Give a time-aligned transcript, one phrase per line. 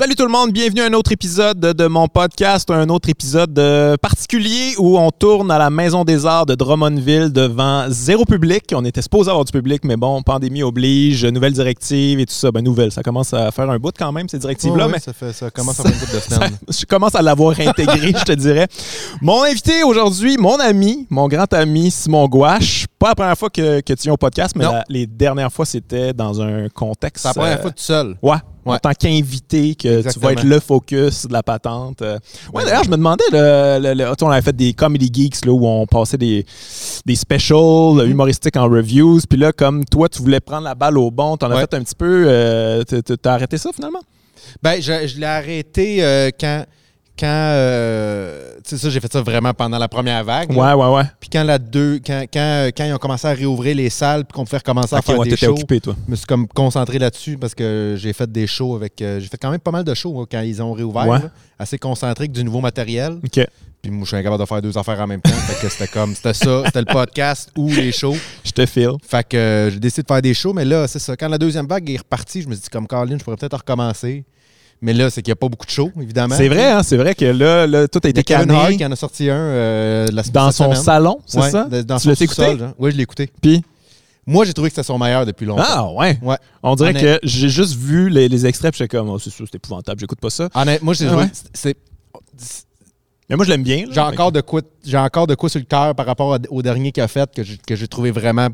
[0.00, 3.58] Salut tout le monde, bienvenue à un autre épisode de mon podcast, un autre épisode
[3.58, 8.72] euh, particulier où on tourne à la Maison des Arts de Drummondville devant zéro public.
[8.74, 12.50] On était supposé avoir du public, mais bon, pandémie oblige, nouvelles directives et tout ça.
[12.50, 14.88] Ben nouvelle, ça commence à faire un bout quand même ces directives-là.
[14.88, 18.14] Mais ça, fait, ça commence à faire une couple de je commence à l'avoir intégré,
[18.18, 18.68] je te dirais.
[19.20, 22.86] Mon invité aujourd'hui, mon ami, mon grand ami Simon Gouache.
[22.98, 25.66] Pas la première fois que, que tu viens au podcast, mais la- les dernières fois,
[25.66, 27.20] c'était dans un contexte.
[27.22, 28.16] C'est la première euh, fois tout seul.
[28.22, 28.38] Ouais.
[28.64, 32.02] En tant qu'invité, que tu vas être le focus de la patente.
[32.02, 32.18] Euh,
[32.52, 35.66] Ouais, d'ailleurs, je me demandais, le, le- on avait fait des Comedy Geeks là, où
[35.66, 36.44] on passait des,
[37.06, 38.10] des specials Mhm.
[38.10, 39.20] humoristiques en reviews.
[39.28, 41.82] Puis là, comme toi, tu voulais prendre la balle au bon, t'en as fait un
[41.82, 42.24] petit peu.
[42.28, 44.02] euh, t'as arrêté ça finalement?
[44.62, 46.64] Ben, je, je l'ai arrêté euh, quand.
[47.20, 50.50] Quand euh, tu sais, ça, j'ai fait ça vraiment pendant la première vague.
[50.52, 50.74] là.
[50.74, 51.04] Ouais, ouais, ouais.
[51.20, 54.32] Puis quand la deux, quand, quand, quand ils ont commencé à réouvrir les salles, puis
[54.32, 55.94] qu'on pouvait recommencer à faire ouais, des shows, occupé, toi.
[56.06, 59.02] je me suis comme concentré là-dessus parce que j'ai fait des shows avec.
[59.02, 61.06] euh, j'ai fait quand même pas mal de shows hein, quand ils ont réouvert.
[61.06, 61.18] Ouais.
[61.18, 61.30] là.
[61.58, 63.18] assez concentré avec du nouveau matériel.
[63.22, 63.46] OK.
[63.82, 65.30] Puis moi, je suis incapable de faire deux affaires en même temps.
[65.30, 66.14] fait que c'était comme.
[66.14, 68.16] C'était ça, c'était le podcast ou les shows.
[68.44, 68.92] Je te file.
[69.06, 71.16] Fait que euh, j'ai décidé de faire des shows, mais là, c'est ça.
[71.16, 73.56] Quand la deuxième vague est repartie, je me suis dit, comme Caroline, je pourrais peut-être
[73.56, 74.24] recommencer.
[74.82, 76.34] Mais là, c'est qu'il n'y a pas beaucoup de shows, évidemment.
[76.34, 78.96] C'est vrai, hein, c'est vrai que là, là tout a été Hart qui en a
[78.96, 80.82] sorti un euh, la dans son semaine.
[80.82, 81.64] salon, c'est Ouais, ça?
[81.64, 82.58] Dans Tu son l'as écouté?
[82.58, 82.72] genre.
[82.78, 83.30] Oui, je l'ai écouté.
[83.42, 83.62] Puis,
[84.26, 85.64] Moi, j'ai trouvé que c'était son meilleur depuis longtemps.
[85.66, 86.18] ah ouais.
[86.22, 86.36] Ouais.
[86.62, 89.30] On dirait Honnête- que j'ai juste vu les, les extraits, puis j'étais comme, oh, c'est
[89.30, 90.48] sûr, c'est épouvantable, j'écoute pas ça.
[90.82, 91.30] Moi, j'ai Ah trouvé- ouais?
[91.52, 91.76] c'est-
[93.28, 93.84] Mais moi, je l'aime bien.
[93.90, 94.60] j'ai encore de quoi
[94.94, 97.58] encore de quoi sur le cœur par rapport au dernier qu'il a fait que j'ai
[97.58, 98.48] que j'ai trouvé vraiment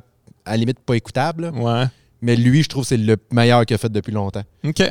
[0.44, 1.44] à la limite pas écoutable.
[1.46, 1.50] là.
[1.52, 1.86] Ouais.
[2.26, 4.42] Mais lui, je trouve que c'est le meilleur qu'il a fait depuis longtemps.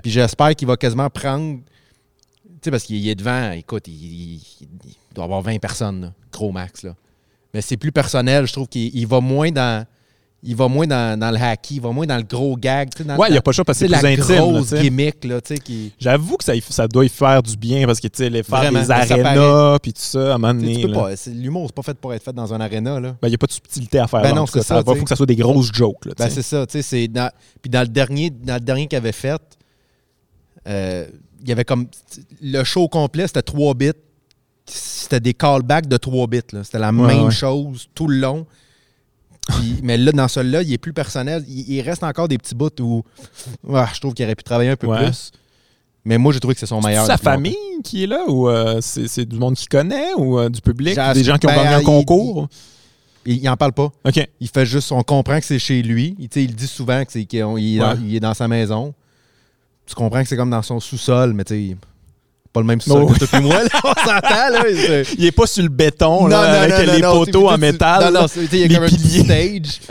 [0.02, 1.60] Puis j'espère qu'il va quasiment prendre.
[1.60, 6.14] Tu sais, parce qu'il est devant, écoute, il, il- il doit avoir 20 personnes, là,
[6.32, 6.84] gros max.
[6.84, 6.96] Là.
[7.54, 9.86] Mais c'est plus personnel, je trouve qu'il il va moins dans.
[10.48, 12.90] Il va moins dans, dans le hacky, il va moins dans le gros gag.
[13.04, 14.36] Dans, Ouais, il n'y a pas le choix parce que c'est plus la intime.
[14.36, 15.92] grosse gimmick, là, qui.
[16.00, 18.80] J'avoue que ça, ça doit y faire du bien parce que tu les faire Vraiment,
[18.82, 20.86] des arénas puis tout ça, à un moment donné.
[21.34, 23.00] L'humour, c'est pas fait pour être fait dans un aréna.
[23.00, 24.22] Ben, il n'y a pas de subtilité à faire.
[24.22, 24.84] Ben là, non, c'est ça, sais.
[24.86, 26.06] faut que ça soit des grosses jokes.
[26.06, 27.32] Là, Ben, c'est ça, tu sais, c'est dans-
[27.62, 29.42] Puis dans le dernier, dans le dernier qu'il avait fait,
[30.68, 31.08] euh,
[31.42, 31.88] il y avait comme.
[32.42, 33.92] Le show complet, c'était 3 bits.
[34.66, 36.40] C'était des callbacks de 3 bits.
[36.64, 37.32] C'était la Ouais, même ouais.
[37.32, 38.46] chose tout le long.
[39.48, 41.44] Puis- mais là, dans celui-là, il est plus personnel.
[41.48, 43.04] Il, il reste encore des petits bouts où
[43.74, 45.04] ah, je trouve qu'il aurait pu travailler un peu Ouais.
[45.06, 45.32] plus.
[46.04, 47.06] Mais moi, j'ai trouvé que c'est son C'est meilleur.
[47.06, 47.36] sa depuis longtemps.
[47.38, 50.62] famille qui est là ou euh, c'est c'est du monde qui connaît ou euh, du
[50.62, 50.96] public?
[51.14, 52.48] Des gens qui ont ben, gagné un il- concours?
[53.26, 53.92] Il, il en parle pas.
[54.04, 54.28] OK.
[54.40, 56.16] Il fait juste, on comprend que c'est chez lui.
[56.20, 57.98] Il, il dit souvent c'est- qu'il est, il est dans, Ouais.
[58.04, 58.94] il est dans sa maison.
[59.88, 61.78] Tu comprends que c'est comme dans son sous-sol, mais tu sais,
[62.56, 63.14] pas le même sous-sol Oh.
[63.14, 63.62] que toi et moi.
[63.64, 64.64] Là, on s'entend, là.
[65.18, 68.14] Il est pas sur le béton là, avec les poteaux en métal.
[68.14, 69.24] Non, non, il y a les comme un petit piliers.
[69.62, 69.82] stage.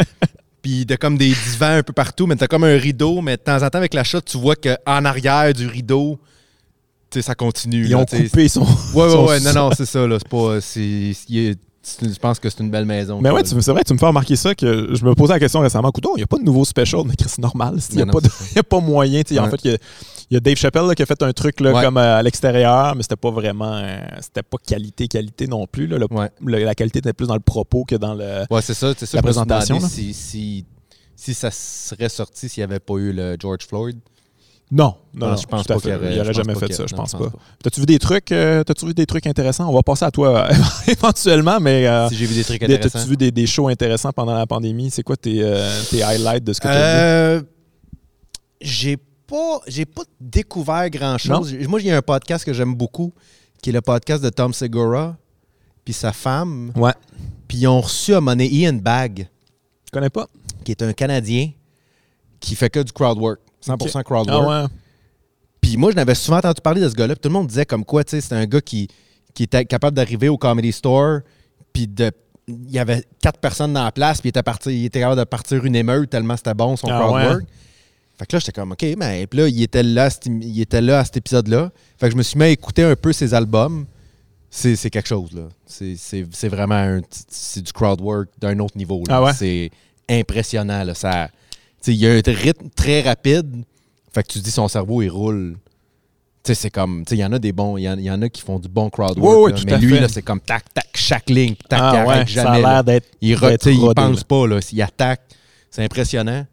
[0.63, 3.21] Puis t'as comme des divans un peu partout, mais t'as comme un rideau.
[3.21, 6.19] Mais de temps en temps, avec la shot, tu vois qu'en arrière du rideau,
[7.21, 7.85] ça continue.
[7.85, 8.63] Ils là, ont coupé son.
[8.95, 9.41] Ouais, ouais, ouais.
[9.41, 10.07] Non, non, c'est ça.
[10.07, 10.17] là.
[10.19, 10.59] C'est pas.
[12.01, 13.21] Je pense que c'est une belle maison.
[13.21, 15.61] Mais ouais, c'est vrai, tu me fais remarquer ça que je me posais la question
[15.61, 15.91] récemment.
[15.91, 17.77] Écoute, il n'y a pas de nouveau special, mais c'est normal.
[17.91, 18.07] Il n'y a,
[18.63, 19.21] pas a moyen.
[19.21, 19.79] En fait, il y a,
[20.31, 21.83] il y a Dave Chappelle là, qui a fait un truc là, Ouais.
[21.83, 23.75] comme euh, à l'extérieur, mais c'était pas vraiment.
[23.75, 25.87] euh, c'était pas qualité, qualité non plus.
[25.87, 25.99] là.
[25.99, 26.31] Le- Ouais.
[26.45, 28.45] le- la qualité était plus dans le propos que dans le.
[28.51, 28.95] Ouais, c'est ça.
[28.95, 29.81] Ça La je me suis présentation.
[29.81, 30.65] Si, si,
[31.17, 33.99] si ça serait sorti s'il n'y avait pas eu le George Floyd.
[34.77, 37.31] Non, non, Non, je pense pas qu'il aurait- jamais fait ça, je pense pas.
[37.63, 39.69] T'as-tu vu des trucs, euh, t'as-tu vu des trucs intéressants?
[39.69, 40.55] On va passer à toi euh,
[40.89, 42.89] éventuellement, mais euh, si j'ai vu des trucs intéressants.
[42.99, 44.91] t'as-tu vu des, des shows intéressants pendant la pandémie?
[44.91, 45.41] C'est quoi tes,
[45.91, 46.81] tes highlights de ce que t'as vu?
[47.39, 47.43] Euh,
[48.61, 51.55] j'ai pas, j'ai pas découvert grand-chose.
[51.69, 53.13] Moi, il y a un podcast que j'aime beaucoup,
[53.63, 55.17] qui est le podcast de Tom Segura,
[55.85, 56.73] puis sa femme.
[56.77, 56.93] Ouais.
[57.47, 59.29] Puis ils ont reçu à monnaie Ian Bag,
[59.87, 60.27] Je connais pas?
[60.65, 61.51] qui est un Canadien
[62.41, 63.41] qui fait que du crowd work.
[63.67, 64.69] 100% crowd Ah ouais.
[65.61, 67.15] Puis moi, je n'avais souvent entendu parler de ce gars-là.
[67.15, 68.89] puis Tout le monde disait comme quoi, tu sais, c'était un gars qui,
[69.33, 71.21] qui était capable d'arriver au Comedy Store,
[71.73, 72.11] puis de...
[72.47, 75.19] Il y avait quatre personnes dans la place, puis il était, parti, il était capable
[75.21, 77.27] de partir une émeute tellement c'était bon son Ah crowd ouais.
[77.27, 77.45] work.
[78.19, 80.61] Fait que là, j'étais comme, OK, mais puis là, il était là, à cet- il
[80.61, 81.71] était là à cet épisode-là.
[81.99, 83.87] Fait que je me suis mis à écouter un peu ses albums.
[84.51, 85.49] C'est c'est quelque chose, là.
[85.67, 89.03] C'est- C'est c'est vraiment un, c'est du crowd work d'un autre niveau.
[89.09, 89.17] là.
[89.17, 89.33] Ah ouais?
[89.33, 89.71] C'est
[90.11, 90.95] impressionnant, là.
[90.95, 91.29] Ça,
[91.93, 93.65] il y a un rythme très rapide.
[94.13, 95.57] Fait que tu te dis, son cerveau, il roule.
[96.45, 98.11] Tu sais, c'est comme, tu sais, il y en a des bons, il y, y
[98.11, 99.39] en a qui font du bon crowd work.
[99.47, 99.57] ouais, là.
[99.59, 100.01] tout mais à lui, fait.
[100.01, 102.61] là, c'est comme tac, tac, chaque ligne, tac, Ah il ouais, arrête ça a jamais.
[102.61, 103.09] l'air d'être.
[103.23, 104.25] Il, re- pense là.
[104.29, 104.61] pas, là.
[104.73, 105.23] Il attaque.
[105.71, 106.47] C'est impressionnant.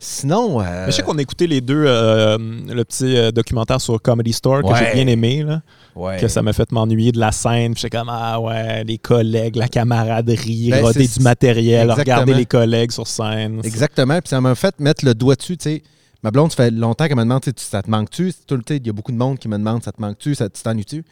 [0.00, 0.60] Sinon.
[0.60, 4.00] euh, Mais je sais qu'on a écouté les deux, euh, le petit euh, documentaire sur
[4.00, 4.78] Comedy Store que Ouais.
[4.78, 5.60] j'ai bien aimé, là,
[5.96, 6.18] ouais.
[6.18, 7.74] que ça m'a fait m'ennuyer de la scène.
[7.74, 11.98] Puis J'étais comme, ah ouais, les collègues, la camaraderie, Ben, roder du matériel, exactement.
[11.98, 13.60] regarder les collègues sur scène.
[13.64, 14.20] Exactement.
[14.20, 15.82] Puis ça m'a fait mettre le doigt dessus, tu sais.
[16.22, 18.32] Ma blonde, ça fait longtemps qu'elle me demande, ça te manque-tu?
[18.46, 20.34] Tout le temps, il y a beaucoup de monde qui me demande, ça te manque-tu?
[20.34, 21.02] Ça tu t'ennuies-tu?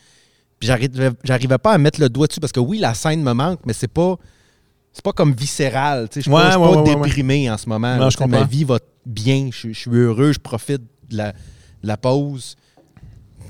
[0.58, 3.32] Puis j'arrivais, j'arrivais pas à mettre le doigt dessus parce que oui, la scène me
[3.32, 4.16] manque, mais c'est pas,
[4.96, 6.08] c'est pas comme viscéral.
[6.08, 7.98] Tu sais, je suis Ouais, pas, ouais, pas ouais, déprimé en ce moment.
[7.98, 11.98] Non, je ma vie va bien, je, suis- heureux, je profite de la, de la
[11.98, 12.56] pause.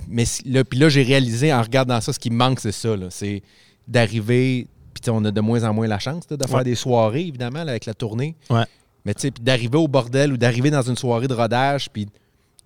[0.09, 2.97] Mais là, puis là, j'ai réalisé en regardant ça, ce qui me manque, c'est ça.
[3.11, 3.45] C'est
[3.87, 4.67] d'arriver.
[4.93, 7.63] Puis on a de moins en moins la chance là, de faire des soirées, évidemment,
[7.63, 8.35] là, avec la tournée.
[8.51, 8.65] Ouais.
[9.05, 12.09] Mais tu sais, puis d'arriver au bordel ou d'arriver dans une soirée de rodage, puis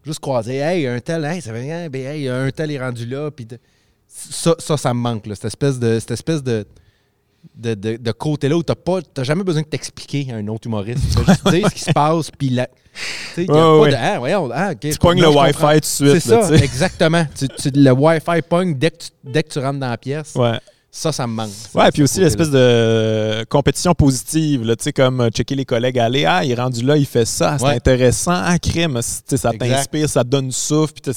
[0.06, 3.04] juste croiser, hey, un tel, hey, ça fait rien, ben, hey, un tel est rendu
[3.04, 3.46] là, puis
[4.08, 6.66] ça, ça, ça me manque, là, cette espèce de, cette espèce de,
[7.54, 10.66] de, de- de côté-là où t'as pas, t'as jamais besoin de t'expliquer à un autre
[10.66, 11.02] humoriste.
[11.16, 12.54] Tu juste dire ce qui se passe, puis tu
[13.34, 13.90] sais, Ouais, pas ouais.
[13.90, 14.74] de, ah, ah.
[14.74, 16.20] Tu pognes le Wi-Fi tout de suite.
[16.20, 16.64] C'est là, ça, tu sais.
[16.64, 17.26] exactement.
[17.38, 20.34] Tu, tu- le Wi-Fi pogne dès que tu, dès que tu rentres dans la pièce.
[20.34, 20.58] Ouais.
[20.92, 21.50] Ça, ça me manque.
[21.72, 26.00] Ouais, puis aussi l'espèce de euh, compétition positive, tu sais, comme euh, checker les collègues
[26.00, 27.76] aller, ah, il est rendu là, il fait ça, c'est Ouais.
[27.76, 31.12] intéressant, ah, crime, tu sais, ça t'inspire, ça te donne du souffle, puis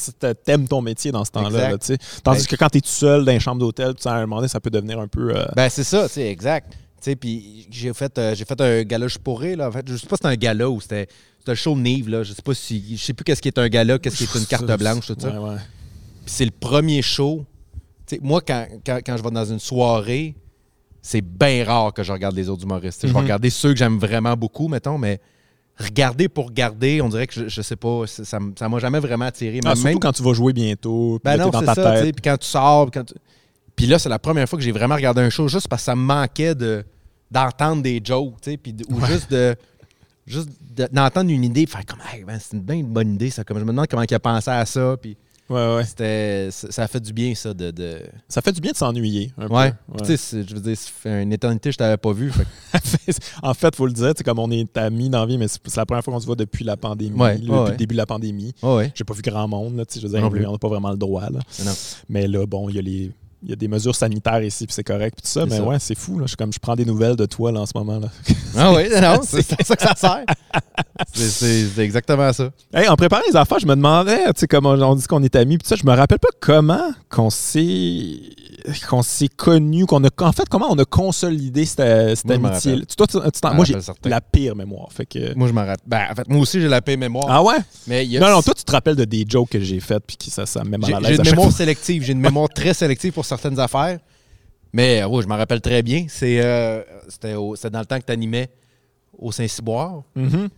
[0.45, 1.97] t'aimes ton métier dans ce temps-là, là, tu sais.
[2.23, 4.21] Tandis Ben- que quand t'es tout seul dans une chambre d'hôtel, tu sais, à un
[4.21, 5.35] moment donné, ça peut devenir un peu...
[5.35, 6.71] euh, Ben, c'est ça, tu sais, exact.
[6.71, 9.69] Tu sais, puis j'ai fait, euh, j'ai fait un gala je pourrais, là.
[9.69, 11.07] En fait, je sais pas si c'était un gala ou c'était
[11.47, 12.21] le show de Nive, là.
[12.23, 12.95] Je sais pas si.
[12.95, 15.15] Je sais plus qu'est-ce qui est un gala, qu'est-ce qui est une carte blanche, tout
[15.19, 15.29] ça.
[15.29, 15.55] Ouais, ouais.
[16.25, 17.43] Puis c'est le premier show.
[18.21, 20.35] Moi, quand, quand, quand je vais dans une soirée,
[21.01, 23.01] c'est bien rare que je regarde les autres humoristes.
[23.01, 23.23] Je vais Mhm.
[23.25, 25.19] regarder ceux que j'aime vraiment beaucoup, mettons, mais
[25.77, 29.25] regarder pour regarder, on dirait que je, je sais pas, ça ça m'a jamais vraiment
[29.25, 29.59] attiré.
[29.65, 32.15] Ah, surtout même- quand tu vas jouer bientôt, puis ben non, dans ta ça, tête.
[32.15, 33.15] Puis quand tu sors, puis quand tu-
[33.75, 35.85] Puis là, c'est la première fois que j'ai vraiment regardé un show juste parce que
[35.85, 36.85] ça me manquait de
[37.31, 39.55] d'entendre des jokes, puis de- ou juste de
[40.27, 43.31] juste de- d'entendre une idée, faire comme hey, ben, c'est une bien une bonne idée
[43.31, 45.17] ça, comme je me demande comment il a pensé à ça, puis
[45.49, 45.83] Ouais, ouais.
[45.85, 48.01] c'était ça a fait du bien ça de, de...
[48.29, 49.71] Ça fait du bien de s'ennuyer, un ouais.
[49.71, 49.77] peu.
[49.97, 52.13] Puis Tu sais, c'est- je veux dire, ça fait une éternité que je t'avais pas
[52.13, 52.31] vu.
[52.31, 55.75] fait en fait, faut le dire, comme on est amis dans la vie, mais c'est
[55.75, 57.71] la première fois qu'on se voit depuis la pandémie, Ouais, là, depuis ouais, ouais.
[57.71, 58.53] le début de la pandémie.
[58.63, 58.91] Ouais, ouais.
[58.95, 61.29] J'ai pas vu grand monde, là, je veux dire, on n'a pas vraiment le droit,
[61.29, 61.39] là.
[62.09, 63.11] Mais là, bon, il y a les.
[63.43, 65.45] Il y a des mesures sanitaires ici, puis c'est correct, puis tout ça.
[65.45, 65.63] Mais ça.
[65.63, 66.17] ouais, c'est fou.
[66.17, 66.23] Là.
[66.25, 67.99] Je, suis comme, je prends des nouvelles de toi là, en ce moment.
[67.99, 68.07] Là.
[68.55, 70.25] Ah oui, non, c'est ça que ça sert.
[71.13, 72.51] C'est- exactement ça.
[72.73, 75.23] Hey, en préparant les affaires, je me demandais, tu sais, comme on, on dit qu'on
[75.23, 78.19] est amis, puis ça, je me rappelle pas comment qu'on s'est
[78.87, 82.73] qu'on s'est connus, qu'on a en fait comment on a consolidé cette, cette Moi, amitié.
[82.73, 82.85] rappelle.
[82.95, 83.75] Toi, tu- tu moi j'ai
[84.05, 84.87] la pire mémoire.
[84.93, 85.83] Fait que Moi, je m'en rappelle.
[85.85, 87.25] Ben, en fait, moi aussi, j'ai la paix mémoire.
[87.27, 87.57] ah ouais?
[87.87, 90.15] mais a- Non non, toi tu te rappelles de des jokes que j'ai faites puis
[90.15, 91.57] qui ça ça me met mal J'ai une mémoire fois.
[91.57, 92.03] sélective.
[92.03, 93.99] J'ai une mémoire très sélective pour certaines affaires.
[94.71, 96.05] Mais euh, oui, je m'en rappelle très bien.
[96.09, 98.49] C'est, euh, c'était, au- c'était dans le temps que tu animais
[99.17, 100.01] au Saint-Cyboire.
[100.15, 100.49] Mhm.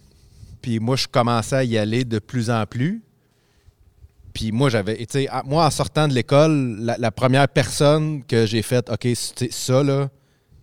[0.61, 3.01] Puis moi, je commençais à y aller de plus en plus.
[4.33, 5.01] Puis moi, j'avais.
[5.01, 8.61] et tu sais, à- moi, en sortant de l'école, la, la première personne que j'ai
[8.61, 10.09] faite, OK, c'est- ça, là,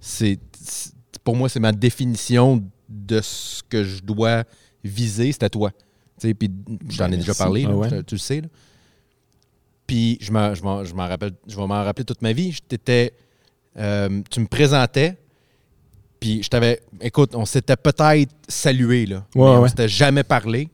[0.01, 0.39] c'est.
[0.61, 0.93] c'est-
[1.25, 4.43] Pour moi, c'est ma définition de ce que je dois
[4.83, 5.71] viser, c'était toi.
[6.21, 6.51] Tu sais, puis
[6.91, 7.39] j'en ai Ben, déjà merci.
[7.43, 8.03] parlé, là, Ah ouais.
[8.03, 8.41] tu le sais.
[8.41, 8.49] là.
[9.93, 12.57] Puis je m'en, je m'en- je m'en rappelle, je vais m'en rappeler toute ma vie.
[13.77, 15.19] Euh, tu me présentais,
[16.19, 19.69] puis je t'avais, écoute, on s'était peut-être salué là, mais Ouais, on ouais.
[19.69, 20.71] s'était jamais parlé.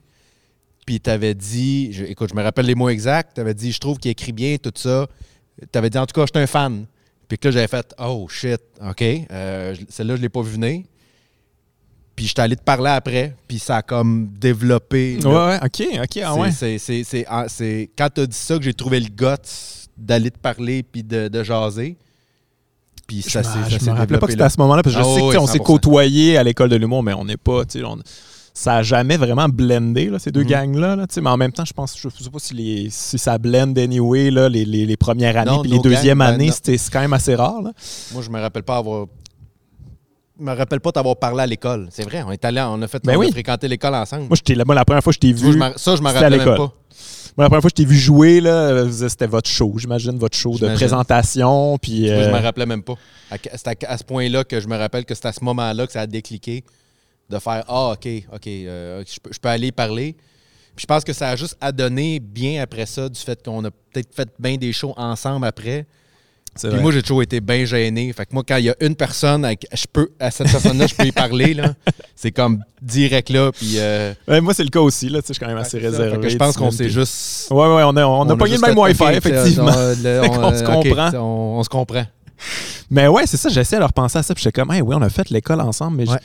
[0.85, 3.33] Puis t'avais dit, je- écoute, je me rappelle les mots exacts.
[3.35, 5.05] T'avais dit, je trouve qu'il écrit bien tout ça.
[5.69, 6.85] T'avais dit, en tout cas, je suis un fan.
[7.27, 10.51] Puis que là, j'avais fait, oh shit, ok, euh, je- celle-là, je l'ai pas vu
[10.51, 10.83] venir.
[12.19, 15.19] Puis j'étais allé te parler après, puis ça a comme développé.
[15.23, 15.29] là.
[15.29, 16.51] Ouais ouais, OK, OK, ah ouais.
[16.51, 19.25] c'est- quand tu as dit ça que j'ai trouvé le guts
[19.97, 21.95] d'aller te parler puis de, de jaser.
[23.07, 25.07] Puis ça s'est je me rappelais pas que c'était à ce moment-là, parce que je
[25.07, 25.63] Ah sais oui, qu'on s'est 100%.
[25.63, 27.97] côtoyés à l'école de l'humour, mais on n'est pas, tu sais, on-
[28.53, 30.47] ça a jamais vraiment blendé, là, ces deux Mhm.
[30.49, 30.95] gangs-là.
[30.97, 33.73] là, mais en même temps, je pense, je sais pas si, les, si ça blend
[33.77, 36.91] anyway, là, les, les, les premières années, puis les deuxièmes gangs, ben années, c'était c'est
[36.91, 37.61] quand même assez rare.
[37.61, 37.71] Là.
[38.11, 39.05] Moi, je me rappelle pas avoir.
[40.39, 41.87] Je me rappelle pas t'avoir parlé à l'école.
[41.91, 44.23] C'est vrai, on est allé, on a fait Ben on a fréquenté l'école ensemble.
[44.27, 46.07] Moi, j'étais moi, la première fois que je t'ai vu, je m'en- ça, je me
[46.07, 46.55] c'était à rappelle même pas.
[46.57, 46.73] moi,
[47.37, 50.57] la première fois que je t'ai vu jouer, euh, c'était votre show, j'imagine, votre show
[50.57, 51.77] de présentation.
[51.77, 52.95] Puis, vois, je euh, me rappelais même pas.
[53.31, 55.85] À- C'est à, à ce point-là que je me rappelle que c'est à ce moment-là
[55.85, 56.63] que ça a décliqué
[57.29, 60.15] de faire Ah, OK, OK, euh, je, peux, je peux aller parler.
[60.75, 63.71] Puis je pense que ça a juste adonné bien après ça du fait qu'on a
[63.71, 65.85] peut-être fait bien des shows ensemble après.
[66.55, 66.81] Puis vrai.
[66.81, 68.11] moi, j'ai toujours été bien gêné.
[68.13, 70.87] Fait que moi, quand il y a une personne, avec, je peux, à cette personne-là,
[70.87, 71.53] je peux y parler.
[71.53, 71.73] là.
[72.15, 73.51] C'est comme direct là.
[73.51, 75.07] Puis, euh, Ouais, moi, c'est le cas aussi.
[75.07, 76.11] Là, tu sais, je suis quand même assez réservé.
[76.11, 77.47] Fait que je pense qu'on s'est juste.
[77.51, 79.71] Ouais, ouais, on a, on a pogné le même Wi-Fi, OK, effectivement.
[79.75, 81.11] on- le- Fait qu'on se comprend.
[81.15, 82.05] on, on se comprend.
[82.89, 84.33] Mais ouais, c'est ça, j'essaie de repenser à ça.
[84.33, 85.97] Puis j'étais comme, hey, oui, on a fait l'école ensemble.
[85.97, 86.19] Mais je- Ouais.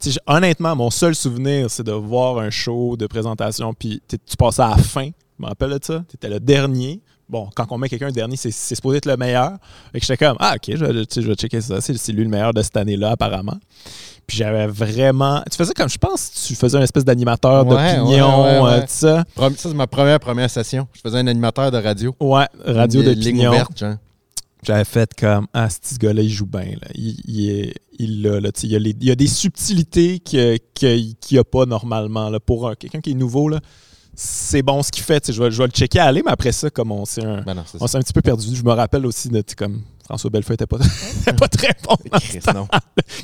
[0.00, 3.72] tu sais, je- honnêtement, mon seul souvenir, c'est de voir un show de présentation.
[3.74, 5.06] Puis tu tu passais à la fin.
[5.38, 6.02] Je me rappelle de ça.
[6.08, 7.00] Tu étais le dernier.
[7.28, 9.52] Bon, quand on met quelqu'un dernier, c'est supposé être le meilleur.
[9.92, 11.80] Fait que j'étais comme, ah, ok, je, vais- je checker ça.
[11.80, 13.58] C'est lui le meilleur de cette année-là, apparemment.
[14.26, 15.42] Puis j'avais vraiment.
[15.50, 18.80] Tu faisais comme, je pense, tu faisais une espèce d'animateur Ouais, d'opinion, ouais, ouais, euh,
[18.80, 19.24] tout ça.
[19.36, 20.86] Ça, c'est ma première première session.
[20.92, 22.14] Je faisais un animateur de radio.
[22.20, 23.52] Ouais, radio d'opinion.
[24.64, 26.64] J'avais fait comme Ah, ce petit gars-là, il joue bien.
[26.82, 26.88] Là.
[26.94, 30.58] Il, il, est- il là, sais, il, y a les- il a des subtilités qu'il
[31.32, 32.28] n'y a pas normalement.
[32.28, 32.40] Là.
[32.40, 33.60] Pour un- quelqu'un qui est nouveau, là,
[34.20, 35.20] c'est bon ce qu'il fait.
[35.20, 37.04] tu sais, Je vais, je vais le checker à aller, mais après ça, comme on
[37.04, 38.48] s'est un, Ben un petit peu perdu.
[38.52, 40.78] Je me rappelle aussi de comme François Bellefeuille était pas,
[41.48, 41.94] très bon.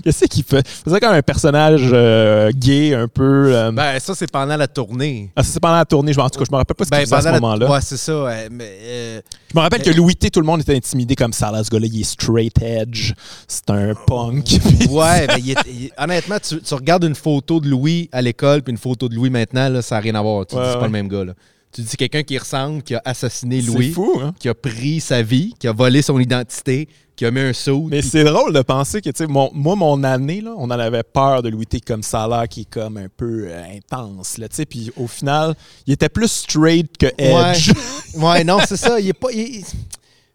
[0.05, 0.59] Qu'est-ce qu'il fait?
[0.69, 3.55] Il faisait comme un personnage euh, gay, un peu.
[3.55, 5.31] euh, Ben, ça, c'est pendant la tournée.
[5.35, 6.13] ah, ça, c'est pendant la tournée.
[6.13, 7.41] Je, en tout cas, je me rappelle pas ce qu'il Ben, faisait à ce la-
[7.41, 7.71] moment-là.
[7.71, 8.25] Ouais, c'est ça.
[8.25, 11.33] ouais, mais, euh, Je me rappelle que Louis T, tout le monde était intimidé comme
[11.33, 11.51] ça.
[11.51, 13.15] Là, ce gars-là, il est straight edge.
[13.49, 14.45] C'est un punk.
[14.91, 18.61] Ouais, mais il est- il- honnêtement, tu, tu regardes une photo de Louis à l'école
[18.63, 20.45] puis une photo de Louis maintenant, là, ça n'a rien à voir.
[20.45, 20.81] Tu Ouais, dis, c'est ouais.
[20.81, 21.25] pas le même gars.
[21.25, 21.33] Là.
[21.75, 24.33] Tu dis, quelqu'un qui ressemble, qui a assassiné Louis, fou, hein?
[24.39, 27.89] qui a pris sa vie, qui a volé son identité, qui a mis un saut.
[27.91, 30.71] Mais c'est drôle de penser que, tu sais, mon- moi, mon année, là, on en
[30.71, 34.39] avait peur de Louis T comme ça, là, qui est comme un peu euh, intense,
[34.39, 34.67] là, tu sais.
[34.67, 35.57] Puis au final,
[35.89, 37.73] il était plus straight que edge.
[38.15, 39.01] Ouais, non, c'est ça.
[39.01, 39.33] Il est pas.
[39.33, 39.65] Il est, tu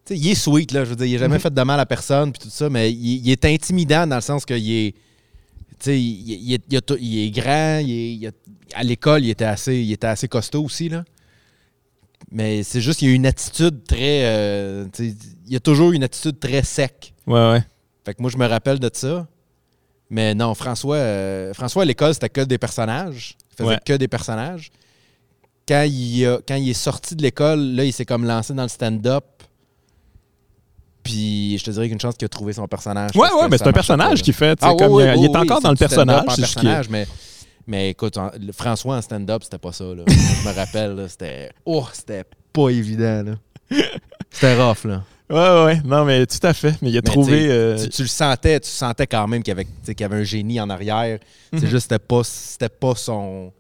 [0.03, 0.84] sais, il est sweet, là.
[0.84, 1.41] Je veux dire, il n'a jamais Mhm.
[1.41, 4.22] fait de mal à personne, puis tout ça, mais il, il est intimidant dans le
[4.22, 4.91] sens qu'il est.
[4.91, 4.98] Tu
[5.79, 8.31] sais, il, il est, il il est grand, il est- il
[8.75, 11.05] à l'école, il était assez, il était assez costaud aussi, là.
[12.32, 14.26] Mais c'est juste qu'il a une attitude très.
[14.26, 14.86] euh,
[15.48, 17.14] il a toujours une attitude très sec.
[17.26, 17.64] Ouais, ouais.
[18.06, 19.28] Fait que moi, je me rappelle de ça.
[20.12, 23.36] Mais non, François, euh, François à l'école, c'était que des personnages.
[23.52, 23.80] Il faisait Ouais.
[23.86, 24.70] que des personnages.
[25.68, 28.64] Quand il, a- quand il est sorti de l'école, là, il s'est comme lancé dans
[28.64, 29.24] le stand-up.
[31.04, 33.12] Puis je te dirais qu'une chance qu'il a trouvé son personnage.
[33.16, 34.58] Ouais, ouais, mais c'est un personnage qu'il fait.
[34.62, 36.24] Ah, ouais, comme, ouais, il, est encore dans le personnage.
[36.36, 37.08] c'est personnage, mais,
[37.70, 39.86] mais écoute, en- le François en stand-up, c'était pas ça.
[39.86, 40.04] Là.
[40.08, 41.52] je me rappelle, c'était.
[41.66, 43.24] Oh, c'était pas évident.
[43.24, 43.36] là.
[44.32, 45.04] C'était rough, là.
[45.30, 45.82] Ouais, ouais, ouais.
[45.86, 46.74] Non, mais tout à fait.
[46.82, 47.48] Mais il a Mais trouvé.
[47.52, 50.06] euh, tu, tu le sentais, tu sentais quand même qu'il y avait, t'sais, qu'il y
[50.06, 51.20] avait un génie en arrière.
[51.54, 51.70] C'est Mhm.
[51.70, 53.54] juste c'était pas, c'était pas son,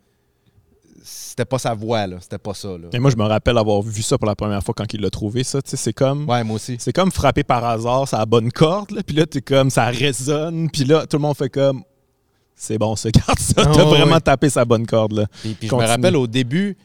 [1.03, 2.87] c'était pas sa voix là, c'était pas ça là.
[2.91, 5.09] Et moi, je me rappelle avoir vu ça pour la première fois quand il l'a
[5.11, 5.61] trouvé, ça.
[5.61, 6.27] Tu sais, c'est comme.
[6.27, 6.77] Ouais, moi aussi.
[6.79, 9.69] C'est comme frapper par hasard, ça a la bonne corde, là, puis là, t'es comme,
[9.69, 11.83] ça résonne, puis là, tout le monde fait comme,
[12.61, 15.25] c'est bon, ça, garde ça, Ah, t'as vraiment tapé sa bonne corde, là.
[15.41, 16.75] Puis, puis je me rappelle au début,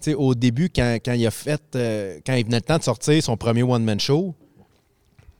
[0.00, 2.76] tu sais, au début quand, quand il a fait, euh, quand il venait le temps
[2.78, 4.34] de sortir son premier one man show.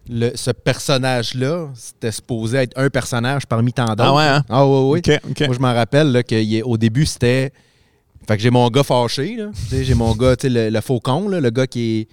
[0.08, 4.02] Le, ce personnage-là, c'était supposé être un personnage parmi tant d'autres.
[4.04, 4.44] Ah ouais, hein?
[4.50, 4.98] Ah ouais, ouais.
[4.98, 5.40] OK, OK.
[5.46, 7.52] Moi, je m'en rappelle là, qu'au début, c'était.
[8.28, 9.36] Fait que j'ai mon gars fâché.
[9.36, 9.46] là.
[9.54, 12.08] Tu sais, J'ai mon gars, tu sais, le, le faucon, là, le gars qui est.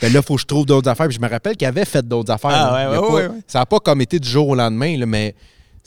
[0.00, 1.06] Ben là, il faut que je trouve d'autres affaires.
[1.08, 2.50] Puis je me rappelle qu'il avait fait d'autres affaires.
[2.52, 3.40] Ah, ouais, pas- ouais, ouais.
[3.48, 5.34] Ça n'a pas comme été du jour au lendemain, là, mais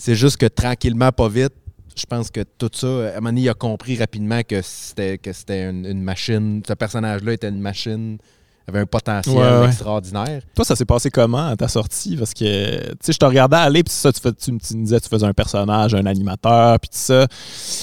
[0.03, 1.53] c'est juste que tranquillement, pas vite,
[1.96, 5.17] je pense que tout ça, à un moment donné, il a compris rapidement que c'était
[5.17, 6.63] que c'était une, une machine.
[6.67, 8.17] Ce personnage-là était une machine,
[8.67, 9.65] avait un potentiel Ouais, ouais.
[9.67, 10.41] extraordinaire.
[10.55, 12.15] Toi, ça s'est passé comment à ta sortie?
[12.15, 14.75] Parce que, tu sais, je te regardais aller, puis ça, tu, fais- tu, me- tu
[14.77, 17.27] me disais que tu faisais un personnage, un animateur, puis tout ça.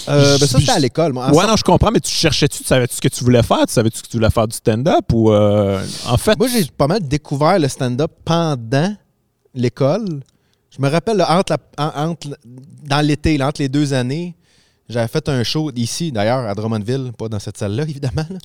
[0.08, 1.12] Euh, ben ça, c'était à l'école.
[1.12, 1.26] moi.
[1.26, 3.66] En ouais, non, je comprends, mais tu cherchais-tu, tu savais-tu ce que tu voulais faire?
[3.66, 5.04] Tu savais-tu que tu voulais faire du stand-up?
[5.12, 8.96] Ou, euh, en fait, Moi, j'ai pas mal découvert le stand-up pendant
[9.54, 10.20] l'école.
[10.78, 12.38] Je me rappelle, là, entre la- en- entre-
[12.84, 14.34] dans l'été, entre les deux années,
[14.88, 18.24] j'avais fait un show ici, d'ailleurs, à Drummondville, pas dans cette salle-là, évidemment.
[18.30, 18.38] là.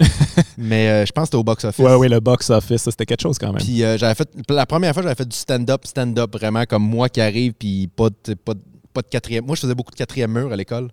[0.58, 1.86] Mais euh, je pense que c'était au box-office.
[1.86, 3.62] ouais, ouais, le box-office, c'était quelque chose quand même.
[3.64, 7.08] Puis euh, j'avais fait, la première fois, j'avais fait du stand-up, stand-up, vraiment comme moi
[7.08, 8.60] qui arrive, puis pas de, pas, de,
[8.94, 9.46] pas de quatrième.
[9.46, 10.90] Moi, je faisais beaucoup de quatrième mur à l'école.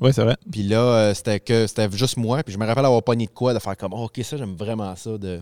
[0.00, 0.36] ouais, c'est vrai.
[0.50, 2.42] Puis là, euh, c'était que c'était juste moi.
[2.42, 4.54] Puis je me rappelle avoir pogné de quoi, de faire comme, oh, OK, ça, j'aime
[4.56, 5.40] vraiment ça, de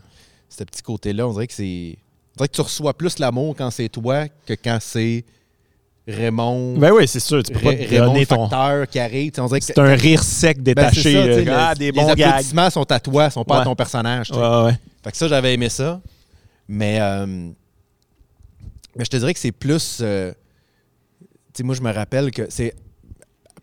[0.49, 1.27] ce petit côté-là.
[1.27, 1.99] On dirait que c'est.
[2.37, 5.25] Dirait que tu reçois plus l'amour quand c'est toi que quand c'est
[6.07, 6.77] Raymond.
[6.79, 8.49] Ben oui, c'est sûr, tu peux pas te Raymond ton...
[8.49, 9.33] Facteur qui arrive.
[9.61, 11.45] C'est un rire sec, Ben, détaché.
[11.45, 12.11] ça, ah, les gags.
[12.21, 13.61] applaudissements sont à toi, sont pas Ouais.
[13.63, 14.31] à ton personnage.
[14.31, 14.79] Ouais, ouais.
[15.03, 16.01] Fait que ça, j'avais aimé ça.
[16.69, 17.27] Mais, euh,
[18.95, 19.99] mais je te dirais que c'est plus.
[20.01, 20.33] euh,
[21.21, 22.75] tu sais, moi, je me rappelle que c'est.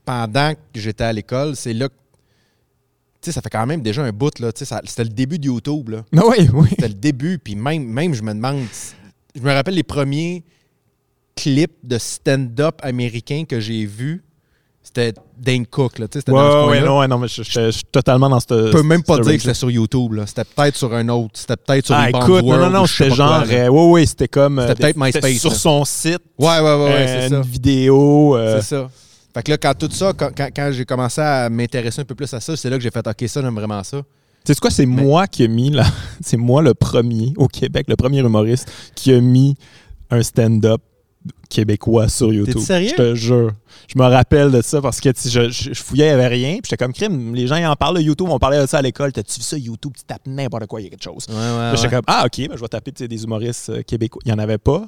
[0.04, 1.94] Pendant que j'étais à l'école, c'est là que.
[3.24, 4.52] Sais, ça fait quand même déjà un bout, là.
[4.54, 6.04] C'était le début de YouTube, là.
[6.12, 6.68] Non, oui, oui.
[6.72, 7.40] C'était le début.
[7.40, 8.64] Puis même, même, je me demande.
[9.36, 10.44] Je me rappelle les premiers
[11.36, 14.24] clips de stand-up américain que j'ai vus.
[14.86, 16.10] C'était Dane Cook, là.
[16.10, 16.86] Tu sais, c'était Ouais, dans ce ouais, coin-là.
[16.86, 18.50] non, ouais, non, mais je, je- je suis totalement dans cette.
[18.54, 20.12] Je peux même pas dire que c'était sur YouTube.
[20.12, 20.28] là.
[20.28, 21.32] C'était peut-être sur un autre.
[21.36, 23.44] C'était peut-être sur Ah, une écoute, non, non, non, c'était genre.
[23.50, 24.60] euh, ouais, ouais, c'était comme.
[24.60, 25.56] euh, C'était peut-être des- MySpace, Sur là.
[25.58, 26.20] son site.
[26.38, 28.36] Ouais, ouais, ouais, ouais, euh, c'est une vidéo.
[28.36, 28.90] euh, C'est ça.
[29.34, 32.40] Fait que là, quand tout ça, quand, j'ai commencé à m'intéresser un peu plus à
[32.40, 34.02] ça, c'est là que j'ai fait OK, ça, j'aime vraiment ça.
[34.46, 35.86] Tu sais quoi, c'est Mais- moi qui ai mis là.
[36.22, 39.56] C'est moi le premier au Québec, le premier humoriste qui a mis
[40.12, 40.82] un stand-up
[41.50, 42.60] québécois sur YouTube.
[42.60, 42.90] sérieux?
[42.90, 43.52] Je te jure.
[43.88, 46.54] Je me rappelle de ça parce que je, je, je fouillais, il n'y avait rien.
[46.54, 47.36] Puis j'étais comme crime.
[47.36, 49.12] Les gens ils en parlent de YouTube, on parlait de ça à l'école.
[49.12, 49.94] T'as-tu vu ça YouTube?
[49.96, 51.26] Tu tapes n'importe quoi, il y a quelque chose.
[51.30, 51.94] Ouais, ouais, J'étais ouais.
[51.96, 54.22] comme, ah, ok, ben, je vais taper des humoristes euh, québécois.
[54.26, 54.88] Il n'y en avait pas.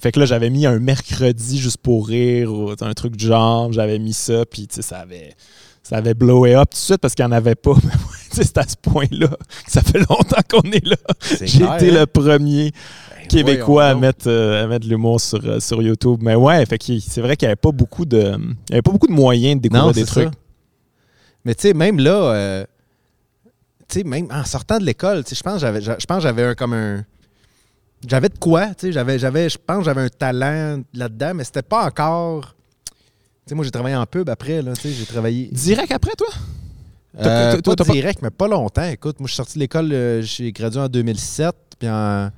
[0.00, 3.72] Fait que, là, j'avais mis un mercredi juste pour rire ou un truc du genre.
[3.72, 5.34] J'avais mis ça, puis tu sais, ça avait,
[5.82, 7.74] ça avait blowé up tout de suite parce qu'il n'y en avait pas.
[8.32, 10.96] C'est à ce point-là que ça fait longtemps qu'on est là.
[11.40, 11.78] J'ai été hein?
[11.80, 16.20] le premier Ben, québécois à mettre, euh, à mettre de l'humour sur, euh, sur YouTube.
[16.22, 18.18] Mais ouais, fait que c'est vrai qu'il n'y avait pas beaucoup de.
[18.38, 20.24] Il y avait pas beaucoup de moyens de découvrir Non, des c'est trucs.
[20.24, 20.30] ça.
[21.44, 22.64] Mais tu sais, même là, euh,
[23.88, 26.16] tu sais, même en sortant de l'école, tu sais, je pense que j'avais, je pense
[26.18, 27.04] que j'avais un, comme un.
[28.06, 31.44] J'avais de quoi, tu sais, j'avais, j'avais, je pense que j'avais un talent là-dedans, mais
[31.44, 32.54] c'était pas encore.
[32.86, 32.92] Tu
[33.46, 35.48] sais, moi, j'ai travaillé en pub après, là, tu sais, j'ai travaillé.
[35.52, 36.28] Direct après, toi?
[37.18, 38.84] Euh, T'as- t'as- pas t'as pas- direct, mais pas longtemps.
[38.88, 42.30] Écoute, moi, je suis sorti de l'école, euh, j'ai gradué en 2007, puis en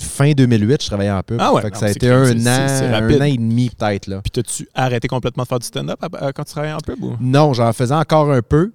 [0.00, 1.38] fin 2008, je travaillais en pub.
[1.40, 4.06] Ah ouais, Fait que non, ça a été un an, un an et demi peut-être,
[4.06, 4.20] là.
[4.22, 5.98] Puis t'as-tu arrêté complètement de faire du stand-up
[6.34, 7.02] quand tu travaillais en pub?
[7.02, 7.16] Ou?
[7.20, 8.72] Non, j'en faisais encore un peu.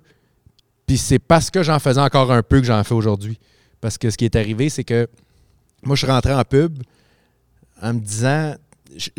[0.86, 3.38] Puis c'est parce que j'en faisais encore un peu que j'en fais aujourd'hui.
[3.82, 5.08] Parce que ce qui est arrivé, c'est que
[5.84, 6.78] moi, je suis rentré en pub
[7.82, 8.56] en me disant.
[8.96, 9.10] je-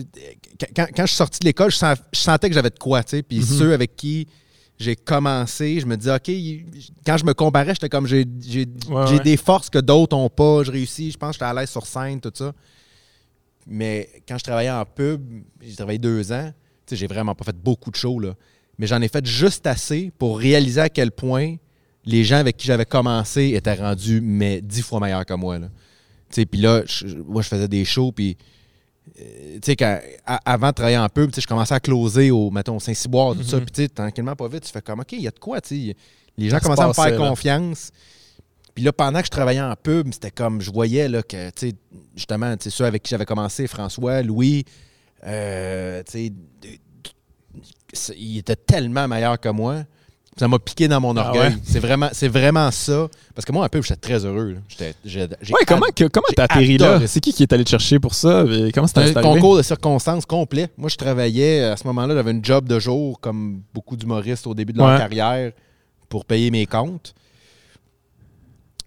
[0.75, 3.05] quand, quand je suis sorti de l'école, je, sens- je sentais que j'avais de quoi,
[3.05, 3.23] tu sais.
[3.23, 3.45] Puis Mhm.
[3.45, 4.27] ceux avec qui
[4.79, 6.31] j'ai commencé, je me disais, OK,
[7.05, 8.25] quand je me comparais, j'étais comme, j'ai
[8.89, 9.21] Ouais, ouais.
[9.21, 10.63] des forces que d'autres n'ont pas.
[10.63, 12.53] Je réussis, je pense que j'étais à l'aise sur scène, tout ça.
[13.67, 15.21] Mais quand je travaillais en pub,
[15.61, 16.53] j'ai travaillé deux ans,
[16.87, 18.35] tu sais, j'ai vraiment pas fait beaucoup de shows, là.
[18.79, 21.57] Mais j'en ai fait juste assez pour réaliser à quel point
[22.05, 25.59] les gens avec qui j'avais commencé étaient rendus mais dix fois meilleurs que moi.
[25.59, 25.67] Là.
[26.31, 28.37] Tu sais, Puis là, je- moi, je faisais des shows, puis
[29.15, 29.77] tu sais,
[30.45, 33.43] avant de travailler en pub, tu sais, je commençais à closer au, mettons, Saint-Cyboire, tout
[33.43, 33.59] ça.
[33.59, 33.67] Mhm.
[33.67, 35.97] Puis, tranquillement, pas vite, tu fais comme, OK, il y a de quoi, tu sais.
[36.37, 37.91] Les gens commençaient à me faire confiance.
[38.75, 41.71] Puis là, pendant que je travaillais en pub, c'était comme, je voyais, là, que, tu
[41.71, 41.75] sais,
[42.15, 44.65] justement, tu sais, ceux avec qui j'avais commencé, François, Louis,
[45.27, 46.69] euh, tu sais, de-
[47.93, 49.83] c'est- il était tellement meilleur que moi.
[50.39, 51.51] Ça m'a piqué dans mon Ah orgueil.
[51.51, 51.57] ouais?
[51.65, 53.09] C'est vraiment, c'est vraiment ça.
[53.35, 54.53] Parce que moi, en pub, j'étais très heureux.
[54.53, 54.59] là.
[54.69, 56.05] J'étais- j'ai- j'ai Ouais, comment, que-
[56.37, 57.01] t'as atterri là?
[57.07, 58.45] C'est qui qui est allé te chercher pour ça?
[58.45, 59.41] Et comment C'était c'était un arrivé?
[59.41, 60.69] concours de circonstances complet.
[60.77, 64.55] Moi, je travaillais, à ce moment-là, j'avais une job de jour, comme beaucoup d'humoristes au
[64.55, 64.99] début de leur Ouais.
[64.99, 65.53] carrière,
[66.09, 67.15] pour payer mes comptes.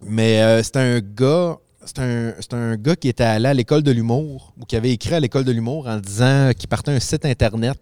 [0.04, 1.58] Mais euh, c'était un gars.
[1.98, 5.14] Un, c'était un gars qui était allé à l'école de l'humour, ou qui avait écrit
[5.14, 7.78] à l'école de l'humour en disant qu'il partait un site internet.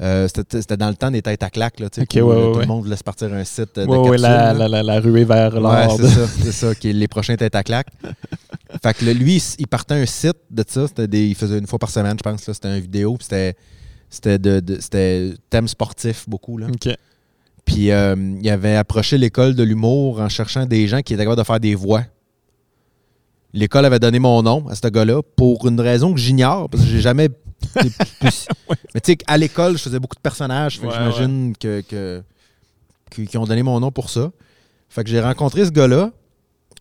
[0.00, 2.36] Euh, c'était, dans le temps des têtes à claques, là, tu sais, Ok, où, ouais,
[2.36, 4.52] euh, ouais, tout le monde voulait se partir un site euh, de capsule, la, là.
[4.54, 5.96] la, la, la ruée vers l'or.
[5.96, 7.88] c'est ça, c'est ça, qui est les prochains têtes à claque.
[8.82, 10.86] fait que là, lui, il partait un site de ça.
[11.06, 12.42] Des, il faisait une fois par semaine, je pense.
[12.42, 13.16] C'était une vidéo.
[13.20, 13.56] C'était,
[14.08, 16.58] c'était, de, de- c'était thème sportif beaucoup.
[16.58, 16.68] Là.
[17.64, 21.40] Puis euh, il avait approché l'école de l'humour en cherchant des gens qui étaient capables
[21.42, 22.02] de faire des voix.
[23.52, 26.88] L'école avait donné mon nom à ce gars-là pour une raison que j'ignore, parce que
[26.88, 27.28] j'ai jamais.
[28.94, 30.80] Mais tu sais, à l'école, je faisais beaucoup de personnages.
[30.80, 32.22] que Ouais, j'imagine que, que-
[33.36, 34.30] ont donné mon nom pour ça.
[34.88, 36.12] Fait que j'ai rencontré ce gars-là.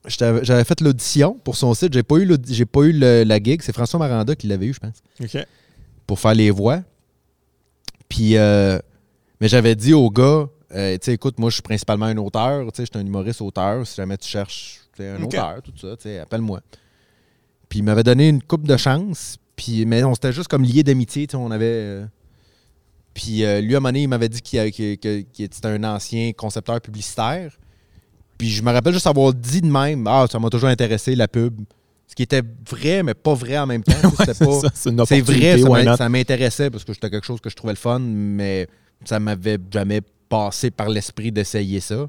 [0.07, 1.93] J'avais fait l'audition pour son site.
[1.93, 3.61] J'ai pas eu, j'ai pas eu le- la gig.
[3.61, 5.01] C'est François Maranda qui l'avait eu, je pense
[6.05, 6.81] pour faire les voix.
[8.07, 8.79] Puis, euh,
[9.41, 12.85] mais j'avais dit au gars, euh, écoute, moi, je suis principalement un auteur, tu sais,
[12.85, 13.85] je suis un humoriste auteur.
[13.85, 16.61] Si jamais tu cherches un auteur, tout ça, appelle-moi.
[17.69, 19.37] Puis il m'avait donné une coupe de chance.
[19.57, 21.65] Puis, mais on s'était juste comme liés d'amitié, tu sais, on avait.
[21.65, 22.05] euh,
[23.13, 25.25] puis euh, lui, à un moment donné, il m'avait dit qu'il était
[25.65, 27.51] un ancien concepteur publicitaire.
[28.37, 31.27] Puis je me rappelle juste avoir dit de même, ah, ça m'a toujours intéressé, la
[31.27, 31.59] pub.
[32.07, 33.93] Ce qui était vrai, mais pas vrai en même temps.
[34.47, 34.69] Ouais,
[35.05, 35.57] c'est vrai,
[35.97, 38.67] ça m'intéressait parce que c'était quelque chose que je trouvais le fun, mais
[39.03, 42.07] ça m'avait jamais passé par l'esprit d'essayer ça.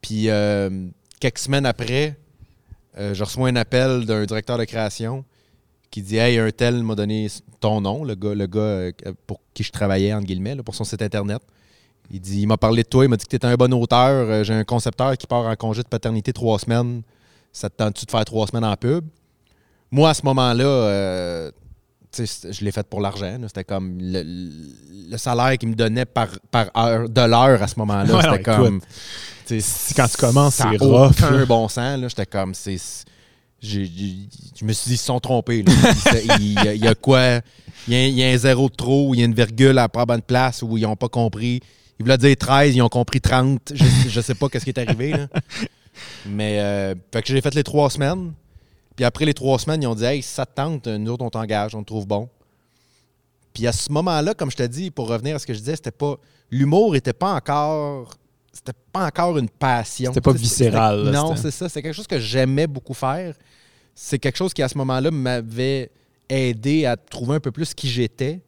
[0.00, 0.88] Puis euh,
[1.20, 2.16] quelques semaines après,
[2.98, 5.24] euh, je reçois un appel d'un directeur de création
[5.92, 7.28] qui dit Hey, un tel m'a donné
[7.60, 8.92] ton nom, le gars, le gars euh,
[9.28, 11.40] pour qui je travaillais, entre guillemets, là, pour son site internet.
[12.10, 13.72] Il dit Il m'a parlé de toi, il m'a dit que tu étais un bon
[13.74, 14.08] auteur.
[14.28, 17.02] Euh, J'ai un concepteur qui part en congé de paternité trois semaines.
[17.52, 19.04] Ça te tente-tu de faire trois semaines en pub?
[19.90, 21.50] Moi, à ce moment-là, euh,
[22.18, 23.36] je l'ai fait pour l'argent.
[23.46, 24.22] C'était comme le,
[25.10, 28.14] le salaire qu'il me donnait par, par heure, de l'heure à ce moment-là.
[28.14, 28.80] Ouais, c'était comme.
[29.94, 31.44] quand tu commences, c'est rough, là.
[31.44, 32.00] bon sens.
[32.08, 32.54] J'étais comme.
[32.54, 32.78] c'est
[33.62, 35.64] Je me suis dit, ils se sont trompés.
[36.24, 37.40] Il y, a- il y a quoi?
[37.88, 39.34] Il y, a, il y a un zéro de trop, ou il y a une
[39.34, 41.60] virgule à pas bonne place, où ils n'ont pas compris.
[41.98, 43.72] Ils voulaient dire 13, ils ont compris 30.
[43.74, 45.10] Je, je sais pas qu'est-ce qui est arrivé.
[45.12, 45.26] là.
[46.26, 48.32] Mais, euh, fait que j'ai fait les trois semaines.
[48.96, 51.30] Puis après les trois semaines, ils ont dit Hey, ça te tente, nous autres, on
[51.30, 52.28] t'engage, on te trouve bon.
[53.54, 55.76] Puis à ce moment-là, comme je te dis, pour revenir à ce que je disais,
[55.76, 56.16] c'était pas.
[56.50, 58.10] L'humour était pas encore.
[58.52, 60.10] C'était pas encore une passion.
[60.12, 61.68] C'était pas viscéral, Non, c'est ça.
[61.68, 63.34] C'est quelque chose que j'aimais beaucoup faire.
[63.94, 65.90] C'est quelque chose qui, à ce moment-là, m'avait
[66.28, 68.40] aidé à trouver un peu plus qui j'étais,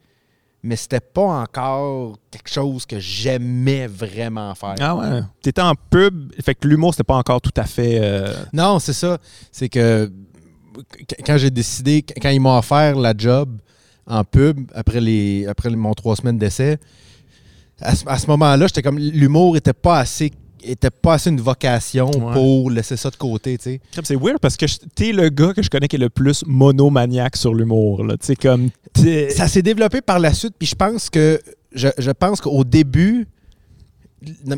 [0.62, 4.74] mais c'était pas encore quelque chose que j'aimais vraiment faire.
[4.80, 5.20] Ah ouais.
[5.42, 7.98] T'étais en pub, fait que l'humour, c'était pas encore tout à fait.
[8.00, 9.18] euh, Non, c'est ça.
[9.52, 10.11] C'est que
[11.07, 13.59] qu- quand j'ai décidé, quand ils m'ont offert la job
[14.07, 16.78] en pub après, les, après mon trois semaines d'essai,
[17.80, 20.33] à ce, à ce moment-là, j'étais comme l'humour était pas assez
[20.70, 22.33] était pas assez une vocation Ouais.
[22.33, 23.81] pour laisser ça de côté, tu sais.
[24.03, 27.37] C'est weird parce que t'es le gars que je connais qui est le plus monomaniaque
[27.37, 28.05] sur l'humour.
[28.05, 28.16] là.
[28.16, 28.70] Tu comme.
[29.31, 31.40] Ça s'est développé par la suite, puis je pense que
[31.72, 33.27] je, je pense qu'au début,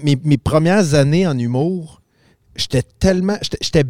[0.02, 2.00] mes, mes premières années en humour,
[2.54, 3.36] j'étais tellement.
[3.60, 3.84] j'étais-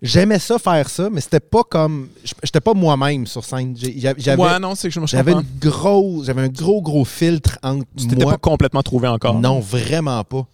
[0.00, 2.08] J'aimais ça faire ça, mais c'était pas comme.
[2.44, 3.74] J'étais pas moi-même sur scène.
[3.76, 5.44] J'avais ouais, non, c'est que je me j'avais comprends.
[5.54, 6.26] une grosse.
[6.26, 9.40] J'avais un gros, gros filtre entre Tu t'étais pas complètement trouvé encore.
[9.40, 10.46] Non, vraiment pas.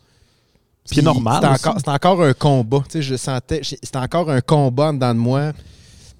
[0.84, 1.40] Ce qui est Puis normal
[1.78, 2.82] C'était encore, un combat.
[2.84, 3.60] Tu sais, je sentais.
[3.64, 5.52] C'était encore un combat en dedans de moi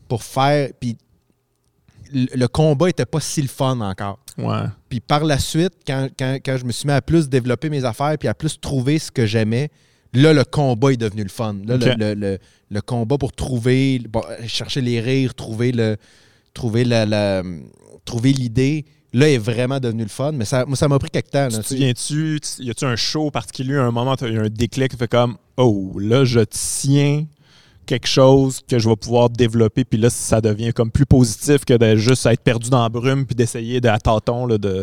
[0.08, 0.70] pour faire.
[0.80, 0.96] Puis
[2.12, 4.18] le, le combat était pas si le fun encore.
[4.38, 4.64] Ouais.
[4.88, 7.84] Puis par la suite, quand, quand- quand je me suis mis à plus développer mes
[7.84, 9.70] affaires puis à plus trouver ce que j'aimais,
[10.12, 11.54] là, le combat est devenu le fun.
[11.66, 12.38] Là, le- le, le-
[12.70, 15.96] le combat pour trouver, bon, chercher les rires, trouver le
[16.54, 17.42] trouver la, la-
[18.04, 20.32] trouver l'idée, là, est vraiment devenu le fun.
[20.32, 21.48] Mais ça, moi, ça m'a pris quelque temps.
[21.48, 21.74] là, Tu te tu sais.
[21.74, 24.96] souviens-tu, tu- y a-tu un show particulier, un moment, il y a un déclic qui
[24.98, 27.24] fait comme Oh, là, je tiens
[27.86, 31.74] quelque chose que je vais pouvoir développer, puis là, ça devient comme plus positif que
[31.74, 34.82] de juste être perdu dans la brume, puis d'essayer de, à tâtons là, de,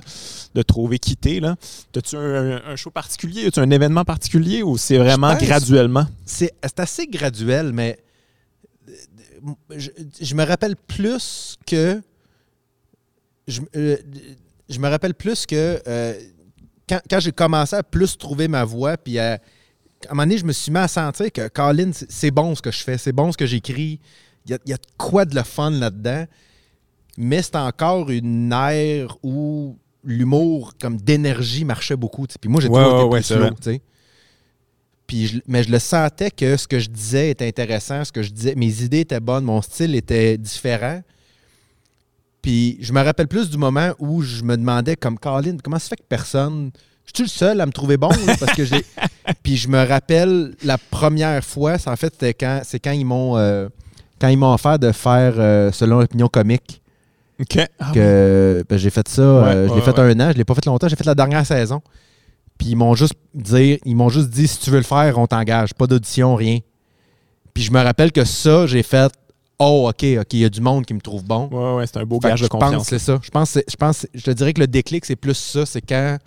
[0.53, 1.39] de trouver quitter.
[1.39, 1.55] Là.
[1.97, 3.47] As-tu un, un show particulier?
[3.47, 6.05] As-tu un événement particulier ou c'est vraiment graduellement?
[6.25, 7.97] c'est assez graduel, mais
[9.75, 9.89] je,
[10.21, 12.01] je me rappelle plus que.
[13.51, 13.97] Je, euh,
[14.69, 16.13] je me rappelle plus que euh,
[16.87, 19.37] quand, quand j'ai commencé à plus trouver ma voix, puis à, à
[20.09, 22.71] un moment donné, je me suis mis à sentir que Colin, c'est- bon ce que
[22.71, 23.99] je fais, c'est bon ce que j'écris.
[24.45, 26.25] Il y a, y quoi de le fun là-dedans,
[27.17, 32.25] mais c'est encore une ère où l'humour, comme d'énergie, marchait beaucoup.
[32.25, 33.79] Puis moi, j'ai Ouais, toujours ouais, été ouais, plus slow.
[35.07, 38.23] Puis je- mais je le sentais que ce que je disais était intéressant, ce que
[38.23, 41.01] je disais, mes idées étaient bonnes, mon style était différent.
[42.41, 45.89] Puis je me rappelle plus du moment où je me demandais, comme Colin, comment ça
[45.89, 46.71] fait que personne.
[47.05, 48.85] Je suis le seul à me trouver bon, là, parce que j'ai.
[49.43, 53.05] Puis je me rappelle la première fois, c'est en fait, c'était quand, c'est quand ils
[53.05, 53.37] m'ont.
[53.37, 53.67] euh,
[54.19, 56.81] quand ils m'ont offert de faire euh, selon l'opinion comique,
[57.41, 57.57] OK.
[57.79, 60.11] Ah, que ben, j'ai fait ça, euh, je l'ai ouais, fait ouais.
[60.15, 61.81] un an, je l'ai pas fait longtemps, j'ai fait la dernière saison.
[62.57, 65.25] Puis ils m'ont juste dit, ils m'ont juste dit si tu veux le faire, on
[65.25, 66.59] t'engage, pas d'audition, rien.
[67.53, 69.11] Puis je me rappelle que ça, j'ai fait
[69.63, 71.47] oh OK, OK, il y a du monde qui me trouve bon.
[71.51, 72.87] Ouais, ouais, c'est un beau Fait gage de confiance.
[72.87, 73.19] c'est ça.
[73.21, 75.65] Je pense, je pense, je te dirais que le déclic, c'est plus ça.
[75.65, 76.17] C'est quand,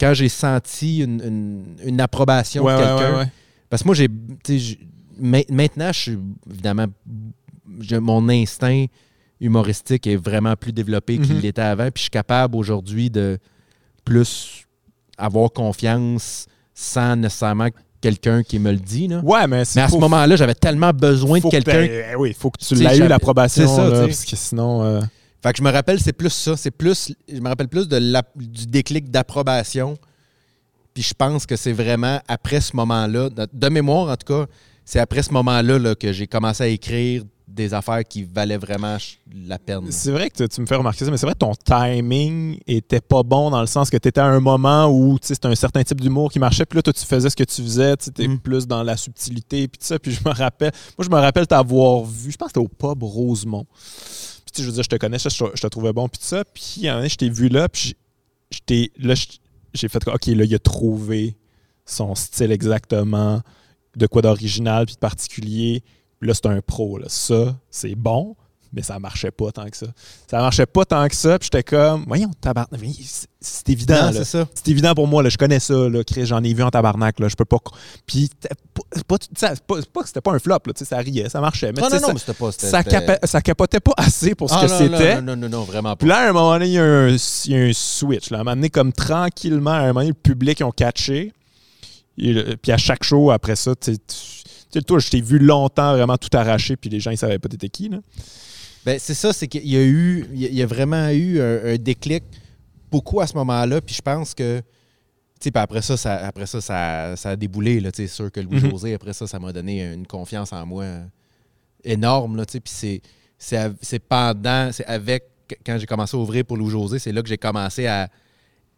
[0.00, 3.18] quand j'ai senti une, une- une approbation Ouais, de quelqu'un.
[3.18, 3.26] ouais.
[3.70, 4.08] Parce que moi, j'ai.
[5.18, 6.18] Maintenant, je suis
[6.50, 6.86] évidemment.
[8.00, 8.86] mon instinct
[9.40, 11.42] humoristique est vraiment plus développé qu'il Mhm.
[11.42, 11.84] l'était avant.
[11.90, 13.38] Puis je suis capable aujourd'hui de
[14.04, 14.64] plus
[15.18, 17.68] avoir confiance sans nécessairement
[18.06, 19.08] quelqu'un qui me le dit.
[19.08, 19.20] Là.
[19.24, 21.82] Ouais, mais à ce moment-là, j'avais tellement besoin de que quelqu'un.
[22.12, 24.82] eh oui, faut que tu l'aies eu l'approbation, c'est ça, là, parce que sinon...
[24.84, 25.00] euh,
[25.42, 26.56] Fait que je me rappelle, c'est plus ça.
[26.56, 27.12] C'est plus.
[27.32, 29.96] Je me rappelle plus de la- du déclic d'approbation.
[30.94, 34.46] Puis je pense que c'est vraiment après ce moment-là, de, de mémoire en tout cas,
[34.84, 37.22] c'est après ce moment-là là, que j'ai commencé à écrire
[37.56, 38.96] des affaires qui valaient vraiment
[39.34, 39.90] la peine.
[39.90, 43.00] C'est vrai que tu- me fais remarquer ça, mais c'est vrai que ton timing était
[43.00, 45.82] pas bon dans le sens que tu étais à un moment où c'était un certain
[45.82, 48.28] type d'humour qui marchait, puis là, toi, tu faisais ce que tu faisais, tu étais
[48.28, 48.38] Mm.
[48.38, 49.98] plus dans la subtilité, puis tout ça.
[49.98, 52.68] Puis je me rappelle, moi, je me rappelle t'avoir vu, je pense que c'était au
[52.94, 53.66] pub Rosemont.
[53.72, 56.08] Puis tu sais, je veux dire, je te connais, je, te- je te trouvais bon,
[56.08, 56.44] puis tout ça.
[56.44, 57.94] Puis à un je t'ai vu là, puis
[58.64, 59.14] t'ai- là,
[59.74, 61.36] j'ai fait, OK, là, il a trouvé
[61.84, 63.40] son style exactement,
[63.96, 65.82] de quoi d'original, puis de particulier.
[66.20, 66.98] Puis là, c'est un pro.
[66.98, 67.06] Là.
[67.08, 68.36] Ça, c'est bon,
[68.72, 69.86] mais ça marchait pas tant que ça.
[70.30, 71.38] Ça marchait pas tant que ça.
[71.38, 72.80] Puis j'étais comme, voyons, tabarnak.
[73.40, 74.10] C'est évident.
[74.12, 74.48] C'est ça.
[74.54, 75.22] C'est évident pour moi.
[75.22, 75.28] Là.
[75.28, 76.26] Je connais ça, là, Chris.
[76.26, 77.20] J'en ai vu en tabarnak.
[77.20, 77.28] Là.
[77.28, 77.58] Je peux pas.
[78.06, 78.28] Puis,
[78.92, 79.16] c'est pas,
[79.92, 80.58] pas, que c'était pas un flop.
[80.66, 80.72] Là.
[80.74, 81.72] Ça riait, ça marchait.
[81.72, 82.52] Mais non, non, non, ça, mais pas.
[82.52, 85.20] ça, c'était- capa- ça capotait pas assez pour ce Ah, que c'était.
[85.20, 86.14] Non, non, non, non, vraiment Puis pas.
[86.14, 88.30] là, à un moment donné, il y a un, y a un switch.
[88.30, 88.38] Là.
[88.38, 91.32] À un moment donné, comme tranquillement, à un moment donné, le public ils ont catché.
[92.18, 94.35] Et le- puis à chaque show, après ça, tu sais, tu tu
[94.78, 97.48] sais, toi, je t'ai vu longtemps vraiment tout arraché, puis les gens, ils savaient pas
[97.48, 97.88] t'étais qui.
[97.88, 97.98] Là.
[98.84, 101.76] Ben, c'est ça, c'est qu'il y a eu, il y a- vraiment eu un, un
[101.76, 102.22] déclic
[102.90, 103.80] beaucoup à ce moment-là.
[103.80, 104.64] Puis je pense que, tu
[105.40, 107.80] sais, puis après ça, ça, après ça, ça, ça a déboulé.
[107.80, 110.84] Là, tu sais, sûr que Louis-José, après ça, ça m'a donné une confiance en moi
[111.84, 112.36] énorme.
[112.36, 113.00] Là, tu sais, puis c'est,
[113.38, 115.24] c'est, c'est pendant, c'est avec,
[115.64, 118.08] quand j'ai commencé à ouvrir pour Louis-José, c'est là que j'ai commencé à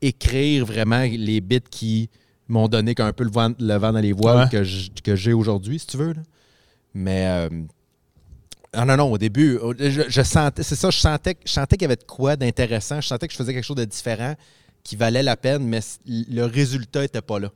[0.00, 2.08] écrire vraiment les bits qui
[2.48, 4.64] m'ont donné qu'un peu le vent, le vent dans les voiles Ouais.
[4.64, 6.12] que, que j'ai aujourd'hui, si tu veux.
[6.14, 6.22] là.
[6.94, 7.26] Mais.
[7.28, 7.48] euh,
[8.72, 11.82] Ah non, non, au début, je, je sentais, c'est ça, je sentais, je sentais qu'il
[11.84, 13.00] y avait de quoi d'intéressant.
[13.00, 14.34] Je sentais que je faisais quelque chose de différent
[14.84, 17.50] qui valait la peine, mais le résultat n'était pas là.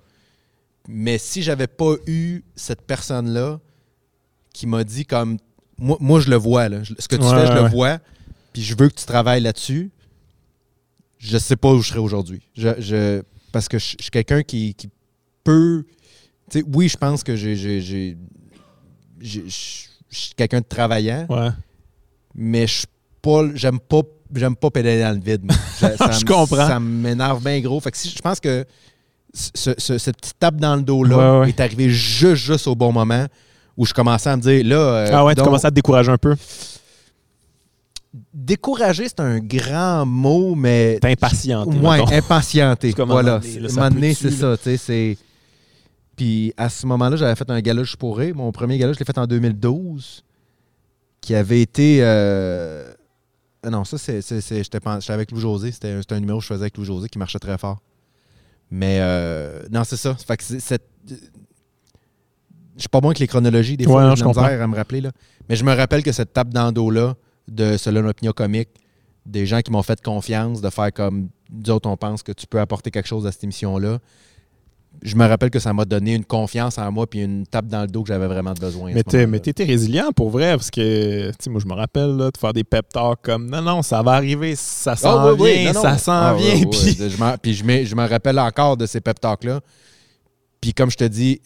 [0.88, 3.60] Mais si j'avais pas eu cette personne-là
[4.52, 5.38] qui m'a dit comme
[5.78, 7.98] moi, moi je le vois, là, ce que tu Ouais, fais, je ouais, le vois,
[8.52, 9.90] puis je veux que tu travailles là-dessus,
[11.18, 12.42] je sais pas où je serais aujourd'hui.
[12.56, 14.88] Je, je- parce que je, je suis quelqu'un qui, qui
[15.44, 15.84] peut.
[16.50, 17.56] tu sais, oui, je pense que j'ai.
[17.56, 18.14] je
[20.10, 21.48] suis quelqu'un de travaillant, Ouais.
[22.34, 22.86] mais je
[23.20, 23.42] pas.
[23.54, 24.00] J'aime pas.
[24.34, 25.42] J'aime pas pédaler dans le vide.
[25.50, 26.66] Je, ça Je me- comprends.
[26.66, 27.78] Ça m'énerve bien gros.
[27.80, 28.64] Fait que si, je pense que
[29.34, 31.48] ce- ce- cette petite tape dans le dos-là Ouais, ouais.
[31.50, 33.26] est arrivée juste, juste au bon moment
[33.76, 34.76] où je commençais à me dire là.
[34.76, 36.34] euh, ah ouais, tu commences à te décourager un peu.
[38.44, 40.98] Décourager, c'est un grand mot, mais.
[41.80, 42.12] Ouais, mettons.
[42.12, 42.92] impatienté.
[43.06, 43.40] Voilà.
[43.40, 44.56] peut-tu, c'est ça.
[44.78, 45.18] c'est.
[46.16, 48.32] Puis à ce moment-là, j'avais fait un gala Je pourrais.
[48.32, 50.24] Mon premier gala, je l'ai fait en 2012,
[51.20, 51.98] qui avait été.
[52.02, 52.92] euh,
[53.70, 54.20] Non, ça, c'est.
[54.22, 54.78] J'étais
[55.08, 55.72] avec Louis-José.
[55.72, 57.80] C'était c'était un numéro que je faisais avec Louis-José qui marchait très fort.
[58.70, 60.14] Mais euh, non, c'est ça.
[60.14, 60.56] Fait que Je
[62.76, 65.00] suis pas bon avec les chronologies, des fois, Ouais, non, je misère à me rappeler.
[65.02, 65.12] Là.
[65.48, 67.14] Mais je me rappelle que cette tape dans le dos-là,
[67.48, 68.68] de selon l'opinion comique,
[69.26, 72.46] des gens qui m'ont fait confiance, de faire comme nous autres, on pense que tu
[72.46, 73.98] peux apporter quelque chose à cette émission-là.
[75.02, 77.80] Je me rappelle que ça m'a donné une confiance en moi puis une tape dans
[77.82, 78.92] le dos que j'avais vraiment besoin.
[78.92, 82.30] Mais mais t'étais résilient pour vrai, parce que, tu sais, moi, je me rappelle, là,
[82.30, 85.38] de faire des pep talks comme, non, non, ça va arriver, ça s'en Ah, oui,
[85.40, 85.82] oui, vient, non, non.
[85.82, 87.08] ça s'en Ah, vient, oui, puis...
[87.10, 89.60] Je m'en- Puis je me, je me rappelle encore de ces pep talks-là.
[90.60, 91.40] Puis comme je te dis,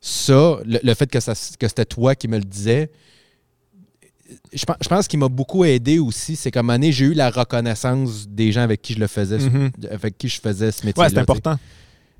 [0.00, 2.90] ça, le, le fait que, ça, que c'était toi qui me le disais,
[4.52, 6.36] je pense, je pense qu'il m'a beaucoup aidé aussi.
[6.36, 9.70] C'est comme année, j'ai eu la reconnaissance des gens avec qui je le faisais, Mhm.
[9.90, 11.08] avec qui je faisais ce métier-là.
[11.08, 11.56] Ouais, c'est important.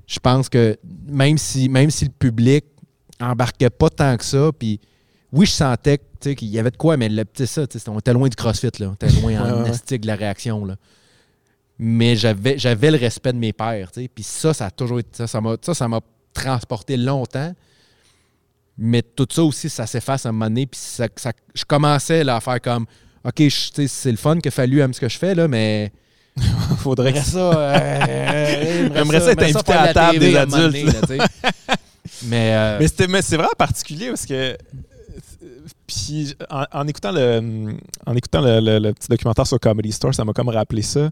[0.07, 2.65] Je pense que même si, même si le public
[3.19, 4.79] embarquait pas tant que ça, puis
[5.31, 8.27] oui, je sentais qu'il y avait de quoi, mais le petit ça, on était loin
[8.29, 8.89] du CrossFit, là.
[8.89, 10.75] On était loin en astique de la réaction, là.
[11.79, 13.91] Mais j'avais, j'avais le respect de mes pères.
[13.93, 15.27] Puis ça, ça a toujours été ça.
[15.27, 16.01] Ça m'a, ça, ça m'a
[16.33, 17.53] transporté longtemps.
[18.77, 20.65] Mais tout ça aussi, ça s'efface à un moment donné.
[20.65, 22.85] Puis ça, ça- je commençais là, à faire comme
[23.23, 25.91] OK, c'est le fun qu'il a fallu à ce que je fais, là, mais
[26.79, 27.39] Faudrait que ça.
[27.77, 31.27] euh, J'aimerais ça être j'aimerais invité à la table des adultes, donné, là,
[32.23, 34.57] mais, euh, Mais, c'est vraiment particulier parce que.
[35.87, 40.13] Puis en, en écoutant le en écoutant le, le- le petit documentaire sur Comedy Store,
[40.13, 41.09] ça m'a comme rappelé ça.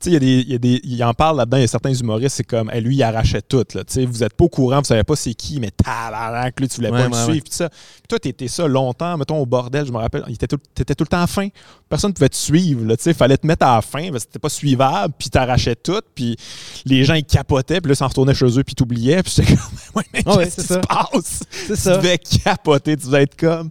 [0.00, 1.64] Sais, il y a des, il y a des- il en parle là-dedans, il y
[1.64, 3.64] a certains humoristes, c'est comme, hey, lui, il arrachait tout.
[3.74, 3.82] Là.
[3.82, 6.68] Tu sais, vous êtes pas au courant, vous savez pas c'est qui, mais tabarnak, lui,
[6.68, 7.44] tu voulais Ouais, pas le suivre.
[7.44, 7.68] Puis ça.
[7.68, 10.94] Puis toi, t'étais ça longtemps, mettons, au bordel, je me rappelle, il était tout- t'étais
[10.94, 11.48] tout le temps à la fin.
[11.88, 12.84] Personne ne pouvait te suivre.
[12.84, 15.30] Là, tu sais, fallait te mettre à la fin, parce que t'étais pas suivable, puis
[15.30, 16.36] t'arrachais tout, puis
[16.84, 19.22] les gens, ils capotaient, puis là, ils s'en retournaient chez eux, puis t'oubliais.
[19.24, 19.64] Puis j'étais comme,
[19.96, 21.42] ouais, mais qu'est-ce qui se passe?
[21.50, 23.70] c'est tu devais capoter, tu devais être comme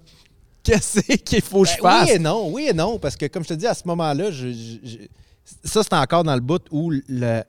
[0.61, 2.09] qu'est-ce qu'il faut que je Ben, fasse?
[2.09, 4.29] Oui et non, oui et non, parce que comme je te dis, à ce moment-là,
[4.31, 4.51] je-
[5.63, 7.43] ça, c'était encore dans le bout où le-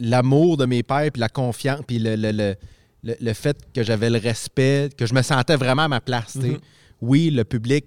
[0.00, 4.10] l'amour de mes pères, puis la confiance, puis le, le- le- le- fait que j'avais
[4.10, 6.34] le respect, que je me sentais vraiment à ma place.
[6.36, 6.58] Mhm.
[7.00, 7.84] Oui, le public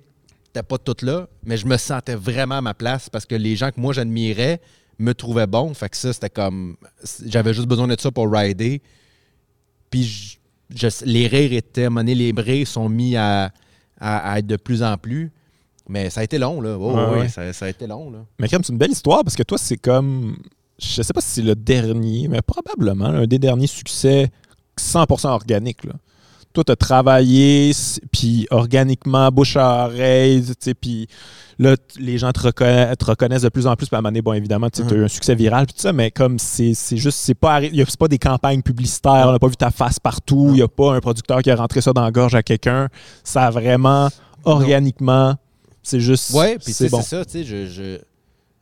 [0.47, 3.55] n'était pas tout là, mais je me sentais vraiment à ma place parce que les
[3.55, 4.61] gens que moi j'admirais
[4.97, 5.73] me trouvaient bon.
[5.73, 6.75] Fait que ça, c'était comme.
[7.25, 8.81] J'avais juste besoin de ça pour rider.
[9.89, 10.37] Puis je-
[10.75, 11.89] je- les rires étaient.
[11.89, 13.51] Donné, les rires sont mis à,
[13.99, 15.31] à- à être de plus en plus.
[15.89, 16.77] Mais ça a été long, là.
[16.79, 17.27] Oh, Ouais, oui, ouais.
[17.29, 18.19] Ça, ça a été long, là.
[18.39, 20.37] Mais comme c'est une belle histoire parce que toi, c'est comme.
[20.81, 24.29] Je sais pas si c'est le dernier, mais probablement un des derniers succès
[24.79, 25.83] 100% organique.
[25.83, 25.93] Là.
[26.53, 27.73] Toi, tu as travaillé,
[28.13, 31.07] puis organiquement, bouche à oreille, tu sais, puis
[31.59, 33.87] là, les gens te, reconna- te reconnaissent de plus en plus.
[33.87, 35.81] Puis à un moment donné, bon, évidemment, tu as eu un succès viral, puis tout
[35.81, 37.59] ça, mais comme c'est juste, c'est pas,
[37.99, 40.93] pas des campagnes publicitaires, on n'a pas vu ta face partout, il n'y a pas
[40.95, 42.87] un producteur qui a rentré ça dans la gorge à quelqu'un.
[43.23, 44.07] Ça a vraiment,
[44.45, 45.35] organiquement,
[45.89, 46.31] c'est juste.
[46.31, 47.01] Ouais, puis c'est bon.
[47.01, 47.97] ça, tu sais, je, je,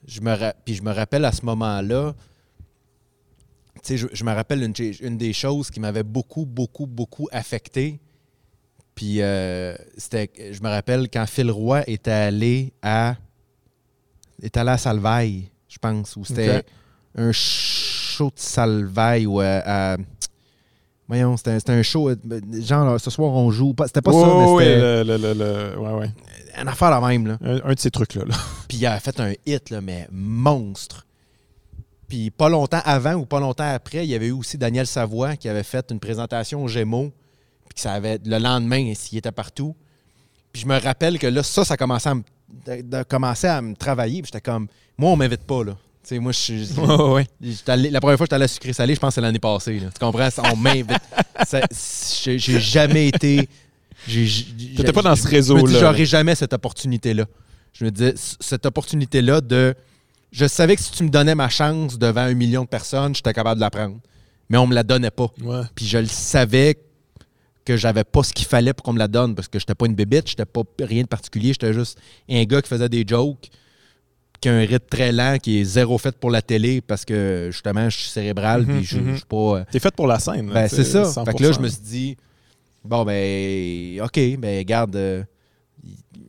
[0.07, 2.13] je me ra- puis je me rappelle à ce moment-là,
[3.75, 7.27] tu sais, je, je me rappelle une, une des choses qui m'avait beaucoup, beaucoup, beaucoup
[7.31, 7.99] affecté.
[8.95, 13.15] Puis euh, c'était, je me rappelle quand Phil Roy était allé à,
[14.41, 16.63] était allé à Salvaille, je pense, où c'était
[17.15, 19.45] un show de Salvaille ou à,
[19.93, 19.97] à-
[21.07, 22.15] voyons, c'était, un show, euh,
[22.59, 25.33] genre ce soir on joue, c'était pas ça, mais c'était le- le- le-
[25.73, 26.11] le- ouais, ouais.
[26.61, 27.37] Une affaire la même là.
[27.41, 28.23] Un, un de ces trucs-là.
[28.25, 28.35] là.
[28.67, 31.05] Puis il a fait un hit, là, mais monstre.
[32.07, 35.35] Puis pas longtemps avant ou pas longtemps après, il y avait eu aussi Daniel Savoie
[35.35, 37.11] qui avait fait une présentation aux Gémeaux.
[37.67, 39.75] Puis que ça avait, le lendemain, il était partout.
[40.53, 42.23] Puis je me rappelle que là, ça, ça commençait à me,
[42.65, 44.21] de- de- commençait à me travailler.
[44.21, 44.67] Puis j'étais comme,
[44.97, 45.73] moi, on m'invite pas, là.
[46.01, 46.69] Tu sais, moi, je suis.
[46.77, 47.27] Ouais,
[47.67, 49.77] la première fois que j'étais allé à Sucré Salé, je pense que c'est l'année passée.
[49.79, 49.89] là.
[49.93, 50.29] Tu comprends?
[50.51, 50.97] On m'invite.
[52.23, 53.49] J'ai jamais été.
[54.05, 55.61] T'étais pas dans ce réseau-là.
[55.61, 57.25] Je me dis, j'aurais jamais cette opportunité-là.
[57.73, 59.75] Je me disais, cette opportunité-là de.
[60.31, 63.33] Je savais que si tu me donnais ma chance devant un million de personnes, j'étais
[63.33, 63.97] capable de la prendre.
[64.49, 65.31] Mais on me la donnait pas.
[65.75, 66.77] Puis je le savais
[67.65, 69.87] que j'avais pas ce qu'il fallait pour qu'on me la donne parce que j'étais pas
[69.87, 73.49] une bébête, j'étais pas rien de particulier, j'étais juste un gars qui faisait des jokes,
[74.39, 77.49] qui a un rythme très lent, qui est zéro fait pour la télé parce que
[77.51, 79.11] justement je suis cérébral puis je mhm.
[79.11, 79.35] je suis pas.
[79.57, 80.49] euh, T'es fait pour la scène.
[80.49, 81.03] ben, c'est ça.
[81.03, 81.25] 100%.
[81.25, 82.17] Fait que là, je me suis dit,
[82.87, 85.23] bon, ben, OK, ben, garde, euh,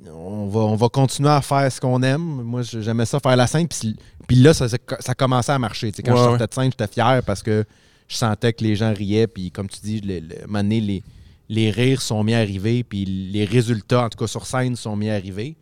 [0.07, 2.21] on, va, on va continuer à faire ce qu'on aime.
[2.21, 3.68] Moi, j'aimais ça, faire la scène.
[3.68, 5.90] Puis, puis là, ça, ça, ça commençait à marcher.
[5.92, 7.64] Tu sais, quand Ouais, je sortais de scène, j'étais fier parce que
[8.07, 9.27] je sentais que les gens riaient.
[9.27, 11.03] Puis, comme tu dis, le, moment donné, les,
[11.49, 12.85] les rires sont mis à arriver.
[12.85, 15.57] Puis, les résultats, en tout cas sur scène, sont mis à arriver.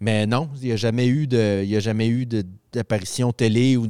[0.00, 2.26] Mais non, il n'y a jamais eu de, il y a jamais eu
[2.72, 3.88] d'apparition télé ou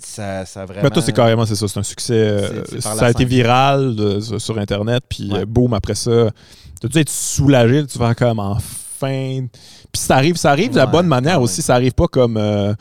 [0.00, 0.82] ça, ça a vraiment.
[0.84, 2.14] Mais toi, c'est carrément, c'est ça, c'est un succès.
[2.14, 5.40] euh, ça a été viral de- sur- Internet, puis Ouais.
[5.40, 6.30] euh, boum, après ça,
[6.80, 9.46] t'as dû être soulagé, tu vas comme enfin.
[9.92, 11.44] Puis ça arrive, ça arrive de la Ouais, bonne manière ouais.
[11.44, 12.36] aussi, ça arrive pas comme.
[12.36, 12.72] euh,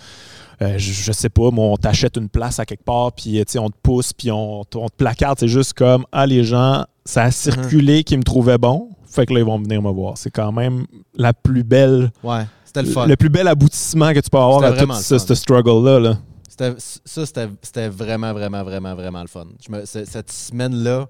[0.62, 3.44] euh, je, je sais pas, moi, on t'achète une place à quelque part, puis tu
[3.48, 5.38] sais, on te pousse, puis on, te placarde.
[5.40, 8.90] C'est juste comme, ah, les gens, ça a circulé qui me trouvaient bon.
[9.06, 10.18] Fait que là, ils vont venir me voir.
[10.18, 10.86] C'est quand même
[11.18, 13.06] la plus belle, Ouais, c'était le fun.
[13.06, 16.00] le plus bel aboutissement que tu peux avoir à tout ce, ce struggle-là.
[16.00, 16.18] Là.
[16.58, 19.46] Ça, c'était c'était vraiment, vraiment, vraiment, vraiment le fun.
[19.66, 21.08] Je me- c- cette semaine-là,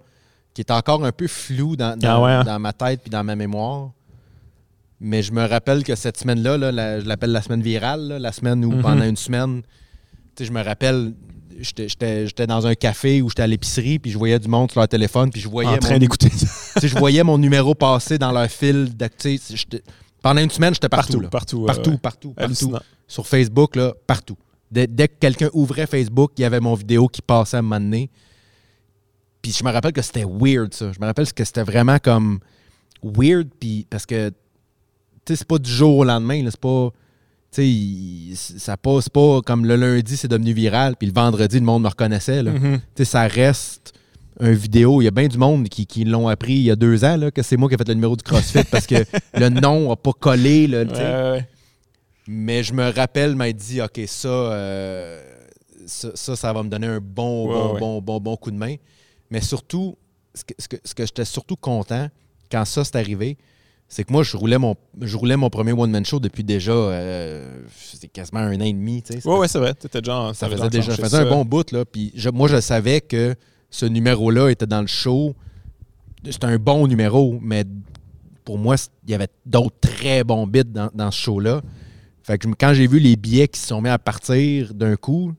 [0.53, 2.43] qui est encore un peu floue dans, dans, Ah ouais, hein?
[2.43, 3.91] dans ma tête puis dans ma mémoire,
[4.99, 8.19] mais je me rappelle que cette semaine-là, là, la- je l'appelle la semaine virale, là,
[8.19, 8.81] la semaine où Mhm.
[8.81, 9.61] pendant une semaine,
[10.39, 11.13] je me rappelle,
[11.59, 14.71] j'étais- j'étais j'étais dans un café où j'étais à l'épicerie, puis je voyais du monde
[14.71, 16.79] sur leur téléphone, puis je voyais, En train mon, d'écouter ça.
[16.87, 18.89] je voyais mon numéro passer dans leur fil
[19.49, 19.83] j'étais-
[20.21, 21.19] Pendant une semaine, j'étais partout.
[21.19, 21.29] Partout, là.
[21.29, 21.65] partout.
[21.65, 22.79] Partout, partout, partout Hallucinant.
[23.07, 24.37] sur Facebook, là, partout.
[24.75, 27.61] Dès, dès que quelqu'un ouvrait Facebook, il y avait mon vidéo qui passait à un
[27.61, 28.09] moment donné.
[29.41, 30.91] Puis je me rappelle que c'était weird, ça.
[30.91, 32.39] Je me rappelle que c'était vraiment comme
[33.01, 34.35] weird, puis parce que, tu
[35.29, 36.89] sais, c'est pas du jour au lendemain, c'est pas...
[37.53, 41.65] Tu sais, ça passe pas comme le lundi, c'est devenu viral, puis le vendredi, le
[41.65, 42.51] monde me reconnaissait, là.
[42.51, 42.79] Mhm.
[42.79, 43.93] Tu sais, ça reste
[44.41, 45.01] un vidéo.
[45.01, 47.15] Il y a bien du monde qui, qui l'ont appris il y a deux ans,
[47.15, 49.87] là, que c'est moi qui ai fait le numéro du CrossFit parce que le nom
[49.87, 51.01] n'a pas collé, là, tu sais.
[51.01, 51.47] Ouais, ouais.
[52.27, 55.21] Mais je me rappelle m'être dit, OK, ça, euh,
[55.85, 57.79] ça, ça, ça va me donner un bon, Ouais, bon, ouais.
[57.79, 58.75] bon, bon, bon coup de main.
[59.29, 59.95] Mais surtout,
[60.33, 62.07] ce que, ce que, ce que j'étais surtout content
[62.51, 63.37] quand ça s'est arrivé,
[63.87, 67.61] c'est que moi, je roulais mon, je roulais mon premier one-man show depuis déjà, euh,
[67.75, 69.03] c'est quasiment un an et demi.
[69.03, 69.27] tu sais.
[69.27, 69.75] Ouais, ouais, c'est vrai.
[69.75, 70.33] T'étais genre.
[70.35, 71.71] ça faisait déjà faisait un bon bout.
[71.71, 73.35] Là, puis je- moi, je savais que
[73.69, 75.35] ce numéro-là était dans le show.
[76.23, 77.63] C'était un bon numéro, mais
[78.43, 81.61] pour moi, il y avait d'autres très bons bits dans, dans ce show-là.
[82.25, 85.31] Fait que quand j'ai vu les billets qui se sont mis à partir d'un coup,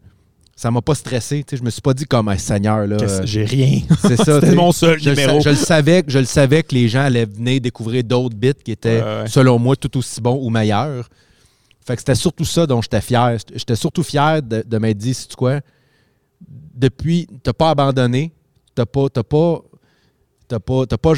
[0.55, 1.45] ça m'a pas stressé.
[1.53, 2.87] Je me suis pas dit comme un seigneur.
[2.87, 3.81] là, euh, J'ai rien?
[4.03, 4.41] C'est ça.
[4.41, 5.41] C'était mon seul je, le numéro.
[5.41, 8.53] je le savais, que- je le savais que les gens allaient venir découvrir d'autres bits
[8.65, 9.29] qui étaient, Ouais, ouais.
[9.29, 11.09] selon moi, tout aussi bons ou meilleurs.
[11.85, 13.37] Fait que c'était surtout ça dont j'étais fier.
[13.55, 15.61] J'étais surtout fier de, de m'être dit, sais-tu quoi,
[16.75, 18.33] depuis, t'as pas abandonné,
[18.75, 19.61] t'as pas, t'as pas,
[20.49, 21.13] t'as pas, t'as pas,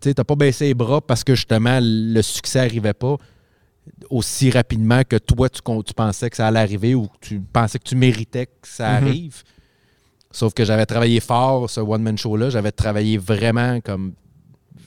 [0.00, 3.16] t'as pas baissé les bras parce que justement le succès arrivait pas
[4.10, 5.60] aussi rapidement que toi tu,
[5.94, 9.06] pensais que ça allait arriver ou que tu pensais que tu méritais que ça Mhm.
[9.08, 9.42] arrive.
[10.30, 12.50] Sauf que j'avais travaillé fort ce one-man show-là.
[12.50, 14.14] J'avais travaillé vraiment comme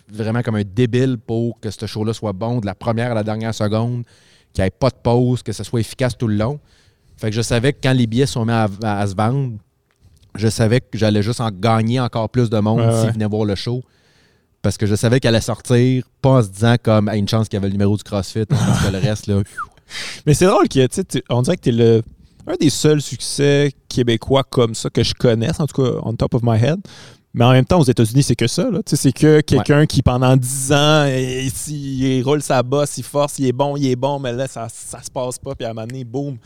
[0.09, 3.23] vraiment comme un débile pour que ce show-là soit bon de la première à la
[3.23, 4.03] dernière seconde,
[4.53, 6.59] qu'il n'y ait pas de pause, que ce soit efficace tout le long.
[7.17, 9.57] Fait que je savais que quand les billets sont mis à, à- à se vendre,
[10.35, 13.01] je savais que j'allais juste en gagner encore plus de monde Ouais, ouais.
[13.01, 13.81] s'ils venaient voir le show.
[14.61, 17.47] Parce que je savais qu'elle allait sortir, pas en se disant comme Ah, une chance
[17.47, 19.41] qu'il y avait le numéro du CrossFit, parce que le reste, là,
[20.25, 22.01] Mais c'est drôle tu tu- on dirait que t'es le
[22.49, 26.33] un des seuls succès québécois comme ça que je connaisse, en tout cas, on top
[26.33, 26.79] of my head.
[27.37, 28.69] Mais en même temps, aux États-Unis, c'est que ça.
[28.69, 28.79] là.
[28.85, 33.03] Tu sais, C'est que quelqu'un qui, pendant 10 ans, il, il roule sa bosse, il
[33.03, 35.53] force, il est bon, il est bon, mais là, ça, ça se passe pas.
[35.55, 36.37] Puis à un moment donné, boum,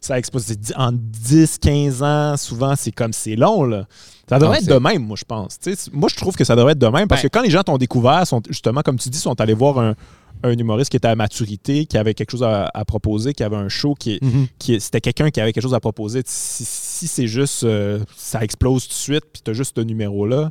[0.00, 0.46] ça explose.
[0.76, 3.64] En 10, 15 ans, souvent, c'est comme c'est long.
[3.64, 3.86] Là.
[4.28, 5.58] Ça devrait être de même, moi, je pense.
[5.58, 7.42] Tu sais, moi, je trouve que ça devrait être de même parce Ben- que quand
[7.42, 9.94] les gens t'ont découvert, sont, justement, comme tu dis, sont allés voir un,
[10.42, 13.56] un humoriste qui était à maturité, qui avait quelque chose à, à proposer, qui avait
[13.56, 14.20] un show, qui,
[14.58, 16.22] qui c'était quelqu'un qui avait quelque chose à proposer.
[16.26, 19.82] Si, si c'est juste euh, ça explose tout de suite, puis tu as juste ce
[19.82, 20.50] numéro-là,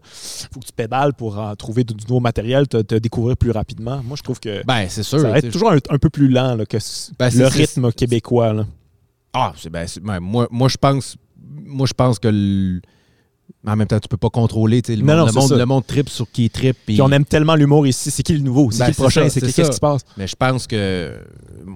[0.52, 4.02] faut que tu pédales pour en trouver du, nouveau matériel, te, te découvrir plus rapidement.
[4.04, 5.20] Moi, je trouve que ben c'est sûr.
[5.20, 6.78] ça va être toujours un, un peu plus lent là, que
[7.20, 8.54] Ben, le rythme québécois.
[8.54, 8.66] là.
[9.34, 9.86] Ah, c'est ben,
[10.20, 12.82] moi, moi je pense moi je pense que le-
[13.68, 15.88] en même temps tu peux pas contrôler le, Non, monde, non, le, monde, le monde
[15.88, 18.12] tripe sur qui puis- Puis on aime tellement l'humour ici.
[18.12, 18.70] C'est qui le nouveau?
[18.72, 19.30] C'est Ben, qui le prochain?
[19.30, 20.02] C'est qu'est-ce qui se passe?
[20.18, 21.20] mais je pense que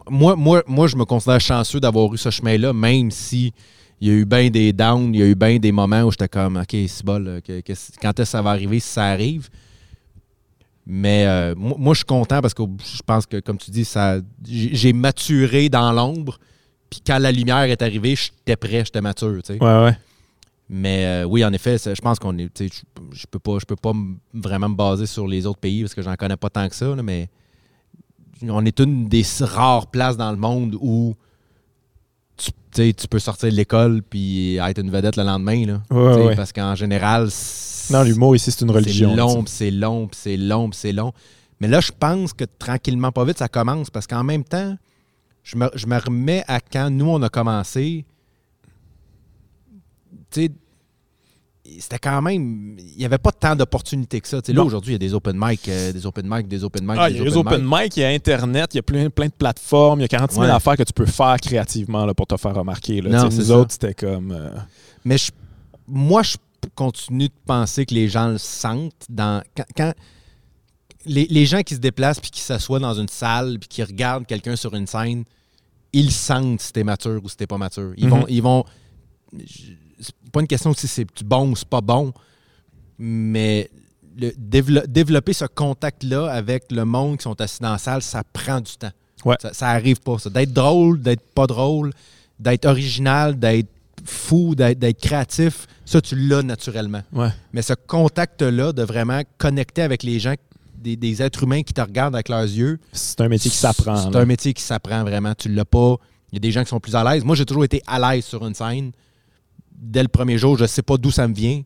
[0.09, 3.53] moi moi moi je me considère chanceux d'avoir eu ce chemin là même si
[4.01, 6.11] il y a eu bien des downs, il y a eu bien des moments où
[6.11, 8.87] j'étais comme OK, c'est bol, là, que- que- quand est-ce que ça va arriver si
[8.87, 9.49] ça arrive?
[10.85, 13.85] Mais euh, moi, moi, je suis content parce que je pense que, comme tu dis,
[13.85, 14.17] ça,
[14.47, 16.39] j'ai maturé dans l'ombre.
[16.89, 19.35] Puis quand la lumière est arrivée, j'étais prêt, j'étais mature.
[19.43, 19.63] tu sais.
[19.63, 19.97] Ouais, ouais.
[20.69, 22.49] Mais euh, oui, en effet, je pense qu'on est.
[23.11, 23.93] Je peux pas, je peux pas
[24.33, 26.95] vraiment me baser sur les autres pays parce que j'en connais pas tant que ça,
[26.95, 27.27] là, mais
[28.43, 31.15] on est une des rares places dans le monde où
[32.37, 35.65] tu, tu peux sortir de l'école puis être une vedette le lendemain.
[35.65, 36.35] Là, Ouais, ouais.
[36.35, 37.29] Parce qu'en général,
[37.89, 39.09] Non, l'humour ici, c'est une religion.
[39.09, 41.11] c'est long, c'est long, c'est long, c'est long.
[41.59, 44.77] Mais là, je pense que tranquillement, pas vite, ça commence parce qu'en même temps,
[45.43, 48.05] je me, je me remets à quand nous, on a commencé.
[50.31, 50.51] Tu
[51.79, 52.77] c'était quand même.
[52.79, 54.39] Il n'y avait pas tant d'opportunités que ça.
[54.47, 56.95] Là, aujourd'hui, il y a des open mic, euh, des open mic, des open mic.
[56.99, 58.83] Ah, des il y a les open mic, il y a Internet, il y a
[58.83, 60.49] plein, plein de plateformes, il y a 40 000 Ouais.
[60.49, 63.01] affaires que tu peux faire créativement là, pour te faire remarquer.
[63.01, 63.09] Là.
[63.09, 63.57] Non, nous ça.
[63.57, 64.31] autres, c'était comme.
[64.31, 64.49] euh,
[65.05, 65.31] Mais je-
[65.87, 66.37] moi, je
[66.75, 69.43] continue de penser que les gens le sentent dans.
[69.55, 69.93] Quand, quand-
[71.05, 74.25] les, les gens qui se déplacent puis qui s'assoient dans une salle puis qui regardent
[74.25, 75.23] quelqu'un sur une scène,
[75.93, 77.93] ils sentent si t'es mature ou si t'es pas mature.
[77.97, 78.09] Ils Mhm.
[78.11, 78.25] vont.
[78.27, 78.63] Ils vont
[79.37, 82.13] je- c'est pas une question si c'est bon ou c'est pas bon,
[82.97, 83.69] mais
[84.17, 88.59] le, développer ce contact-là avec le monde qui sont assis dans la salle, ça prend
[88.59, 88.91] du temps.
[89.25, 89.35] Ouais.
[89.41, 90.29] Ça, ça arrive pas, ça.
[90.29, 91.91] D'être drôle, d'être pas drôle,
[92.39, 93.69] d'être original, d'être
[94.05, 97.01] fou, d'être créatif, ça, tu l'as naturellement.
[97.11, 97.29] Ouais.
[97.53, 100.35] Mais ce contact-là, de vraiment connecter avec les gens,
[100.77, 103.97] des, des êtres humains qui te regardent avec leurs yeux, C'est un métier qui s'apprend.
[103.97, 105.33] c'est un métier qui s'apprend vraiment.
[105.35, 105.97] Tu l'as pas.
[106.31, 107.23] Il y a des gens qui sont plus à l'aise.
[107.25, 108.91] Moi, j'ai toujours été à l'aise sur une scène.
[109.81, 111.61] Dès le premier jour, je sais pas d'où ça me vient.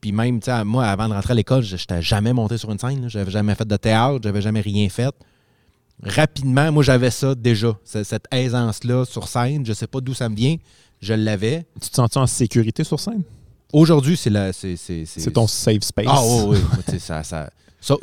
[0.00, 2.70] Puis même, tu sais, moi, avant de rentrer à l'école, je n'étais jamais monté sur
[2.70, 3.02] une scène.
[3.02, 3.08] là.
[3.08, 5.14] J'avais jamais fait de théâtre, j'avais jamais rien fait.
[6.02, 9.64] Rapidement, moi, j'avais ça déjà, ce- cette aisance-là sur scène.
[9.64, 10.56] Je sais pas d'où ça me vient.
[11.00, 11.64] Je l'avais.
[11.80, 13.22] Tu te sens-tu en sécurité sur scène?
[13.72, 14.52] Aujourd'hui, c'est la.
[14.52, 16.06] C'est ton safe space.
[16.08, 16.58] Ah oui, oui.
[16.88, 17.50] Sais, ça, ça,
[17.80, 17.96] ça-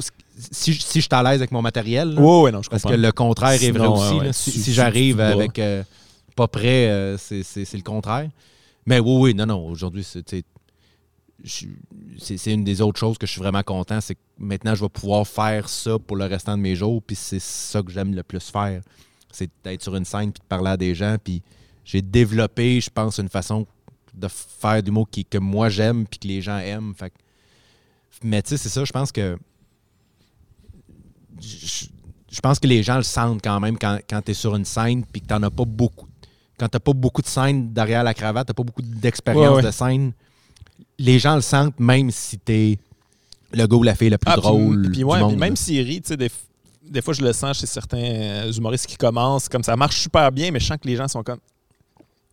[0.52, 2.70] si, je- si je suis à l'aise avec mon matériel, là, Ouais, ouais, non, je
[2.70, 2.96] parce comprends.
[2.98, 4.14] que le contraire est vrai Sinon, aussi.
[4.20, 4.34] ouais, là.
[4.34, 5.84] si j'arrive avec euh,
[6.36, 8.30] pas prêt, euh, c'est le contraire.
[8.86, 9.68] Mais oui, oui, non, non.
[9.68, 10.46] Aujourd'hui, c'est
[12.54, 14.02] une des autres choses que je suis vraiment content.
[14.02, 17.02] C'est que maintenant, je vais pouvoir faire ça pour le restant de mes jours.
[17.02, 18.82] Puis c'est ça que j'aime le plus faire.
[19.32, 21.18] C'est d'être sur une scène puis de parler à des gens.
[21.24, 21.42] Puis
[21.86, 23.68] j'ai développé, je pense, une façon
[24.14, 26.94] de faire du mot qui, que moi j'aime puis que les gens aiment.
[26.96, 27.14] Fait
[28.24, 29.38] mais tu sais, c'est ça, je pense que.
[31.40, 34.66] Je, pense que les gens le sentent quand même quand, quand tu es sur une
[34.66, 36.08] scène puis que tu as pas beaucoup.
[36.62, 39.62] Quand tu pas beaucoup de scènes derrière la cravate, tu pas beaucoup d'expérience Ouais, ouais.
[39.64, 40.12] de scène,
[41.00, 42.80] les gens le sentent même si tu es
[43.52, 44.92] le gars ou la fille la plus Ah, drôle.
[44.92, 47.66] Puis, ouais, puis monde, même s'il rit, tu sais, des, fois, je le sens chez
[47.66, 50.96] certains euh, humoristes qui commencent, comme ça marche super bien, mais je sens que les
[50.96, 51.40] gens sont comme.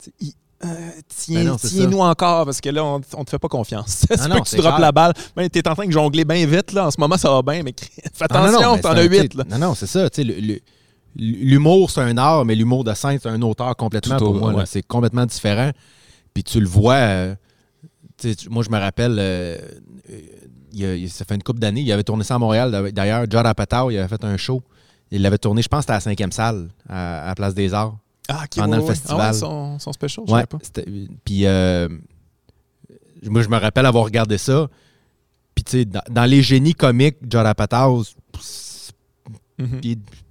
[0.02, 3.38] tu ils- euh, tiens- Ben c'est Tiens-nous encore, parce que là, on, on te fait
[3.38, 4.04] pas confiance.
[4.10, 5.14] Se Ah que tu c'est droppes la balle.
[5.36, 6.86] Ben, t'es en train de jongler bien vite, là.
[6.88, 9.28] En ce moment, ça va bien, mais fais Ah, attention, t'en c'est as un- huit,
[9.30, 9.44] tu là.
[9.48, 10.10] sais, Non, non, c'est ça.
[10.10, 10.60] tu sais, le- le-
[11.16, 14.34] L'humour, c'est un art, mais l'humour de scène, c'est un autre art complètement Tout pour
[14.36, 14.52] au- moi.
[14.54, 14.66] ouais.
[14.66, 15.70] C'est complètement différent.
[16.34, 16.94] Puis tu le vois.
[16.94, 17.34] euh,
[18.50, 19.56] moi, je me rappelle, euh,
[20.10, 20.20] euh,
[20.72, 22.92] il y a- il- ça fait une couple d'années, il avait tourné ça à Montréal.
[22.92, 24.62] D'ailleurs, John Apatow, il avait fait un show.
[25.10, 27.72] Il l'avait tourné, je pense, c'était à la cinquième salle, à, à la Place des
[27.72, 27.96] Arts.
[28.28, 28.88] Ah, ok, pendant ouais, le ouais.
[28.90, 29.20] festival.
[29.20, 30.58] Ah ouais, son, son special, je Ouais, pas.
[31.24, 31.88] Puis, euh,
[33.24, 34.68] moi, je me rappelle avoir regardé ça.
[35.54, 38.04] Puis, tu sais, dans, dans les génies comiques, John Apatow.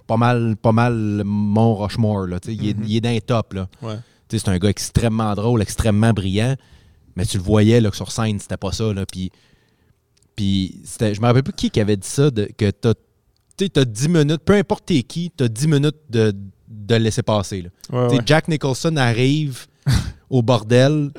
[0.08, 2.26] Pas mal, pas mal mon Rushmore.
[2.26, 2.84] Là, il, est, Mhm.
[2.90, 3.54] est dans les tops.
[3.54, 3.68] Là.
[3.82, 3.94] Ouais.
[4.30, 6.56] C'est un gars extrêmement drôle, extrêmement brillant.
[7.14, 8.92] Mais tu le voyais là, que sur scène, c'était pas ça.
[8.92, 9.06] Là.
[9.06, 9.30] Puis,
[10.34, 12.92] puis c'était- je me rappelle plus qui qui avait dit ça, de, que t'as
[13.76, 16.32] as 10 minutes, peu importe t'es qui, t'as 10 minutes de,
[16.68, 17.62] de laisser passer.
[17.62, 17.70] Là.
[18.08, 18.22] Ouais, ouais.
[18.26, 19.66] Jack Nicholson arrive
[20.30, 21.10] au bordel,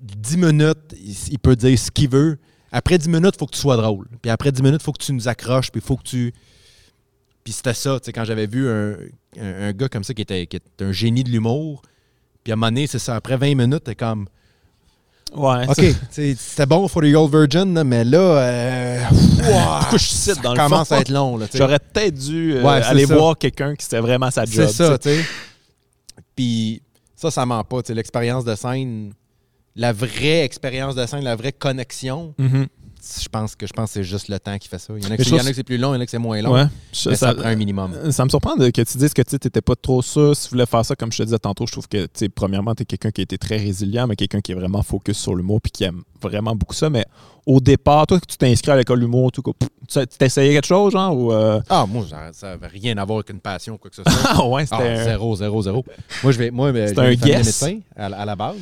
[0.00, 2.38] 10 minutes, il, il peut dire ce qu'il veut.
[2.70, 4.08] Après 10 minutes, il faut que tu sois drôle.
[4.22, 6.32] Puis après 10 minutes, il faut que tu nous accroches, puis il faut que tu...
[7.44, 8.92] Puis c'était ça, tu sais, quand j'avais vu un,
[9.40, 11.82] un- un gars comme ça qui était, qui était un génie de l'humour,
[12.44, 14.26] puis à un moment donné, c'est ça, après 20 minutes, t'es comme...
[15.34, 15.76] Ouais, OK,
[16.10, 19.00] ça- c'était bon for the old virgin, mais là, euh,
[19.92, 20.68] je cite dans le fond?
[20.68, 21.36] commence à être long.
[21.38, 21.58] Là, tu sais.
[21.58, 23.16] J'aurais peut-être dû euh, Ouais, aller ça.
[23.16, 24.66] voir quelqu'un qui c'était vraiment sa job.
[24.66, 25.24] C'est ça, tu sais.
[26.36, 26.82] Puis
[27.16, 27.82] ça, ça ment pas.
[27.82, 29.12] tu sais, L'expérience de scène,
[29.74, 32.66] la vraie expérience de scène, la vraie connexion, Mhm.
[33.22, 34.92] Je pense que je pense c'est juste le temps qui fait ça.
[34.96, 36.10] Il y en a Mais que je c'est- plus long, il y en a que
[36.10, 36.52] c'est moins long.
[36.52, 36.64] Ouais.
[36.64, 38.12] Mais Je- ça, prend un minimum.
[38.12, 40.50] Ça me surprend de- que tu dises que tu n'étais pas trop sûr si tu
[40.54, 40.94] voulais faire ça.
[40.94, 43.38] Comme je te disais tantôt, je trouve que, premièrement, tu es quelqu'un qui a été
[43.38, 46.74] très résilient, mais quelqu'un qui est vraiment focus sur l'humour puis qui aime vraiment beaucoup
[46.74, 46.88] ça.
[46.90, 47.04] Mais
[47.44, 49.42] au départ, toi, que tu t'es inscrit à l'école d'humour, tout,
[49.88, 51.32] tu t'essayais quelque chose, genre, ou.
[51.32, 54.02] euh, Ah, moi, ça- n'avait rien à voir avec une passion ou quoi que ce
[54.04, 54.12] soit.
[54.44, 54.90] Ah ouais, Ah, c'était.
[54.90, 55.84] un- zéro, zéro, zéro.
[56.22, 57.46] Moi, je vais, moi, C'était j'ai un guess.
[57.46, 58.56] médecin à la base.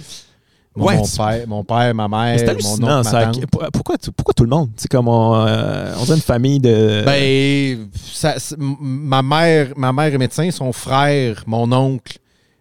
[0.76, 2.04] Mon, Ouais, mon père, mon père, ma
[2.38, 3.46] c'est mère, mon oncle, ma tante.
[3.46, 4.70] Pour- Pourquoi, tout- pourquoi tout le monde?
[4.76, 7.02] C'est comme on, euh, on dirait une famille de.
[7.04, 12.18] Ben, ça- ma, mère, ma mère est médecin, son frère, mon oncle,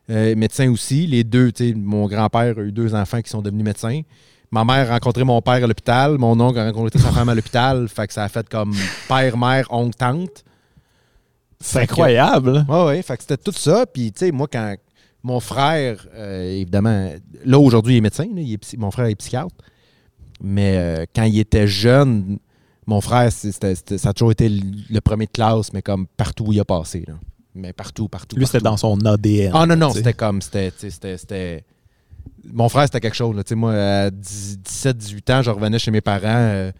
[0.09, 1.05] euh, est médecin aussi.
[1.05, 4.01] Les deux, tu sais, mon grand-père a eu deux enfants qui sont devenus médecins.
[4.49, 6.17] Ma mère a rencontré mon père à l'hôpital.
[6.17, 7.87] Mon oncle a rencontré sa femme à l'hôpital.
[7.95, 8.73] Fait que ça a fait comme
[9.07, 10.43] père, mère, oncle, tante.
[11.61, 12.65] c'est incroyable.
[12.67, 13.01] Ouais, ouais.
[13.03, 13.85] Fait que c'était tout ça.
[13.85, 14.75] Puis, tu sais, moi, quand
[15.23, 17.11] mon frère, euh, évidemment,
[17.45, 18.23] là, aujourd'hui, il est médecin.
[18.25, 19.53] là, il est psy- mon frère est psychiatre.
[20.41, 22.39] Mais euh, quand il était jeune,
[22.87, 26.53] mon frère, ça a toujours été le le premier de classe, mais comme partout où
[26.53, 27.03] il a passé.
[27.07, 27.15] Là.
[27.55, 28.37] Mais partout, partout.
[28.37, 29.51] Lui, c'était dans son ADN.
[29.53, 30.41] Ah non, non, c'était comme.
[30.41, 31.65] C'était.
[32.51, 33.35] Mon frère, c'était quelque chose.
[33.35, 33.43] là.
[33.55, 36.21] Moi, à 17-18 ans, je revenais chez mes parents.
[36.25, 36.71] euh,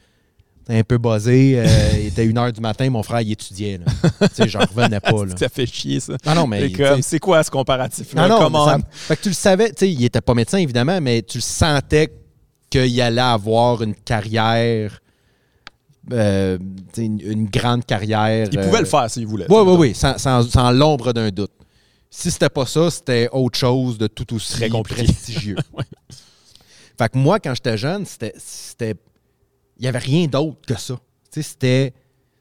[0.71, 1.65] un peu buzzé, euh,
[1.99, 3.79] il était 1h du matin, mon frère il étudiait.
[3.79, 3.85] là.
[4.29, 5.25] tu sais, j'en revenais pas.
[5.25, 5.35] Là.
[5.37, 6.13] Ça fait chier, ça.
[6.25, 6.71] Ah non, mais.
[7.01, 8.27] C'est quoi ce comparatif-là?
[8.27, 11.01] non, non, ça- fait que tu le savais, tu sais, il était pas médecin évidemment,
[11.01, 12.13] mais tu le sentais
[12.69, 14.99] qu'il allait avoir une carrière,
[16.11, 16.57] euh,
[16.97, 18.47] une, une grande carrière.
[18.51, 19.47] Il euh, pouvait le faire s'il voulait.
[19.49, 21.51] Oui, oui, oui, sans, sans- sans l'ombre d'un doute.
[22.11, 25.03] Si c'était pas ça, c'était autre chose de tout aussi Très compliqué.
[25.03, 25.55] prestigieux.
[25.73, 25.83] Ouais.
[26.97, 28.95] Fait que moi, quand j'étais jeune, c'était.
[29.79, 30.99] Il n'y avait rien d'autre que ça.
[31.31, 31.93] C'était.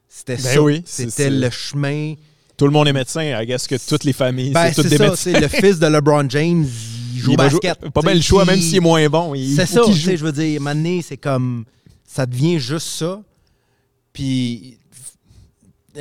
[0.09, 0.63] C'était Ben ça.
[0.63, 2.15] oui, c'était le chemin.
[2.57, 3.23] Tout le monde est médecin.
[3.41, 5.05] I guess que toutes les familles, Ben, c'est toutes c'est des ça.
[5.11, 5.41] médecins.
[5.41, 6.67] Le fils de LeBron James,
[7.15, 7.79] il joue Il basket.
[7.91, 9.35] Pas mal le choix, même s'il est moins bon.
[9.55, 11.65] C'est ça, je veux dire, donné, c'est comme.
[12.07, 13.23] Ça devient juste ça.
[14.13, 14.79] Puis,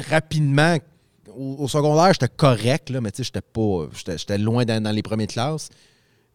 [0.09, 0.77] rapidement,
[1.35, 3.87] au, au secondaire, j'étais correct, là, mais tu sais, j'étais pas.
[3.95, 5.69] J'étais j'étais loin dans, dans les premières classes.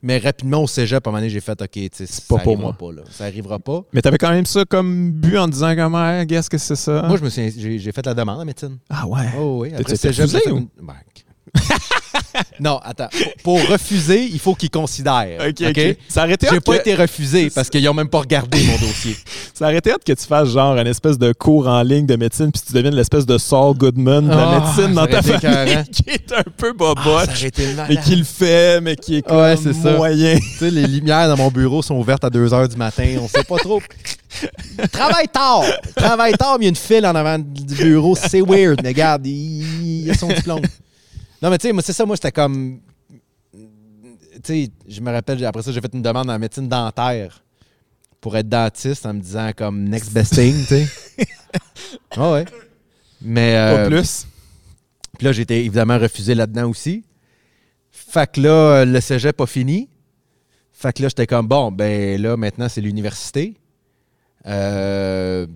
[0.02, 2.72] Mais rapidement, au cégep, à un moment donné, j'ai fait, OK, ça pas pour moi.
[2.72, 3.02] pas, là.
[3.10, 3.84] Ça arrivera pas.
[3.92, 7.02] Mais t'avais quand même ça comme but en disant comment, I guess que c'est ça.
[7.06, 8.78] Moi, je me suis, j'ai, j'ai fait la demande en médecine.
[8.90, 9.26] Ah ouais.
[9.38, 10.56] Oh oui, après cégep, j'ai refusé fait ou?
[10.58, 10.94] une- Ben,
[12.60, 13.08] non, attends.
[13.42, 15.48] Pour, pour refuser, il faut qu'ils considèrent.
[15.48, 15.96] Ok, ok?
[16.08, 18.78] Ça aurait été J'ai pas que- été refusé parce qu'ils ont même pas regardé mon
[18.78, 19.16] dossier.
[19.54, 22.16] Ça aurait été hâte que tu fasses genre une espèce de cours en ligne de
[22.16, 25.36] médecine puis tu deviennes l'espèce de Saul Goodman de la Ah, médecine dans ta famille
[25.38, 25.84] écœurant.
[25.92, 28.00] qui est un peu Ah, boboche et malade.
[28.02, 29.92] qui le fait mais qui est comme Ouais, c'est ça.
[29.96, 30.36] moyen.
[30.38, 33.04] Tu sais, les lumières dans mon bureau sont ouvertes à 2 h du matin.
[33.20, 33.80] On sait pas trop.
[34.90, 35.62] Travaille tard.
[35.94, 38.16] Travaille tard, mais il y a une file en avant du bureau.
[38.16, 40.62] C'est weird, mais regarde, il, il a son diplôme.
[41.42, 42.06] Non, mais tu sais, moi, c'est ça.
[42.06, 42.80] Moi, j'étais comme.
[43.52, 47.42] Tu sais, je me rappelle, après ça, j'ai fait une demande en médecine dentaire
[48.20, 50.88] pour être dentiste en me disant comme next best thing, tu sais.
[52.16, 52.44] Ah ouais.
[53.20, 53.54] Mais.
[53.54, 54.26] Pas euh, plus.
[55.18, 57.04] puis là, j'ai été évidemment refusé là-dedans aussi.
[57.90, 59.88] Fait que là, le cégep pas fini.
[60.72, 63.56] Fait que là, j'étais comme, bon, ben là, maintenant, c'est l'université.
[64.46, 65.46] Euh,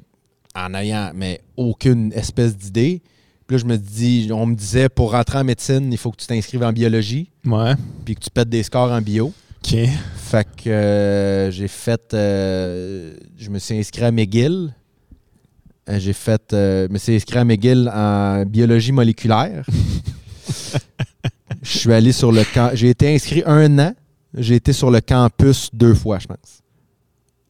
[0.55, 3.03] en ayant, mais aucune espèce d'idée.
[3.47, 6.17] Puis là, je me dis, on me disait, pour rentrer en médecine, il faut que
[6.17, 7.75] tu t'inscrives en biologie, Ouais.
[8.05, 9.33] puis que tu pètes des scores en bio.
[9.65, 9.77] OK.
[10.17, 12.13] Fait que euh, j'ai fait.
[12.15, 14.75] euh, je me suis inscrit à McGill.
[15.89, 16.53] Euh, j'ai fait.
[16.53, 19.65] euh, je me suis inscrit à McGill en biologie moléculaire.
[21.63, 22.71] Je suis allé sur le camp.
[22.75, 23.95] J'ai été inscrit un an.
[24.35, 26.63] J'ai été sur le campus deux fois, je pense.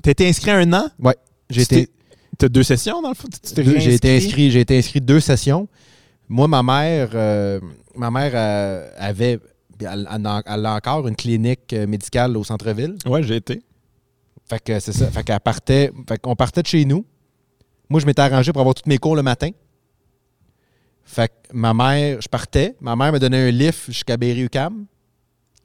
[0.03, 0.89] T'as été inscrit un an?
[1.51, 1.91] J'ai Tu été,
[2.39, 3.29] T'as deux sessions dans le fond?
[3.57, 4.51] J'ai été inscrit.
[4.51, 5.69] J'ai été inscrit deux sessions.
[6.29, 7.61] Moi, ma mère, euh,
[7.95, 9.39] ma mère euh, avait.
[9.79, 10.09] Elle,
[10.47, 12.97] elle a encore une clinique euh, médicale au centre-ville.
[13.05, 13.63] Ouais, j'ai été.
[14.49, 15.11] Fait que c'est ça.
[15.11, 15.93] Fait qu'elle partait.
[16.09, 17.05] Fait qu'on partait de chez nous.
[17.89, 19.51] Moi, je m'étais arrangé pour avoir tous mes cours le matin.
[21.05, 22.75] Fait que ma mère, je partais.
[22.81, 24.87] Ma mère me donnait un lift jusqu'à Berry-UQAM.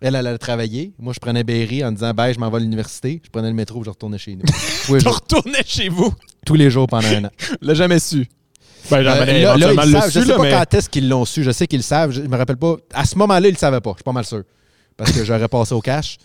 [0.01, 0.93] Elle, elle allait travailler.
[0.99, 3.22] Moi, je prenais Berry en disant, ben, je m'en vais à l'université.
[3.24, 4.45] Je prenais le métro, je retournais chez nous.
[4.99, 6.14] Jours, retournais chez vous?
[6.45, 7.32] tous les jours pendant un an.
[7.62, 8.28] L'a jamais su.
[8.90, 10.10] Ben, Euh, j'en là, ils le savent.
[10.12, 10.52] su, je sais là, pas mais...
[10.52, 11.44] quand est-ce qu'ils l'ont su.
[11.44, 12.12] Je sais qu'ils le savent.
[12.12, 12.76] Je me rappelle pas.
[12.94, 13.92] À ce moment-là, ils le savaient pas.
[13.92, 14.44] Je suis pas mal sûr.
[14.98, 16.18] Parce que j'aurais passé au cash.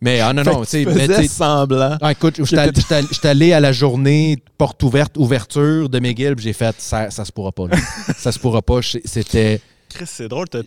[0.00, 0.62] Mais ah non, non.
[0.64, 1.96] tu sais, semblant.
[2.00, 6.74] Ah, écoute, j'étais allé- à la journée porte ouverte, ouverture de McGill, puis j'ai fait
[6.78, 7.68] ça, ça se pourra pas.
[7.68, 7.76] là.
[8.18, 8.80] ça se pourra pas.
[9.04, 9.60] C'était.
[9.88, 10.46] Chris, c'est drôle.
[10.56, 10.62] euh,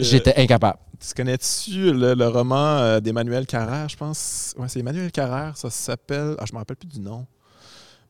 [0.00, 0.78] J'étais incapable.
[1.00, 4.54] tu connais-tu le, le roman euh, d'Emmanuel Carrère, je pense?
[4.56, 5.56] Ouais, c'est Emmanuel Carrère.
[5.56, 6.36] Ça s'appelle...
[6.38, 7.26] Ah, je me rappelle plus du nom.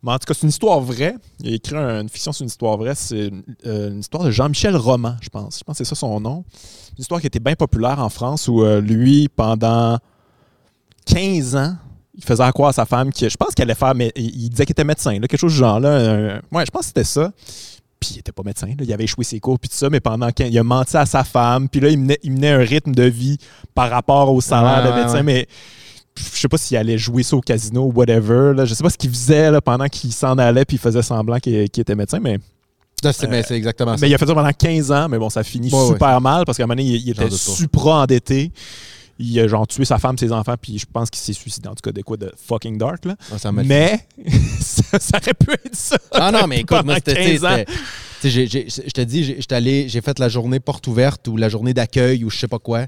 [0.02, 1.14] Mais en tout cas, c'est une histoire vraie.
[1.44, 2.94] Il a écrit un- une fiction sur une histoire vraie.
[2.96, 5.58] C'est une, euh, une histoire de Jean-Michel Roman, je pense.
[5.60, 6.44] Je pense que c'est ça son nom.
[6.96, 9.98] Une histoire qui était bien populaire en France où euh, lui, pendant
[11.06, 11.76] 15 ans,
[12.14, 14.64] il faisait croire à sa femme que je pense qu'elle allait faire, mais il disait
[14.66, 16.40] qu'il était médecin, là, quelque chose du genre là.
[16.52, 17.32] ouais, je pense que c'était ça.
[17.98, 20.00] Puis il était pas médecin, là, il avait échoué ses cours puis tout ça, mais
[20.00, 22.92] pendant qu'il a menti à sa femme, puis là il menait, il menait un rythme
[22.94, 23.38] de vie
[23.74, 25.22] par rapport au salaire de médecin, ouais.
[25.22, 25.46] mais
[26.16, 28.52] je sais pas s'il allait jouer ça au casino ou whatever.
[28.54, 28.64] Là.
[28.64, 31.38] Je sais pas ce qu'il faisait là, pendant qu'il s'en allait puis il faisait semblant
[31.38, 32.38] qu'il était médecin, mais,
[33.02, 34.00] Ça, C'est exactement ça.
[34.02, 36.44] mais il a fait ça pendant 15 ans, mais bon, ça finit Ouais, super mal
[36.44, 38.52] parce qu'à un moment donné, il, il était supra-endetté.
[39.18, 41.68] il a genre tué sa femme, ses enfants, puis je pense qu'il s'est suicidé.
[41.68, 43.16] En tout cas, de quoi de fucking dark, là.
[43.38, 44.06] Ça Mais
[44.60, 45.96] ça, ça aurait pu être ça.
[46.12, 47.14] Ah non, mais écoute, moi, c'était.
[47.14, 47.56] tu sais, 15 ans.
[47.56, 47.72] c'était- tu
[48.20, 51.26] sais, j'ai- j'ai- Je te dis, j'ai- j'étais allé- j'ai fait la journée porte ouverte
[51.28, 52.86] ou la journée d'accueil ou je sais pas quoi.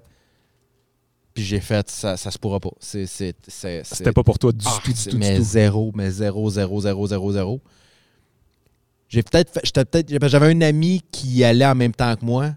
[1.34, 2.70] Puis j'ai fait, ça, ça se pourra pas.
[2.80, 5.42] C'était pas pour toi du Ah, tout, du tout, du mais tout.
[5.42, 7.60] zéro, mais zéro, zéro, zéro, zéro, zéro.
[9.08, 12.54] J'ai peut-être fait- j'étais peut-être j'avais un ami qui allait en même temps que moi,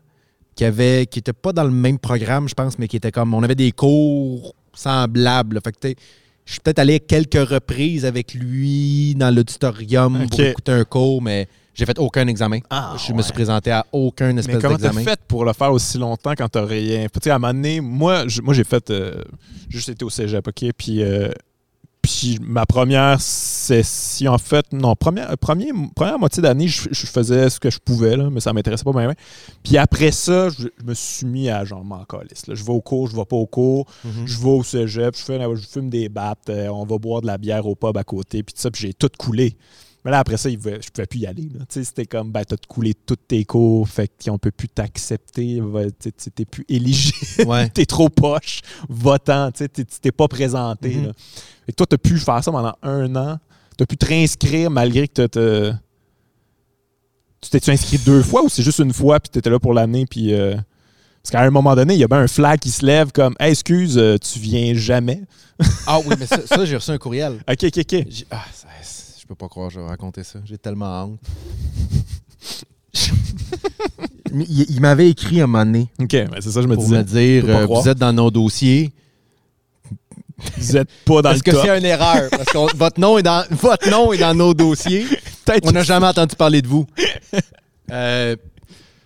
[0.56, 3.34] qui avait qui était pas dans le même programme, je pense, mais qui était comme
[3.34, 5.56] on avait des cours semblables.
[5.56, 5.62] là.
[5.64, 6.00] Fait que
[6.46, 11.48] je suis peut-être allé quelques reprises avec lui dans l'auditorium pour écouter un cours, mais
[11.78, 12.60] j'ai fait aucun examen.
[12.70, 15.04] Ah, je me suis présenté à aucun Mais espèce comment t'as d'examen.
[15.04, 17.06] fait pour le faire aussi longtemps quand t'as rien?
[17.14, 18.90] Tu sais, à un moment donné, moi, j'ai fait.
[18.90, 19.22] euh,
[19.70, 20.66] j'ai juste été au cégep, OK?
[20.78, 21.30] Puis, euh,
[22.02, 27.50] puis ma première session, en fait, non, première, premier, première moitié d'année, je, je faisais
[27.50, 29.14] ce que je pouvais, là, mais ça m'intéressait pas bien.
[29.64, 32.06] Puis après ça, je, je me suis mis à genre m'en.
[32.48, 34.26] Je vais au cours, je vais pas au cours, Mhm.
[34.26, 37.28] je vais au cégep, je, fais, je fume des battes, euh, on va boire de
[37.28, 39.58] la bière au pub à côté, puis tout ça, puis j'ai tout coulé.
[40.08, 41.44] Mais là, après ça, il pouvait- je pouvais plus y aller.
[41.44, 45.62] Tu sais, C'était comme, ben, t'as coulé toutes tes cours, fait qu'on peut plus t'accepter,
[46.34, 47.68] t'es plus éligible, Ouais.
[47.74, 50.94] t'es trop poche, votant, tu sais, t'es- pas présenté.
[50.94, 51.12] Là.
[51.66, 53.38] Fait que toi, t'as pu faire ça pendant un an,
[53.76, 55.78] t'as pu te réinscrire malgré que t'as-
[57.42, 60.06] tu t'es-tu inscrit deux fois ou c'est juste une fois, puis t'étais là pour l'année,
[60.06, 60.34] puis...
[60.34, 60.56] euh,
[61.22, 63.36] Parce qu'à un moment donné, il y a bien un flag qui se lève comme
[63.42, 65.24] Hey, excuse, euh, tu viens jamais.
[65.86, 67.40] Ah oui, mais ça, ça, j'ai reçu un courriel.
[67.52, 68.06] Ok, ok, ok.
[68.32, 68.68] Ah, ça-
[69.28, 70.40] peux pas croire que je vais raconter ça.
[70.46, 71.20] J'ai tellement honte.
[74.34, 76.76] il il m'avait écrit à un moment donné Ok, ben c'est ça, que je me
[76.76, 76.98] pour disais.
[76.98, 78.92] me dire euh, vous êtes dans nos dossiers.
[80.58, 81.66] Vous êtes pas dans Est-ce le que top.
[81.66, 82.30] c'est une erreur?
[82.30, 85.06] Parce que votre, nom est dans, votre nom est dans nos dossiers.
[85.46, 86.86] Peut-être On n'a jamais entendu parler de vous.
[87.90, 88.36] Euh,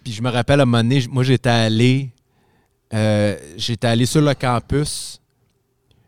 [0.03, 2.09] puis je me rappelle à un moment donné, moi j'étais allé.
[2.95, 5.21] euh, j'étais allé sur le campus.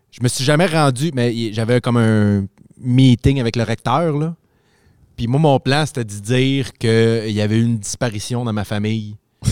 [0.09, 2.45] Je me suis jamais rendu, mais j'avais comme un
[2.83, 4.17] meeting avec le recteur.
[4.17, 4.35] Là.
[5.15, 8.63] Puis moi, mon plan, c'était de dire qu'il y avait eu une disparition dans ma
[8.65, 9.15] famille.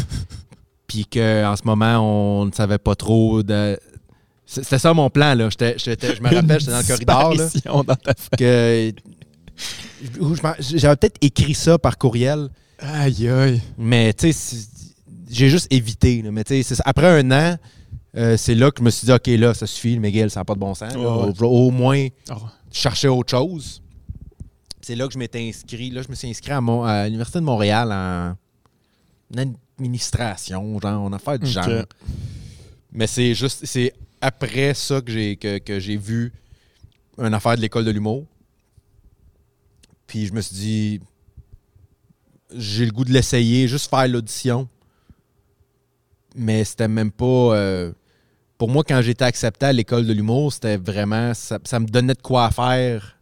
[0.88, 2.00] Puis qu'en ce moment,
[2.42, 3.80] on ne savait pas trop de.
[4.46, 5.50] C'était ça mon plan, là.
[5.50, 8.94] J'étais- j'étais- je me rappelle, j'étais dans le corridor, là Disparition dans ta famille.
[8.98, 13.62] que j'avais peut-être écrit ça par courriel, Aïe, aïe.
[13.78, 14.58] mais tu sais,
[15.30, 16.22] j'ai juste évité.
[16.22, 16.32] là.
[16.32, 17.58] mais tu sais, après un an,
[18.18, 20.42] euh, c'est là que je me suis dit, OK, là, ça suffit, le Miguel, ça
[20.42, 20.94] n'a pas de bon sens.
[20.96, 21.02] ouais.
[21.06, 22.34] Au, au moins, Oh.
[22.72, 23.82] Chercher autre chose.
[24.82, 25.90] C'est là que je m'étais inscrit.
[25.92, 28.36] Là, je me suis inscrit à, Mon- à l'Université de Montréal en
[29.38, 31.86] administration, genre, en affaires du genre.
[32.92, 36.34] Mais c'est juste, c'est après ça que j'ai que, que j'ai vu
[37.18, 38.26] une affaire de l'école de l'humour.
[40.08, 41.02] Puis je me suis dit,
[42.54, 44.68] j'ai le goût de l'essayer, juste faire l'audition.
[46.36, 47.26] Mais c'était même pas.
[47.26, 47.92] euh,
[48.62, 51.34] pour moi, quand j'étais accepté à l'école de l'humour, c'était vraiment.
[51.34, 53.18] Ça, ça me donnait de quoi faire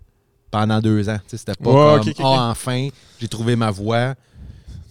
[0.51, 1.19] pendant deux ans.
[1.27, 2.13] C'était pas comme ok.
[2.19, 2.89] enfin,
[3.21, 4.15] j'ai trouvé ma voie.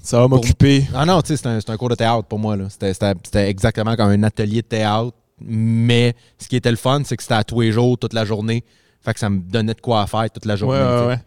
[0.01, 0.87] Ça va m'occuper.
[0.95, 2.57] Ah non, tu sais, c'est un, cours de théâtre pour moi.
[2.71, 5.13] C'était exactement comme un atelier de théâtre.
[5.39, 8.25] Mais ce qui était le fun, c'est que c'était à tous les jours, toute la
[8.25, 8.65] journée.
[9.03, 10.79] Fait que ça me donnait de quoi faire toute la journée.
[10.79, 11.21] ouais, ouais.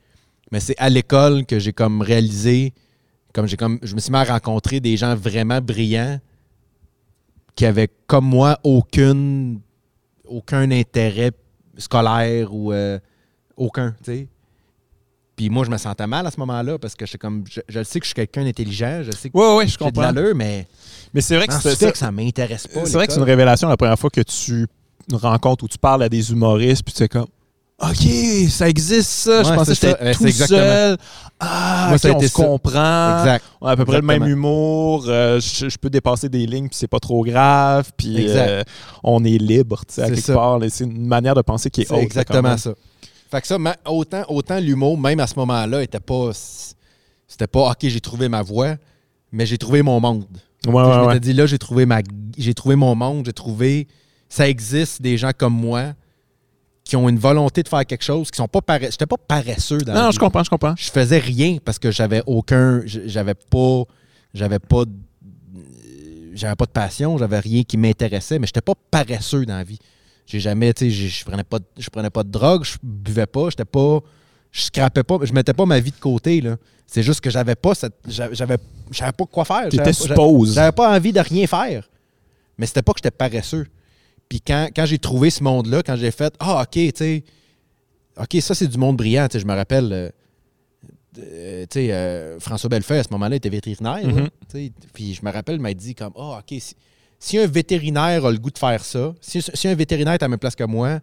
[0.52, 2.74] Mais c'est à l'école que j'ai comme réalisé,
[3.36, 6.20] comme j'ai comme, je me suis mis à rencontrer des gens vraiment brillants
[7.56, 9.60] qui avaient comme moi aucune,
[10.26, 11.32] aucun intérêt
[11.78, 13.00] scolaire ou euh,
[13.58, 14.28] aucun, tu sais.
[15.36, 18.06] Puis moi, je me sentais mal à ce moment-là parce que comme, je, sais que
[18.06, 20.68] je suis quelqu'un d'intelligent, je sais que Ouais, ouais, je j'ai de l'allure, mais
[21.14, 22.86] Mais c'est vrai que c'est fait que ça m'intéresse pas.
[22.86, 24.68] C'est vrai que c'est une révélation la première fois que tu
[25.12, 27.28] rencontres ou tu parles à des humoristes, puis tu es comme
[27.82, 29.44] OK, ça existe ça.
[29.44, 30.98] je pensais que j'étais tout seul.
[31.40, 32.44] Ah, Moi, ça on se ça.
[32.44, 33.20] comprend.
[33.20, 33.46] Exact.
[33.60, 35.06] On a à peu près le même humour.
[35.08, 37.90] euh, je, je peux dépasser des lignes, puis c'est pas trop grave.
[37.98, 38.62] Puis euh,
[39.04, 40.34] on est libre, tu sais, à C'est quelque ça.
[40.36, 40.60] part.
[40.70, 42.74] C'est une manière de penser qui est là, quand exactement ça.
[43.32, 43.58] Fait que ça,
[43.88, 46.30] autant, autant l'humour, même à ce moment-là, était pas.
[47.28, 48.76] C'était pas OK, j'ai trouvé ma voie,
[49.32, 50.26] mais j'ai trouvé mon monde.
[50.68, 51.20] Ouais, je ouais, m'étais ouais.
[51.20, 52.02] dit là, j'ai trouvé ma
[52.38, 53.88] j'ai trouvé mon monde, j'ai trouvé
[54.30, 55.94] ça existe des gens comme moi
[56.92, 58.92] qui ont une volonté de faire quelque chose, qui sont pas paresseux.
[58.92, 60.16] J'étais pas paresseux dans la Non, vie.
[60.16, 60.74] je comprends, je comprends.
[60.78, 63.84] Je faisais rien parce que j'avais aucun j'avais pas
[64.34, 64.92] j'avais pas de-
[66.34, 69.80] j'avais pas de passion, j'avais rien qui m'intéressait, mais j'étais pas paresseux dans la vie.
[70.26, 73.26] J'ai jamais, tu sais, je prenais pas de- je prenais pas de drogue, je buvais
[73.26, 74.00] pas, j'étais pas
[74.52, 76.58] je scrapais pas, je mettais pas ma vie de côté là.
[76.88, 77.72] C'est juste que j'avais pas
[78.06, 78.36] j'avais
[78.92, 79.70] j'avais pas quoi faire.
[79.70, 80.56] T'étais suppose.
[80.56, 81.88] j'avais pas envie de rien faire.
[82.58, 83.66] Mais c'était pas que j'étais paresseux.
[84.32, 87.24] Puis quand, quand j'ai trouvé ce monde-là, quand j'ai fait Ah, OK, tu sais,
[88.18, 89.28] OK, ça, c'est du monde brillant.
[89.28, 90.10] Tu sais, je me rappelle, euh,
[91.20, 94.08] euh, tu sais, euh, François Bellefeuille, à ce moment-là, était vétérinaire.
[94.08, 94.30] Mhm.
[94.50, 94.72] tu sais.
[94.94, 96.76] Puis je me rappelle, il m'a dit comme Ah, OK, si-
[97.20, 100.28] si un vétérinaire a le goût de faire ça, si, si un vétérinaire est à
[100.28, 101.02] la même place que moi,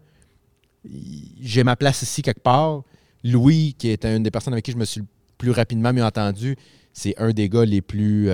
[1.42, 2.82] j'ai ma place ici quelque part.
[3.24, 5.06] Louis, qui est une des personnes avec qui je me suis le
[5.36, 6.56] plus rapidement mieux entendu,
[6.94, 8.30] c'est un des gars les plus.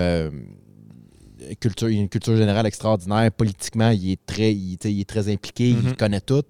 [1.61, 3.31] Culture, il a une culture générale extraordinaire.
[3.33, 5.83] Politiquement, il est très, il, est très impliqué, Mhm.
[5.89, 6.43] il connaît tout.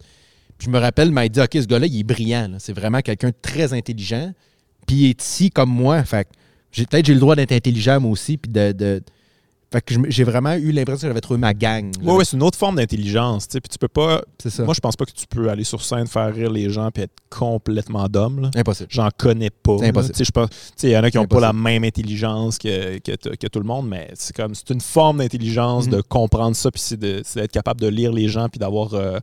[0.58, 2.56] Puis je me rappelle, il m'a dit Ok, ce gars-là, il est brillant.
[2.58, 4.32] C'est vraiment quelqu'un de très intelligent.
[4.86, 6.02] Puis il est ici comme moi.
[6.04, 6.30] Fait que
[6.72, 8.36] j'ai- peut-être j'ai le droit d'être intelligent moi aussi.
[8.36, 9.02] Puis de, de-
[9.74, 11.90] fait que j'ai vraiment eu l'impression que j'avais trouvé ma gang.
[12.00, 12.12] là.
[12.14, 13.48] Ouais, c'est une autre forme d'intelligence.
[13.48, 14.22] Puis tu peux pas.
[14.46, 14.62] ça.
[14.64, 17.02] Moi, je pense pas que tu peux aller sur scène, faire rire les gens puis
[17.02, 18.50] être complètement d'homme.
[18.54, 18.88] Impossible.
[18.92, 19.76] J'en connais pas.
[19.82, 20.46] Impossible.
[20.84, 23.88] Il y en a qui n'ont pas la même intelligence que, que, tout le monde,
[23.88, 27.88] mais c'est comme c'est une forme d'intelligence de comprendre ça, puis c'est d'être capable de
[27.88, 28.94] lire les gens, puis d'avoir.
[28.94, 29.18] euh,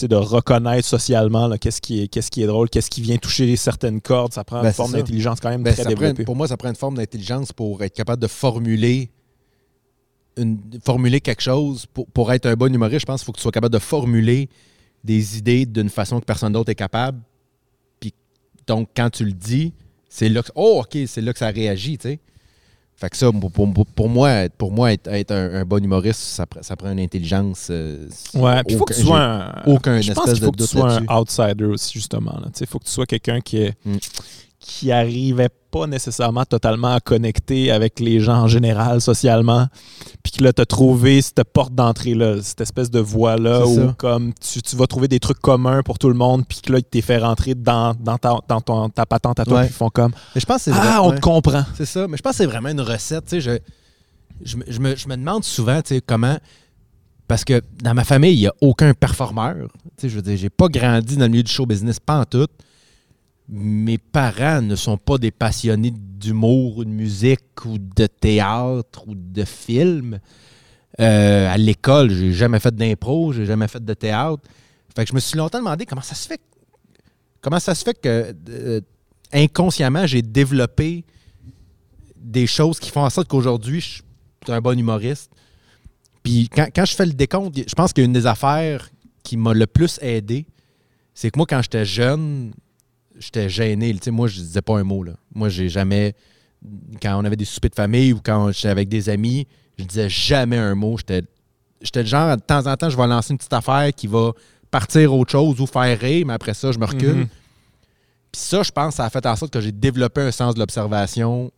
[0.00, 4.32] de reconnaître socialement qu'est-ce qui, qui est drôle, qu'est-ce qui vient toucher certaines cordes.
[4.32, 6.24] Ça prend Ben, une c'est forme d'intelligence quand même Ben, très développée.
[6.24, 9.10] pour moi, ça prend une forme d'intelligence pour être capable de formuler
[10.36, 11.86] une, formuler quelque chose.
[11.86, 13.78] Pour, pour être un bon humoriste, je pense qu'il faut que tu sois capable de
[13.78, 14.48] formuler
[15.04, 17.20] des idées d'une façon que personne d'autre est capable.
[18.00, 18.12] Puis
[18.66, 19.72] donc, quand tu le dis,
[20.08, 22.20] c'est là que, oh, OK, c'est là que ça réagit, tu sais.
[22.94, 26.20] Fait que ça, pour, pour- pour moi, pour moi être, être un, un bon humoriste,
[26.20, 27.66] ça, ça prend une intelligence.
[27.70, 29.62] euh, Ouais, puis il faut que tu sois un.
[29.66, 32.38] aucun je pense espèce qu'il faut de que tu sois un outsider aussi, justement.
[32.60, 33.96] Il faut que tu sois quelqu'un qui, est- Mm.
[34.62, 39.66] Qui arrivait pas nécessairement totalement à connecter avec les gens en général, socialement.
[40.22, 43.94] Puis que là, tu as trouvé cette porte d'entrée-là, cette espèce de voie-là où ça.
[43.98, 46.78] comme tu, tu vas trouver des trucs communs pour tout le monde, puis que là,
[46.78, 49.64] ils t'es fait rentrer dans, dans, ta, dans ton- ta patente à toi, Ouais.
[49.64, 51.16] puis ils font comme Mais je pense Ah, vrai, on ouais.
[51.16, 51.64] te comprend.
[51.74, 52.06] C'est ça.
[52.06, 53.24] Mais je pense que c'est vraiment une recette.
[53.26, 53.58] Tu sais, je,
[54.44, 56.38] je, me- je me, je me demande souvent tu sais, comment.
[57.26, 59.56] Parce que dans ma famille, il n'y a aucun performeur.
[59.96, 62.18] Tu sais, je veux dire, j'ai pas grandi dans le milieu du show business, pas
[62.20, 62.46] en tout.
[63.48, 69.14] Mes parents ne sont pas des passionnés d'humour ou de musique ou de théâtre ou
[69.14, 70.20] de film.
[71.00, 74.42] Euh, à l'école, j'ai jamais fait d'impro, j'ai jamais fait de théâtre.
[74.94, 76.40] Fait que je me suis longtemps demandé comment ça se fait.
[77.40, 78.80] Comment ça se fait que euh,
[79.32, 81.04] inconsciemment, j'ai développé
[82.16, 84.02] des choses qui font en sorte qu'aujourd'hui, je suis
[84.48, 85.32] un bon humoriste.
[86.22, 88.88] Puis quand, quand je fais le décompte, je pense qu'une des affaires
[89.22, 90.46] qui m'a le plus aidé,
[91.14, 92.52] c'est que moi, quand j'étais jeune,
[93.18, 93.92] j'étais gêné.
[93.94, 95.02] Tu sais, moi, je disais pas un mot.
[95.02, 95.12] Là.
[95.34, 96.14] Moi, j'ai jamais.
[97.00, 99.46] Quand on avait des soupers de famille ou quand j'étais avec des amis,
[99.78, 100.96] je disais jamais un mot.
[100.96, 101.22] J'étais
[101.80, 104.32] j'étais le genre, de temps en temps, je vais lancer une petite affaire qui va
[104.70, 107.14] partir autre chose ou faire rire, mais après ça, je me recule.
[107.14, 107.26] Mhm.
[108.30, 110.60] Puis ça, je pense, ça a fait en sorte que j'ai développé un sens de
[110.60, 111.50] l'observation.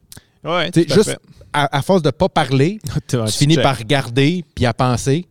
[0.42, 1.18] Ouais, tout à juste fait.
[1.52, 3.62] à, à force de pas parler, Tu finis check.
[3.62, 5.26] par regarder puis à penser.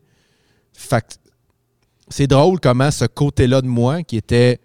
[0.73, 1.13] Fait que
[2.07, 4.59] c'est drôle comment ce côté-là de moi, qui était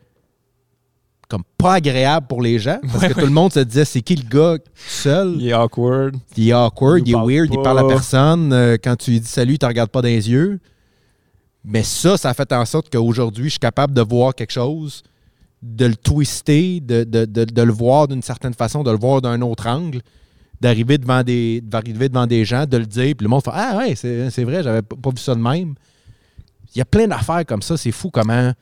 [1.29, 4.01] comme pas agréable pour les gens, parce Ouais, que tout le monde se disait c'est
[4.01, 6.17] qui le gars seul, Il est awkward.
[6.37, 8.53] il est awkward, Il il est weird, il parle à personne.
[8.53, 10.59] Euh, quand tu lui dis salut, il te regarde pas dans les yeux.
[11.65, 15.03] Mais ça, ça a fait en sorte qu'aujourd'hui, je suis capable de voir quelque chose,
[15.61, 19.21] de le twister, de, de- de- de le voir d'une certaine façon, de le voir
[19.21, 20.01] d'un autre angle,
[20.61, 23.77] d'arriver devant des d'arriver devant des gens, de le dire, puis le monde fait Ah
[23.77, 25.75] ouais, c'est vrai, j'avais pas vu ça de même.
[26.75, 28.53] Il y a plein d'affaires comme ça, c'est fou comment.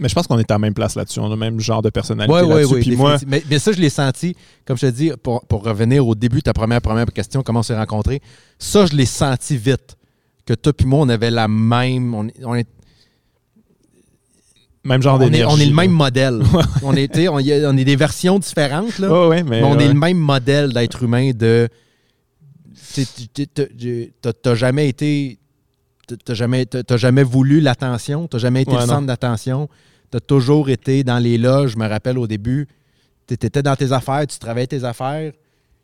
[0.00, 1.18] Mais je pense qu'on est à la même place là-dessus.
[1.18, 2.74] On a le même genre de personnalité Oui, oui, là-dessus.
[2.74, 2.80] oui.
[2.82, 6.06] Puis moi, mais, mais ça, je l'ai senti, comme je te dis, pour, pour revenir
[6.06, 8.20] au début de ta première, première question, comment on s'est rencontrés,
[8.58, 9.96] ça, je l'ai senti vite.
[10.46, 12.14] Que toi puis moi, on avait la même.
[12.14, 12.66] On, on est,
[14.84, 15.56] même genre on, est, d'énergie.
[15.56, 16.42] on est le même modèle.
[16.82, 19.10] on, est, on, est des versions différentes, là.
[19.10, 19.84] Ouais, ouais, mais, mais on ouais.
[19.84, 21.68] est le même modèle d'être humain de.
[24.42, 25.38] t'as jamais été.
[26.16, 29.68] T'as- jamais, t'as- jamais voulu l'attention, t'as jamais été Ouais, le centre d'attention?
[30.10, 32.66] T'as toujours été dans les loges, je me rappelle au début.
[33.26, 35.32] T'étais dans tes affaires, tu travaillais tes affaires.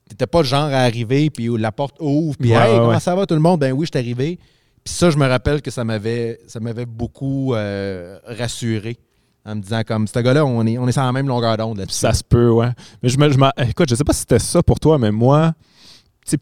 [0.08, 3.00] T'étais pas le genre à arriver, puis la porte ouvre, puis Ouais, Hey, ouais, comment
[3.00, 3.60] ça va tout le monde?
[3.60, 4.38] Ben oui, je suis arrivé.
[4.82, 8.98] Puis ça, je me rappelle que ça m'avait, ça m'avait beaucoup euh, rassuré.
[9.46, 11.76] En me disant, comme, ce gars-là, on est, on est sur la même longueur d'onde
[11.78, 11.98] là-dessus.
[11.98, 12.70] Ça se peut, ouais.
[13.02, 15.52] Mais je me, je écoute, je sais pas si c'était ça pour toi, mais moi,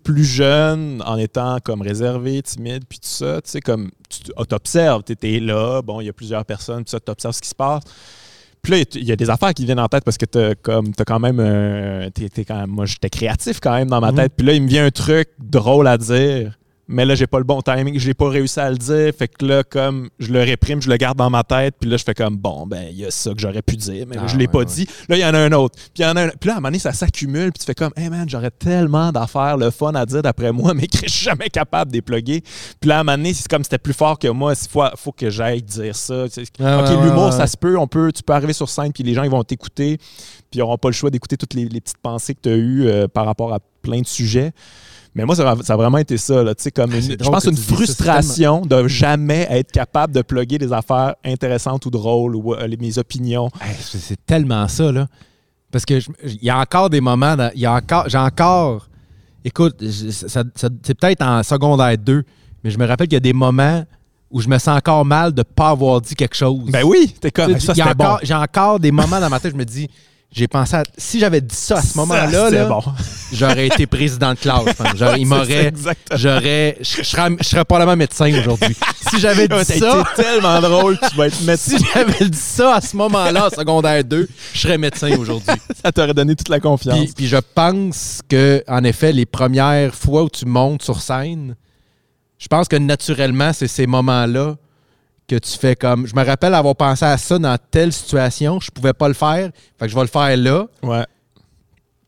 [0.02, 4.46] plus jeune, en étant comme réservé, timide, puis tout ça, tu sais, comme, tu tu-
[4.46, 7.40] t'observes, tu étais là, bon, il y a plusieurs personnes, puis ça, tu observes ce
[7.42, 7.82] qui se passe.
[8.62, 10.94] Puis là, il y a des affaires qui viennent en tête parce que t'as comme
[10.94, 14.12] t'as quand même euh, t'es- t'es quand même moi j'étais créatif quand même dans ma
[14.12, 14.16] Mhm.
[14.18, 16.56] tête puis là il me vient un truc drôle à dire
[16.88, 19.46] mais là j'ai pas le bon timing j'ai pas réussi à le dire fait que
[19.46, 22.14] là comme je le réprime je le garde dans ma tête puis là je fais
[22.14, 24.46] comme bon ben il y a ça que j'aurais pu dire mais Ah, je l'ai
[24.46, 24.64] ouais, pas ouais.
[24.64, 26.54] dit là il y en a un autre puis y en a un puis là
[26.54, 29.56] à un moment donné ça s'accumule puis tu fais comme hey man j'aurais tellement d'affaires
[29.56, 32.42] le fun à dire d'après moi mais que je suis jamais capable d'épluguer
[32.80, 34.82] puis là à un moment donné c'est comme c'était plus fort que moi il faut,
[34.96, 36.24] faut que j'aille dire ça.
[36.24, 39.04] Ouais, ok ouais, l'humour ça se peut on peut tu peux arriver sur scène puis
[39.04, 41.80] les gens ils vont t'écouter puis ils n'auront pas le choix d'écouter toutes les, les
[41.80, 44.52] petites pensées que tu as eues euh, par rapport à plein de sujets.
[45.14, 46.42] Mais moi, ça, a- ça a vraiment été ça.
[46.42, 50.14] Là, tu sais, comme Ah, une- je pense que une frustration de jamais être capable
[50.14, 53.50] de plugger des affaires intéressantes ou drôles ou euh, les- mes opinions.
[53.60, 55.06] Hey, c'est tellement ça, là.
[55.70, 55.94] Parce que
[56.24, 58.88] il y a encore des moments, dans- il y a encore, j'ai encore,
[59.44, 62.24] écoute, c'est peut-être en secondaire 2,
[62.64, 63.84] mais je me rappelle qu'il y a des moments
[64.30, 66.70] où je me sens encore mal de ne pas avoir dit quelque chose.
[66.70, 68.16] Ben oui, t'es comme ça, bon.
[68.22, 69.88] J'ai encore des moments dans ma tête, je me dis,
[70.32, 72.82] j'ai pensé à, si j'avais dit ça à ce moment-là, c'était là, bon.
[73.32, 74.64] j'aurais été président de classe.
[74.64, 76.18] il C'est m'aurait, exactement.
[76.18, 78.74] j'aurais, je serais, probablement médecin aujourd'hui.
[79.10, 81.76] Si j'avais dit ça, été tellement drôle, tu vas être médecin.
[81.76, 85.54] si j'avais dit ça à ce moment-là, en secondaire 2, je serais médecin aujourd'hui.
[85.84, 86.98] Ça t'aurait donné toute la confiance.
[86.98, 91.56] Puis, puis je pense que, en effet, les premières fois où tu montes sur scène,
[92.38, 94.56] je pense que naturellement, c'est ces moments-là
[95.28, 96.06] que tu fais comme.
[96.06, 99.50] Je me rappelle avoir pensé à ça dans telle situation, je pouvais pas le faire,
[99.78, 100.66] fait que je vais le faire là.
[100.82, 101.04] Ouais.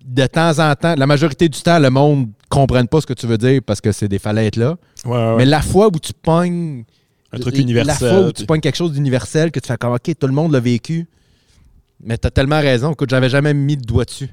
[0.04, 3.14] De temps en temps, la majorité du temps, le monde ne comprenne pas ce que
[3.14, 4.76] tu veux dire parce que c'est des fallaites là.
[5.04, 5.36] Ouais, ouais.
[5.38, 6.84] Mais la fois où tu pognes.
[7.32, 10.10] un truc La fois où tu pognes quelque chose d'universel, que tu fais comme, OK,
[10.18, 11.08] tout le monde l'a vécu.
[12.02, 12.92] Mais tu as tellement raison.
[12.92, 14.28] Écoute, j'avais jamais mis le doigt dessus.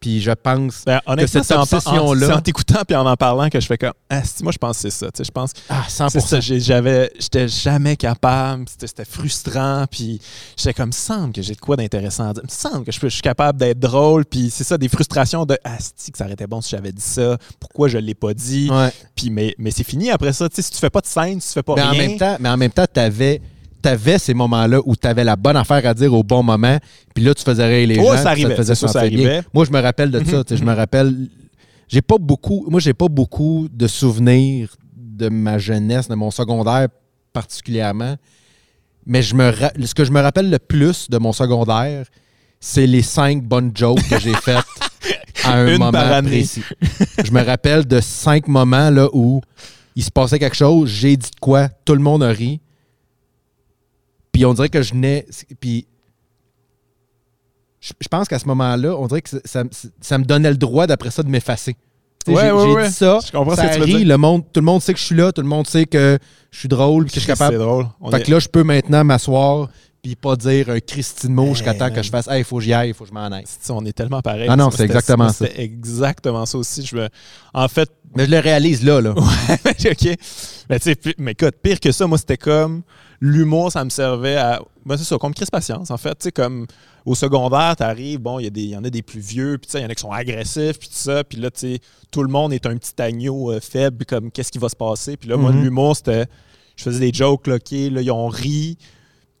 [0.00, 0.84] Puis je pense.
[0.86, 3.66] Ben, honnêtement, cette en- en- obsession-là- C'est en t'écoutant puis en en parlant que je
[3.66, 5.06] fais comme Ah, si, moi je pense que c'est ça.
[5.10, 6.40] Tu sais, je pense que Ah, 100 c'est ça.
[6.40, 8.64] j'ai- J'avais, j'étais jamais capable.
[8.78, 9.86] C'était, frustrant.
[9.90, 10.20] Puis
[10.56, 12.42] j'étais comme, semble que j'ai de quoi d'intéressant à dire.
[12.44, 14.24] Il me semble que je, suis capable d'être drôle.
[14.24, 16.92] Puis c'est ça, des frustrations de Ah, si, que ça aurait été bon si j'avais
[16.92, 17.36] dit ça.
[17.58, 18.68] Pourquoi je l'ai pas dit?
[18.70, 18.90] Ouais.
[19.16, 20.48] Puis mais, mais c'est fini après ça.
[20.48, 22.08] Tu sais, si tu fais pas de scène, si tu fais pas Mais en rien.
[22.08, 23.40] même temps, mais en même temps, t'avais avais
[24.18, 26.78] ces moments-là où tu avais la bonne affaire à dire au bon moment,
[27.14, 28.22] puis là, tu faisais rire les Ouais, gens.
[28.22, 28.50] ça arrivait.
[28.50, 29.42] te faisait Ça, ça bien.
[29.54, 30.44] Moi, je me rappelle de ça.
[30.44, 31.14] tu Je me rappelle.
[31.88, 32.66] J'ai pas beaucoup.
[32.68, 36.88] Moi, j'ai pas beaucoup de souvenirs de ma jeunesse, de mon secondaire
[37.32, 38.16] particulièrement.
[39.06, 42.04] Mais je me ra- ce que je me rappelle le plus de mon secondaire,
[42.60, 44.58] c'est les cinq bonnes jokes que j'ai faites
[45.44, 46.62] à un Une moment précis.
[47.24, 49.40] Je me rappelle de cinq moments là, où
[49.96, 52.60] il se passait quelque chose, j'ai dit de quoi, tout le monde a ri.
[54.38, 55.26] Puis on dirait que je n'ai.
[55.58, 55.86] Puis
[57.80, 59.64] je, je pense qu'à ce moment-là, on dirait que ça,
[60.18, 61.76] me donnait le droit d'après ça de m'effacer.
[62.26, 62.88] Ouais, j'ai ouais, ouais.
[62.88, 64.06] dit ça, Je comprends ce ça que tu veux rit, dire.
[64.08, 66.18] le monde, tout le monde sait que je suis là, tout le monde sait que
[66.50, 67.54] je suis drôle, que je suis capable.
[67.54, 67.86] C'est drôle.
[68.00, 69.70] On Fait est- que là, je peux maintenant m'asseoir
[70.02, 72.62] puis pas dire un Christine mot jusqu'à temps que je fasse Hey, il faut que
[72.64, 73.44] j'y aille, il faut que je m'en aille.
[73.46, 74.46] C'est- on est tellement pareil.
[74.48, 75.46] Ah non, c'est exactement ça.
[75.46, 76.84] C'était exactement ça aussi.
[76.84, 77.08] Je me...
[77.54, 79.10] En fait, Mais je le réalise là, là.
[79.16, 80.08] OK.
[80.68, 82.82] Mais, tu sais, mais écoute, pire que ça, moi, c'était comme
[83.20, 84.60] l'humour, ça me servait à.
[84.86, 86.10] Ben, c'est ça, comme Chris Patience, en fait.
[86.18, 86.66] Tu sais, comme
[87.04, 89.78] au secondaire, t'arrives, bon, il y, y en a des plus vieux, puis tu sais,
[89.80, 91.24] il y en a qui sont agressifs, puis tout ça.
[91.24, 94.52] Puis là, tu sais, tout le monde est un petit agneau euh, faible, comme qu'est-ce
[94.52, 95.16] qui va se passer?
[95.16, 95.62] Puis là, moi, Mhm.
[95.62, 96.26] l'humour, c'était.
[96.76, 98.78] Je faisais des jokes, là, OK, là, ils ont ri.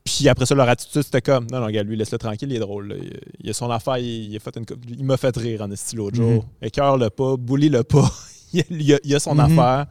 [0.04, 2.60] Puis après ça, leur attitude, c'était comme Non, non, regarde, lui, laisse-le tranquille, il est
[2.60, 2.88] drôle.
[2.88, 2.94] là.
[3.00, 5.98] Il, il a son affaire, il, il a fait une m'a fait rire en style
[5.98, 6.32] l'autre Mhm.
[6.34, 6.44] jour.
[6.62, 8.10] Écœure-le pas, bully-le pas.
[8.70, 9.40] il, a, il a- son Mhm.
[9.58, 9.86] affaire.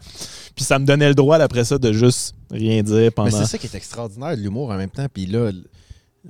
[0.56, 3.30] Puis ça me donnait le droit, après ça, de juste rien dire Mais pendant.
[3.32, 5.08] c'est ça qui est extraordinaire l'humour en même temps.
[5.14, 5.52] Puis là,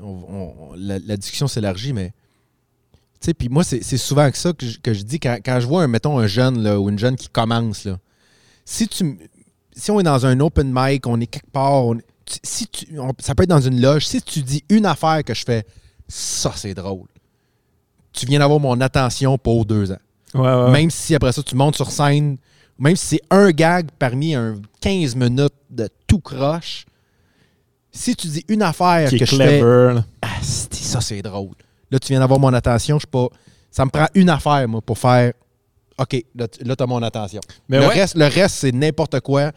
[0.01, 2.13] on- on- la, la discussion s'élargit, mais.
[3.19, 5.59] Tu sais, puis moi, c'est souvent que ça que je, que je dis quand, quand
[5.59, 7.85] je vois, un, mettons, un jeune là, ou une jeune qui commence.
[7.85, 7.97] Là,
[8.63, 9.17] si, tu,
[9.75, 11.97] si on est dans un open mic, on est quelque part, on-
[12.43, 15.33] si tu, on- ça peut être dans une loge, si tu dis une affaire que
[15.33, 15.65] je fais,
[16.07, 17.07] ça, c'est drôle.
[18.13, 19.97] Tu viens d'avoir mon attention pour deux ans.
[20.33, 20.71] Ouais, ouais, ouais.
[20.71, 22.37] Même si après ça, tu montes sur scène,
[22.77, 26.85] même si c'est un gag parmi un 15 minutes de tout croche,
[27.91, 29.99] si tu dis une affaire qui que est je fais, clever.
[30.21, 31.55] ah, ça c'est drôle.
[31.89, 33.27] Là, tu viens d'avoir mon attention, je suis pas.
[33.71, 35.33] Ça me prend une affaire, moi, pour faire
[35.97, 37.41] OK, là, tu as mon attention.
[37.69, 37.93] Mais le, ouais.
[37.93, 39.51] reste, le reste, c'est n'importe quoi.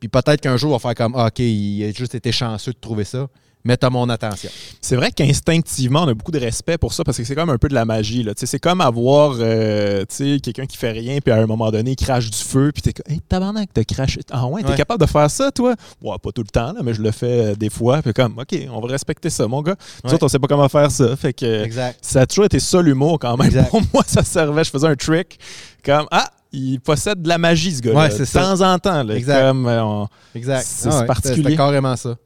[0.00, 2.72] Puis peut-être qu'un jour, on va faire comme ah, OK, il a juste été chanceux
[2.72, 3.28] de trouver ça.
[3.64, 4.50] Mais t'as mon attention.
[4.80, 7.58] C'est vrai qu'instinctivement, on a beaucoup de respect pour ça parce que c'est comme un
[7.58, 8.26] peu de la magie.
[8.36, 11.92] Tu C'est comme avoir euh, tu quelqu'un qui fait rien, puis à un moment donné,
[11.92, 14.20] il crache du feu, puis t'es comme, hey, tabarnak, t'as craché.
[14.32, 14.76] Ah ouais, t'es Ouais.
[14.76, 15.74] capable de faire ça, toi?
[16.02, 18.02] Ouais, pas tout le temps, là, mais je le fais euh, des fois.
[18.02, 19.76] Puis comme, OK, on va respecter ça, mon gars.
[20.02, 20.14] Nous Ouais.
[20.14, 21.14] autres, on sait pas comment faire ça.
[21.16, 21.98] Fait que Exact.
[22.02, 23.46] ça a toujours été ça l'humour quand même.
[23.46, 23.70] Exact.
[23.70, 24.64] Pour moi, ça servait.
[24.64, 25.38] Je faisais un trick
[25.84, 27.98] comme, ah, il possède de la magie, ce gars-là.
[28.00, 28.40] Ouais, c'est de ça.
[28.42, 29.02] temps en temps.
[29.04, 29.40] Là, Exact.
[29.40, 30.66] Comme, euh, on- Exact.
[30.66, 31.42] C'est- Ah c'est ouais, particulier.
[31.44, 32.16] C'était carrément ça.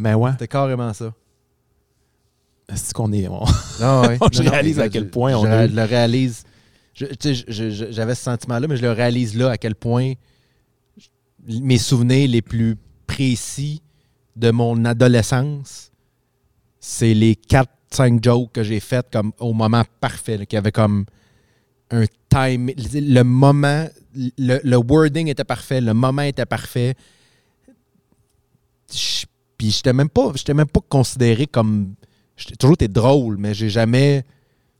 [0.00, 1.12] Mais ouais, C'était carrément ça.
[2.74, 3.28] c'est qu'on est.
[3.28, 3.44] on-
[4.02, 4.18] ouais.
[4.32, 6.42] Je réalise à quel point on je le réalise.
[6.94, 10.14] J'avais ce sentiment-là, mais je le réalise là à quel point
[11.46, 12.76] mes souvenirs les plus
[13.06, 13.82] précis
[14.36, 15.90] de mon adolescence,
[16.78, 21.04] c'est les 4-5 jokes que j'ai faites comme au moment parfait, qui avait comme
[21.90, 22.70] un time.
[22.76, 26.94] Le moment, le, le wording était parfait, le moment était parfait.
[28.92, 29.26] Je-
[29.60, 31.92] Puis j'étais même pas, j'étais même pas considéré comme.
[32.34, 34.24] J'ai toujours été drôle, mais j'ai jamais.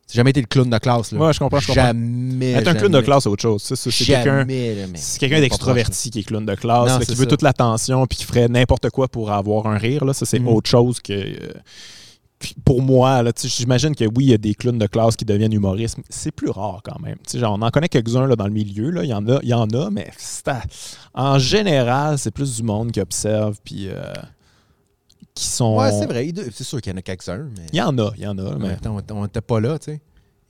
[0.09, 1.13] J'ai jamais été le clown de classe.
[1.13, 1.21] Là.
[1.21, 1.83] Ouais, je comprends, je comprends.
[1.85, 2.53] Jamais.
[2.53, 3.63] Être un clown de classe, c'est autre chose.
[3.63, 4.01] C'est
[5.19, 7.31] quelqu'un d'extroverti qui est clown de classe, Non, là, c'est qui veut ça.
[7.31, 10.07] toute l'attention puis qui ferait n'importe quoi pour avoir un rire.
[10.07, 10.15] Là.
[10.15, 10.49] Ça, c'est Mhm.
[10.49, 11.13] autre chose que.
[11.13, 11.53] euh,
[12.65, 15.99] pour moi, j'imagine que oui, il y a des clowns de classe qui deviennent humoristes.
[15.99, 17.19] mais C'est plus rare quand même.
[17.35, 18.91] Genre, on en connaît quelques-uns dans le milieu.
[19.05, 20.11] Il y en a, y en a mais
[21.13, 24.15] en général, c'est plus du monde qui observe puis euh,
[25.35, 25.77] qui sont.
[25.79, 26.31] Ouais, c'est vrai.
[26.53, 27.49] C'est sûr qu'il y en a quelques-uns.
[27.57, 27.67] Mais...
[27.73, 28.57] Il y en a, il y en a.
[28.57, 28.77] Mais...
[28.77, 30.01] temps, on n'était pas là, tu sais.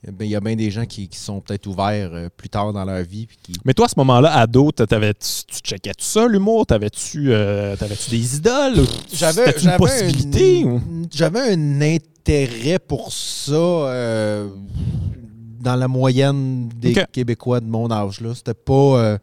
[0.03, 2.73] Il y a bien- bien des gens qui, qui sont peut-être ouverts euh, plus tard
[2.73, 3.27] dans leur vie.
[3.43, 3.53] qui...
[3.65, 6.65] Mais toi, à ce moment-là, ado, t'a- t'avais-tu- tu checkais tout ça, l'humour?
[6.65, 8.83] T'avais-tu euh, t'avais-tu des idoles?
[9.07, 10.65] C'était une possibilité?
[11.13, 14.49] j'avais un intérêt pour ça euh,
[15.59, 16.95] dans la moyenne des.
[17.11, 18.21] Québécois de mon âge.
[18.21, 18.33] Là.
[18.33, 18.73] C'était pas.
[18.73, 19.17] euh,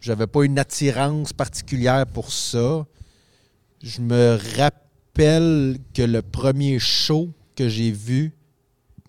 [0.00, 2.84] j'avais pas une attirance particulière pour ça.
[3.84, 8.32] Je me rappelle que le premier show que j'ai vu,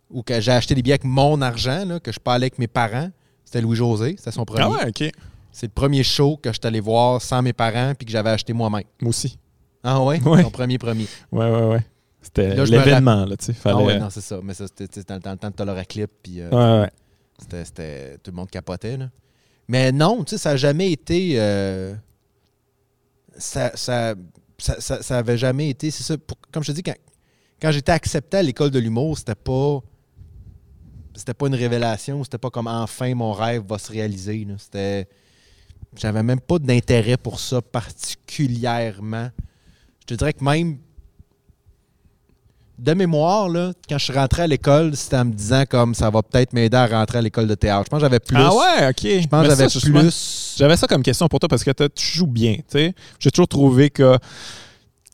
[0.10, 2.68] ou que j'ai acheté des billets avec mon argent, là, que je parlais avec mes
[2.68, 3.12] parents,
[3.46, 4.64] c'était Louis-José, c'était son premier.
[4.64, 5.12] Ah ouais, OK.
[5.52, 8.30] C'est le premier show que je suis allé voir sans mes parents puis que j'avais
[8.32, 8.84] acheté moi-même.
[9.02, 9.38] Moi aussi.
[9.84, 10.20] Ah ouais?
[10.26, 10.44] Ouais.
[10.44, 11.06] Son premier premier.
[11.32, 11.86] Ouais, ouais, ouais.
[12.22, 13.54] C'était l'événement, là, tu sais.
[13.54, 13.76] Fallait...
[13.80, 14.40] Ah ouais, non, c'est ça.
[14.44, 16.90] Mais ça, c'était dans, dans le temps de Tolera Clip puis euh, Ouais, ouais.
[17.40, 18.98] c'était- c'était- tout le monde capotait.
[18.98, 19.10] Là.
[19.68, 21.34] Mais non, tu sais, ça n'a jamais été.
[21.40, 21.94] euh,
[23.38, 24.16] ça, ça,
[24.60, 25.92] ça, ça, jamais été.
[25.92, 26.16] C'est ça.
[26.52, 26.84] comme je te dis,
[27.62, 29.80] quand, j'étais accepté à l'école de l'humour, c'était pas.
[31.16, 34.48] C'était pas une révélation, c'était pas comme enfin mon rêve va se réaliser.
[34.58, 35.08] C'était.
[35.96, 39.30] J'avais même pas d'intérêt pour ça particulièrement.
[40.02, 40.78] Je te dirais que même
[42.80, 46.10] de mémoire, là, quand je suis rentré à l'école, c'était en me disant comme ça
[46.10, 47.86] va peut-être m'aider à rentrer à l'école de théâtre.
[47.86, 48.38] Je pense que j'avais plus.
[48.38, 49.02] Ah ouais, OK.
[49.04, 49.68] Je pense que j'avais
[50.02, 50.56] plus.
[50.58, 52.58] J'avais ça comme question pour toi parce que tu joues bien.
[52.74, 54.18] J'ai toujours trouvé que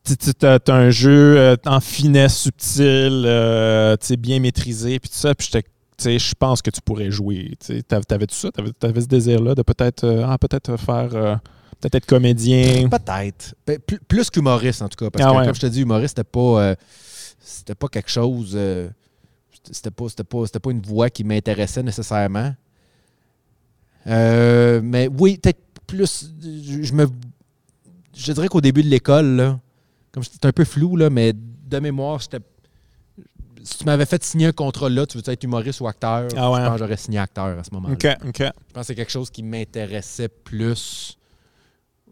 [0.06, 5.50] tu as, un jeu euh, en finesse subtile, euh, bien maîtrisé, puis tout ça, puis
[6.20, 7.54] je pense que tu pourrais jouer.
[7.88, 8.52] T'avais- T'avais-tu ça?
[8.52, 11.10] T'avais avais ce désir-là de peut-être euh, ah, peut-être faire...
[11.14, 11.36] euh,
[11.80, 12.88] peut-être être comédien?
[12.90, 13.56] Peut-être.
[13.88, 15.10] Plus, plus qu'humoriste, en tout cas.
[15.10, 15.46] Parce Ah que, ouais.
[15.46, 16.76] comme je te dis, humoriste, c'était pas.
[17.48, 18.54] C'était pas quelque chose.
[18.56, 18.90] euh,
[19.72, 22.54] c'était pas, c'était pas, c'était pas une voix qui m'intéressait nécessairement.
[24.08, 26.32] Euh, mais oui, peut-être plus.
[26.42, 27.08] Je, me.
[28.16, 29.58] Je dirais qu'au début de l'école,
[30.12, 32.40] comme c'était un peu flou, là, mais de mémoire, j'étais.
[33.64, 36.52] Si tu m'avais fait signer un contrat là, tu veux être humoriste ou acteur, Ah
[36.52, 37.96] ouais, je pense que j'aurais signé acteur à ce moment-là.
[37.96, 38.38] OK, OK.
[38.40, 41.18] Je pense que c'est quelque chose qui m'intéressait plus.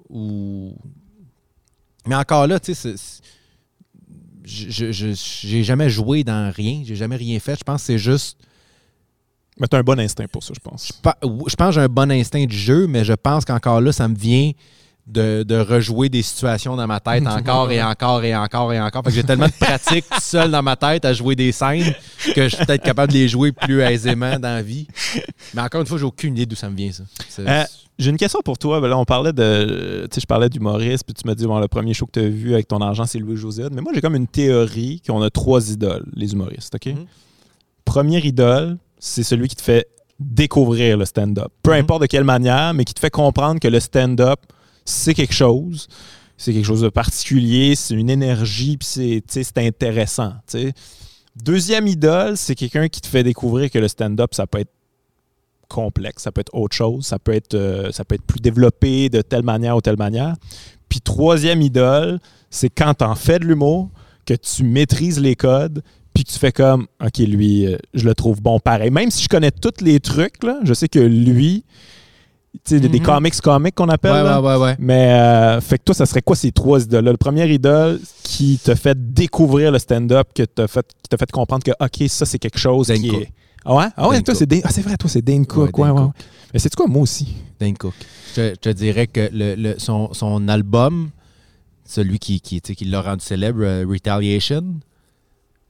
[0.09, 0.75] Ou.
[2.07, 3.21] Mais encore là, tu sais, c'est-
[4.45, 6.81] je- j'ai jamais joué dans rien.
[6.85, 7.57] J'ai jamais rien fait.
[7.59, 8.37] Je pense que c'est juste.
[9.59, 10.91] Mais t'as un bon instinct pour ça, je pense.
[11.03, 14.07] Je pense que j'ai un bon instinct du jeu, mais je pense qu'encore là, ça
[14.07, 14.51] me vient
[15.05, 19.03] de, de rejouer des situations dans ma tête encore et encore et encore et encore.
[19.03, 21.93] Fait que j'ai tellement de pratique tout seul dans ma tête à jouer des scènes
[22.33, 24.87] que je suis peut-être capable de les jouer plus aisément dans la vie.
[25.53, 27.03] Mais encore une fois, j'ai aucune idée d'où ça me vient, ça.
[27.39, 27.63] Euh,
[27.99, 28.79] J'ai une question pour toi.
[28.79, 30.07] Ben là, on parlait de.
[30.09, 32.19] Tu sais, je parlais d'humoriste, puis tu m'as dit, bon, le premier show que tu
[32.25, 33.65] as vu avec ton argent, c'est Louis-José.
[33.73, 36.85] Mais moi, j'ai comme une théorie qu'on a trois idoles, les humoristes, OK?
[36.87, 37.05] Mhm.
[37.85, 39.85] Première idole, c'est celui qui te fait
[40.19, 41.49] découvrir le stand-up.
[41.61, 41.79] Peu Mhm.
[41.79, 44.39] importe de quelle manière, mais qui te fait comprendre que le stand-up,
[44.85, 45.87] c'est quelque chose.
[46.37, 50.33] C'est quelque chose de particulier, c'est une énergie, puis c'est, intéressant.
[51.35, 54.71] Deuxième idole, c'est quelqu'un qui te fait découvrir que le stand-up, ça peut être
[55.69, 59.09] complexe, ça peut être autre chose, ça peut être, euh, ça peut être plus développé
[59.09, 60.35] de telle manière ou telle manière.
[60.89, 62.19] Puis troisième idole,
[62.49, 63.89] c'est quand tu en fais de l'humour,
[64.25, 65.81] que tu maîtrises les codes,
[66.13, 68.91] puis que tu fais comme, OK, lui, euh, je le trouve bon pareil.
[68.91, 71.65] Même si je connais tous les trucs, je sais que lui,
[72.69, 72.99] des Mhm.
[73.01, 74.11] comics comics qu'on appelle.
[74.11, 74.41] Ouais, là.
[74.41, 74.75] ouais, ouais.
[74.79, 78.59] Mais, euh, fait que toi, ça serait quoi ces trois idoles Le premier idole qui
[78.63, 82.59] t'a fait découvrir le stand-up, fait, qui t'a fait comprendre que, OK, ça, c'est quelque
[82.59, 83.21] chose Dane qui Cook.
[83.21, 83.29] est.
[83.65, 83.85] Ah ouais?
[83.97, 85.77] Ah ouais, Dane toi, c'est Ah, vrai, toi, c'est Dane Cook.
[85.77, 86.15] Ouais, Dane Cook.
[86.53, 87.27] Mais c'est quoi, moi aussi?
[87.59, 87.93] Dane Cook.
[88.35, 91.09] Je, te- te dirais que le, le- son, son album,
[91.85, 94.63] celui qui, qui, qui l'a rendu célèbre, euh, Retaliation,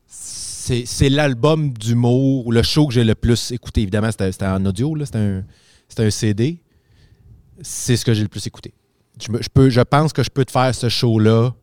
[0.08, 3.82] c'est l'album d'humour, le show que j'ai le plus écouté.
[3.82, 5.44] Évidemment, c'était en audio, c'était un,
[5.90, 6.58] c'était un CD.
[7.62, 8.74] C'est ce que j'ai le plus écouté.
[9.24, 11.54] Je, me- je peux, je pense que je peux te faire ce show-là.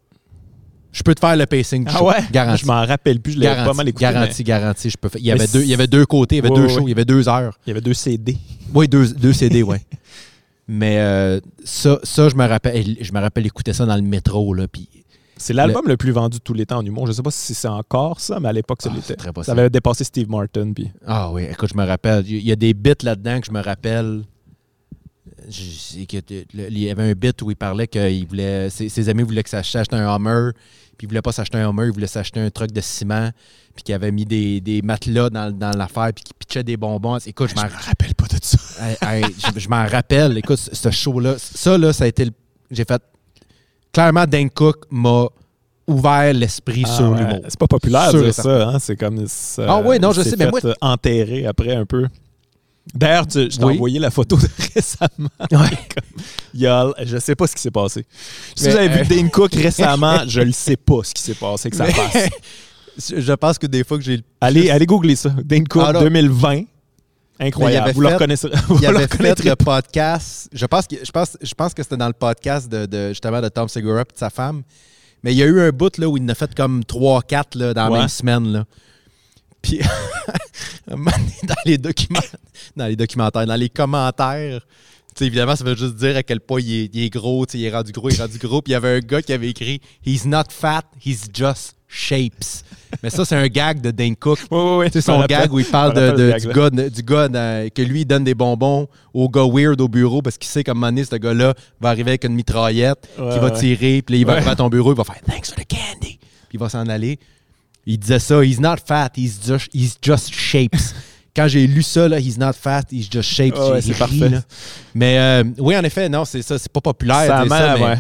[0.93, 2.09] Je peux te faire le pacing du Ah show.
[2.09, 2.16] ouais?
[2.32, 2.62] Garanti.
[2.62, 4.03] Je m'en rappelle plus, je Garanti, pas mal écouté.
[4.03, 6.36] garanti, garanti, je peux faire- Il y, Mais avait deux, il y avait deux côtés,
[6.36, 6.84] il y avait Ouais, deux shows, ouais.
[6.86, 7.53] il y avait deux heures.
[7.59, 8.36] mais Il y avait deux CD.
[8.74, 9.80] Oui, deux, deux CD, ouais.
[10.68, 14.55] Mais euh, ça, ça, je me rappelle, je me rappelle écouter ça dans le métro,
[14.55, 14.88] là, puis
[15.36, 15.97] C'est l'album le...
[15.97, 17.07] plus vendu de tous les temps en humour.
[17.09, 19.16] Je sais pas si c'est encore ça, mais à l'époque, ça Ah, l'était.
[19.43, 20.72] Ça avait dépassé Steve Martin.
[20.72, 20.91] Puis...
[21.07, 22.24] Ah oui, écoute, je me rappelle.
[22.28, 24.22] Il y a des bits là-dedans que je me rappelle.
[25.49, 25.99] Je-
[26.55, 29.51] il y avait un bit où il parlait que voulait, ses, ses amis voulaient que
[29.51, 30.53] ça s'achète un Hummer,
[30.99, 33.30] puis il voulait pas s'acheter un Hummer, il voulait s'acheter un truc de ciment,
[33.74, 37.18] puis qu'il avait mis des, des matelas dans, dans l'affaire, puis qu'il pitchait des bonbons.
[37.26, 38.59] Écoute, je Je m'en me rappelle pas de ça.
[38.84, 39.24] Hey, hey,
[39.55, 40.36] je, je m'en rappelle.
[40.38, 42.24] Écoute, ce show-là, ça, là, ça a été.
[42.26, 42.32] le-
[42.70, 43.01] J'ai fait.
[43.93, 45.26] Clairement, Dan Cook m'a
[45.86, 47.18] ouvert l'esprit Ah, sur ouais.
[47.18, 47.41] l'humour.
[47.49, 48.78] C'est pas populaire de dire ça, hein?
[48.78, 49.26] C'est comme.
[49.26, 52.07] ça- Ah ouais, non, je il s'est sais, mais moi- euh, enterré après un peu.
[52.95, 53.74] D'ailleurs, je t'ai Oui.
[53.74, 55.28] envoyé la photo de récemment.
[55.53, 55.78] Ouais.
[56.55, 58.05] Il y a- je sais pas ce qui s'est passé.
[58.57, 61.22] Si Mais, vous avez euh, vu Dane Cook récemment, je ne sais pas ce qui
[61.22, 62.28] s'est passé sa Mais- face.
[63.16, 65.30] je pense que des fois que j'ai le Allez, allez googler ça.
[65.45, 66.01] Dane Cook Ah, là.
[66.01, 66.49] 2020.
[66.51, 66.66] Mais
[67.38, 67.93] il Incroyable.
[67.95, 70.49] Vous le fait- vous il le avait fait le podcast.
[70.53, 73.41] Je pense que, je pense, je pense que c'était dans le podcast de, de- justement
[73.41, 74.62] de Tom Segura et de sa femme.
[75.22, 77.57] Mais il y a eu un bout là, où il en a fait comme 3-4
[77.59, 78.53] là, dans la même semaine.
[78.53, 78.64] Là.
[79.62, 79.80] Puis,
[80.88, 80.96] dans
[81.64, 82.20] les, documents,
[82.76, 84.61] dans les documentaires, dans les commentaires,
[85.20, 87.70] évidemment, ça veut juste dire à quel point il est, il est gros, il est
[87.70, 88.62] rendu gros, il est rendu gros.
[88.62, 92.64] Puis il y avait un gars qui avait écrit He's not fat, he's just shapes.
[93.02, 94.38] Mais ça, c'est un gag de Dane Cook.
[94.50, 95.02] Oui, oui, oui.
[95.02, 98.24] Son gag où il parle de, du gars, du gars euh, que lui, il donne
[98.24, 101.90] des bonbons au gars weird au bureau parce qu'il sait moment donné, ce gars-là va
[101.90, 104.68] arriver avec une mitraillette, Ouais, qui va tirer, puis là, il va arriver à ton
[104.68, 106.18] bureau, il va faire Thanks for the candy.
[106.18, 107.18] Puis il va s'en aller.
[107.87, 110.95] Il disait ça, He's not fat, he's just, he's just shapes.
[111.35, 114.28] Quand j'ai lu ça, là, He's not fat, he's just shapes, ouais, j'ai c'est parfait.
[114.28, 114.43] là.
[114.95, 117.26] Mais euh, oui, en effet, non, c'est ça, c'est pas populaire.
[117.26, 117.99] Ça mais ouais.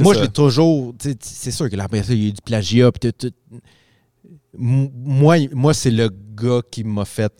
[0.00, 0.20] Moi, ça.
[0.20, 0.94] je l'ai toujours.
[1.20, 2.90] C'est sûr que là, il y a eu du plagiat.
[2.92, 3.32] tout, tout.
[4.56, 7.32] Moi, moi c'est le gars qui m'a fait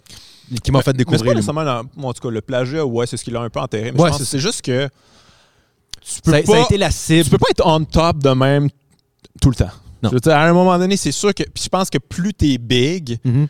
[0.64, 3.06] qui m'a fait Mais découvrir pas le nécessairement, dans- en tout cas, le plagiat, ouais,
[3.06, 3.92] c'est ce qui l'a un peu enterré.
[3.92, 4.88] Mais Ouais, je pense que c'est c'est juste que
[6.00, 7.24] tu peux ça, pas, ça a été la cible.
[7.24, 8.68] tu peux pas être on top de même
[9.40, 9.70] tout le temps.
[10.02, 10.08] Non.
[10.10, 11.42] Je veux dire, à un moment donné, c'est sûr que.
[11.42, 13.48] Puis je pense que plus t'es big, Mhm.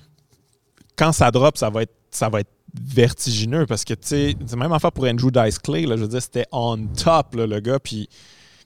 [0.96, 2.50] quand ça drop, ça va être, ça va être
[2.84, 6.08] vertigineux parce que, tu sais, c'est même affaire pour Andrew Dice Clay, là, je veux
[6.08, 7.78] dire, c'était on top, là, le gars.
[7.80, 8.08] Puis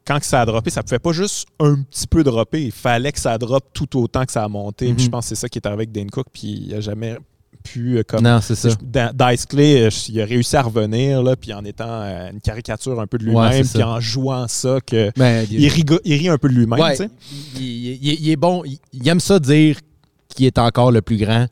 [0.07, 2.65] quand ça a droppé, ça pouvait pas juste un petit peu dropper.
[2.65, 4.93] Il fallait que ça drop tout autant que ça a monté.
[4.93, 6.27] Puis je pense que c'est ça qui est arrivé avec Dane Cook.
[6.33, 7.17] Puis il a jamais
[7.65, 8.23] pu, euh, comme.
[8.23, 8.69] Non, c'est ça.
[8.69, 13.01] Dice Clay, euh, il a réussi à revenir, là, puis en étant euh, une caricature
[13.01, 16.39] un peu de lui-même, puis en jouant ça, que Ben, il, rigo- il rit un
[16.39, 16.79] peu de lui-même.
[16.79, 16.97] ouais,
[17.59, 17.63] il,
[18.03, 18.63] il- est bon.
[18.93, 19.79] Il, aime ça dire
[20.29, 21.47] qu'il est encore le plus grand.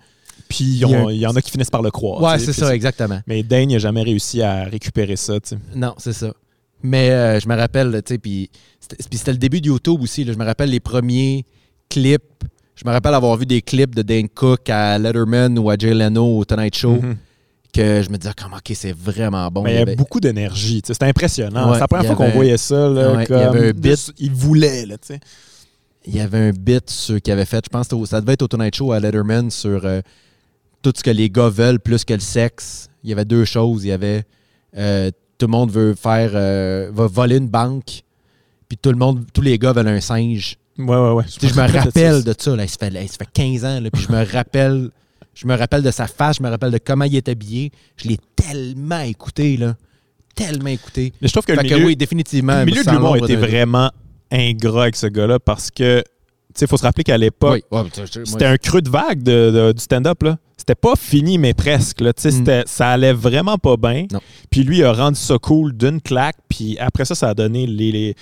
[0.48, 2.20] Puis il y un- en a qui finissent par le croire.
[2.22, 3.20] Ouais, c'est ça, exactement.
[3.26, 5.34] Mais Dane n'a jamais réussi à récupérer ça.
[5.74, 6.32] Non, c'est ça.
[6.82, 8.50] Mais euh, je me rappelle, tu sais, puis
[8.80, 10.24] c'était puis c'était le début de YouTube aussi.
[10.24, 10.32] là.
[10.32, 11.46] Je me rappelle les premiers
[11.88, 12.22] clips.
[12.82, 15.94] Je me rappelle avoir vu des clips de Dane Cook à Letterman ou à Jay
[15.94, 17.00] Leno au Tonight Show.
[17.00, 17.16] Mhm.
[17.72, 19.62] que je me disais, comme, OK, c'est vraiment bon.
[19.62, 20.82] Mais il y avait beaucoup d'énergie.
[20.86, 21.68] C'était impressionnant.
[21.68, 22.86] Ouais, c'est la première fois qu'on voyait ça.
[22.90, 24.12] Là, Ouais, il y comme, avait un bit.
[24.18, 24.84] il voulait.
[24.84, 25.20] Là, tu sais.
[26.04, 28.42] il y avait un bit sur, qu'il avait fait, je pense que ça devait être
[28.42, 30.02] au Tonight Show à Letterman sur euh,
[30.82, 32.88] tout ce que les gars veulent plus que le sexe.
[33.04, 33.84] Il y avait deux choses.
[33.84, 34.24] Il y avait
[34.76, 38.02] euh, tout le monde veut faire euh, va voler une banque,
[38.68, 40.58] puis tout le monde, tous les gars veulent un singe.
[40.78, 41.24] Ouais, ouais, ouais.
[41.28, 42.56] Sais, je me rappelle de ça.
[42.56, 44.90] Là, il, se fait, là, il se fait 15 ans, là, puis je me rappelle.
[45.34, 47.72] Je me rappelle de sa face, je me rappelle de comment il est habillé.
[47.96, 49.76] Je l'ai tellement écouté, là.
[50.34, 51.12] Tellement écouté.
[51.22, 52.58] Mais je trouve que, Fait le que milieu, oui, définitivement.
[52.60, 53.90] le milieu de l'humour était vraiment
[54.30, 56.04] ingrat avec ce gars-là parce que, tu
[56.54, 58.90] sais, il faut se rappeler qu'à l'époque, Oui, ouais, je- je- C'était un creux de
[58.90, 60.22] vague de, de- du stand-up.
[60.22, 60.38] là.
[60.58, 62.00] C'était pas fini, mais presque.
[62.02, 62.12] Là.
[62.12, 62.64] Tu sais, Mm.
[62.66, 64.06] Ça allait vraiment pas bien.
[64.50, 66.36] Puis lui, il a rendu ça cool d'une claque.
[66.48, 68.14] Puis après ça, ça a donné les, les,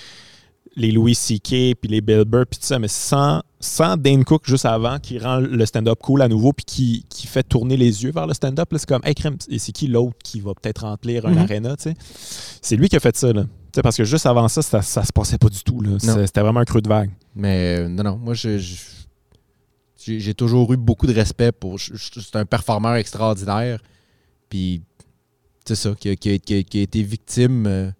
[0.75, 1.75] les Louis C.K.
[1.79, 2.79] puis les Bill Burr, puis tout ça.
[2.79, 6.63] Mais sans, sans Dane Cook juste avant, qui rend le stand-up cool à nouveau, puis
[6.65, 8.69] qui, qui fait tourner les yeux vers le stand-up.
[8.77, 11.83] C'est comme, hey, crème, et c'est qui l'autre qui va peut-être remplir un aréna, tu
[11.83, 11.93] sais?
[12.61, 13.43] C'est lui qui a fait ça, là.
[13.43, 15.81] Tu sais, parce que juste avant ça, ça, ça se passait pas du tout.
[15.81, 15.91] là.
[16.25, 17.09] C'était vraiment un creux de vague.
[17.35, 18.75] Mais euh, non, non, moi, je- je-
[20.19, 21.79] j'ai toujours eu beaucoup de respect pour.
[21.79, 23.79] C'est un performeur extraordinaire.
[24.49, 24.81] Puis,
[25.65, 27.93] c'est ça, qui a, qui a- qui a- qui a été victime.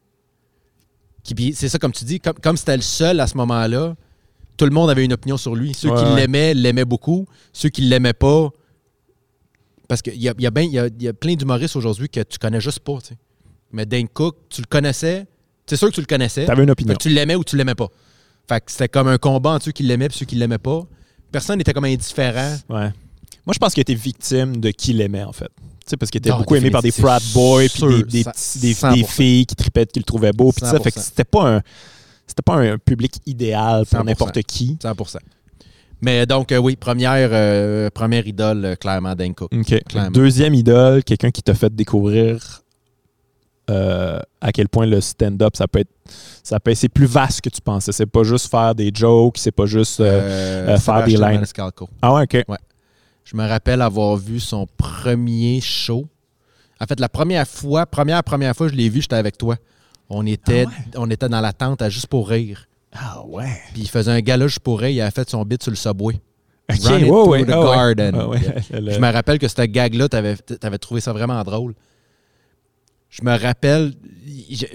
[1.23, 3.95] Qui- puis c'est ça, comme tu dis, comme comme c'était le seul à ce moment-là,
[4.57, 5.73] tout le monde avait une opinion sur lui.
[5.73, 6.15] Ceux Ouais, qui ouais.
[6.15, 7.25] l'aimaient, l'aimaient beaucoup.
[7.53, 8.49] Ceux qui l'aimaient pas.
[9.87, 11.75] Parce qu'il y a, il y, a ben- y a- il y a plein d'humoristes
[11.75, 12.97] aujourd'hui que tu connais juste pas.
[13.05, 13.13] tu.
[13.71, 15.25] Mais Dane Cook, tu le connaissais.
[15.65, 16.45] C'est sûr que tu le connaissais.
[16.45, 16.93] T'avais une Fait opinion.
[16.95, 17.87] que tu l'aimais ou tu l'aimais pas.
[18.47, 20.83] Fait que c'était comme un combat entre ceux qui l'aimaient et ceux qui l'aimaient pas.
[21.31, 22.57] Personne n'était comme indifférent.
[22.69, 22.91] Ouais.
[23.51, 25.49] Moi, je pense qu'il été victime de qui l'aimait, en fait.
[25.57, 28.23] Tu sais, parce qu'il était Non, beaucoup aimé par des frat boys, puis des, des,
[28.23, 28.93] cent- petits- des, 100%.
[28.93, 30.79] des filles qui tripaient, qui le trouvaient beau, puis ça.
[30.79, 31.03] Fait que 100%.
[31.03, 31.61] c'était pas un.
[32.25, 34.05] C'était pas un public idéal pour 100%.
[34.05, 34.77] n'importe qui.
[34.81, 35.17] 100%
[35.99, 39.51] Mais donc, euh, oui, première, euh, première idole, euh, clairement, Dan Cook.
[39.53, 39.83] OK.
[39.83, 40.11] Clairement.
[40.11, 42.61] Deuxième idole, quelqu'un qui t'a fait découvrir
[43.67, 45.91] à quel point le stand-up, ça peut être.
[46.41, 47.91] Ça peut c'est plus vaste que tu pensais.
[47.91, 49.97] C'est pas juste faire des jokes, c'est pas juste.
[49.97, 51.19] faire des lines.
[51.19, 51.89] Maniscalco.
[52.01, 52.45] Ah ouais, OK.
[53.23, 56.07] Je me rappelle avoir vu son premier show
[56.79, 59.57] En fait, la première fois, première, première fois que je l'ai vu, j'étais avec toi.
[60.09, 60.85] On était, Ah ouais?
[60.97, 62.67] on était dans la tente à Juste pour rire.
[62.93, 63.61] Ah ouais.
[63.73, 65.77] Puis il faisait un gala Juste pour rire, il avait fait son bit sur le
[65.77, 66.15] subway.
[66.69, 68.15] Ok, Run it through the ah garden.
[68.15, 68.29] Ah
[68.91, 71.73] Je me rappelle que ce gag-là, t'avais avais trouvé ça vraiment drôle.
[73.09, 73.93] Je me rappelle.
[74.49, 74.65] je-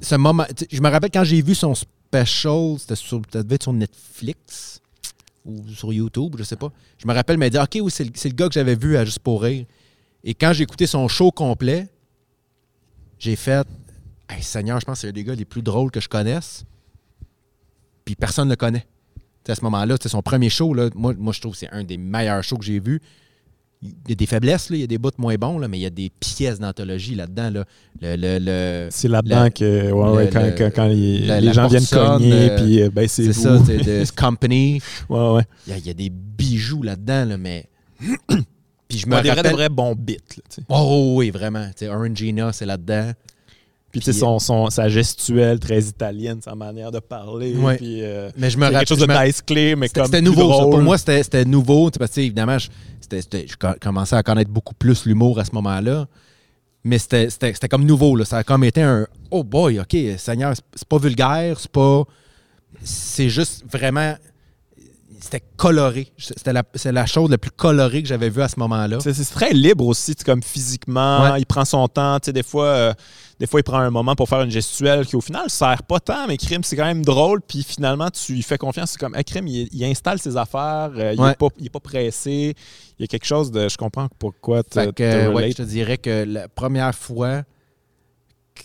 [0.00, 0.44] ce moment.
[0.56, 3.72] tu Je me rappelle quand j'ai vu son special, c'était sur, ça devait être sur
[3.72, 4.80] Netflix
[5.44, 6.72] ou sur YouTube, je sais pas.
[6.98, 9.20] Je me rappelle me dire OK, oui, c'est le, gars que j'avais vu à Juste
[9.20, 9.66] pour rire.
[10.22, 11.88] Et quand j'ai écouté son show complet,
[13.18, 13.66] j'ai fait
[14.28, 16.64] Hey, Seigneur, je pense que c'est un des gars les plus drôles que je connaisse.
[18.04, 18.86] Puis personne ne le connaît.
[19.46, 20.72] À ce moment-là, c'est son premier show.
[20.72, 23.00] Là, moi, moi, je trouve que c'est un des meilleurs shows que j'ai vus.
[23.84, 25.78] Il y a des faiblesses, là, il y a des bouts moins bons, là, mais
[25.78, 27.50] il y a des pièces d'anthologie là-dedans.
[27.50, 27.64] Là.
[28.00, 31.68] Le, le, le- C'est là-dedans que ouais, quand, quand, quand les, la- les la gens
[31.68, 34.80] viennent cogner, euh, puis euh, ben c'est ça, c'est de company.
[35.10, 35.42] ouais, ouais.
[35.66, 37.66] Il y, a, il y a des bijoux là-dedans, là, mais.
[38.88, 39.52] Puis je me Ouais, des vrais, rappelle.
[39.52, 40.18] des vrais bons bits.
[40.36, 40.64] Là.
[40.68, 41.66] Oh oui, vraiment.
[41.88, 43.12] Orangina, c'est là-dedans.
[43.94, 47.54] Puis, tu sais, Puis, son, son, sa gestuelle très italienne, sa manière de parler.
[47.54, 47.76] Ouais.
[47.76, 48.80] Puis, euh, Mais je me rappelle.
[48.80, 50.62] quelque chose de nice clear, mais comme c'était nouveau, ça.
[50.64, 51.90] Pour moi, c'était nouveau.
[51.90, 52.68] tu sais, Parce que, évidemment, je,
[53.08, 56.06] c'était- je co- commençais à connaître beaucoup plus l'humour à ce moment-là.
[56.82, 57.28] Mais c'était-
[57.70, 58.16] comme nouveau.
[58.16, 58.24] Là.
[58.24, 62.02] Ça a comme été un Oh boy, OK, Seigneur, c'est- pas vulgaire, c'est pas.
[62.82, 64.16] C'est juste vraiment.
[65.20, 66.08] C'était coloré.
[66.18, 66.62] C'était la,
[66.92, 68.98] la chose la plus colorée que j'avais vue à ce moment-là.
[69.00, 71.22] C'est très libre aussi, comme physiquement.
[71.32, 71.40] Ouais.
[71.40, 72.18] Il prend son temps.
[72.20, 72.92] Tu sais, des fois, euh,
[73.44, 76.00] des fois, il prend un moment pour faire une gestuelle qui, au final, sert pas
[76.00, 77.40] tant, mais Crime, c'est quand même drôle.
[77.42, 78.92] Puis finalement, tu lui fais confiance.
[78.92, 80.90] C'est comme, hey, Crime, il, il installe ses affaires.
[80.96, 81.32] euh, il, Ouais.
[81.32, 82.54] est pas, il est pas pressé.
[82.98, 83.68] Il y a quelque chose de.
[83.68, 84.78] Je comprends pourquoi tu
[85.34, 87.42] ouais, je te dirais que la première fois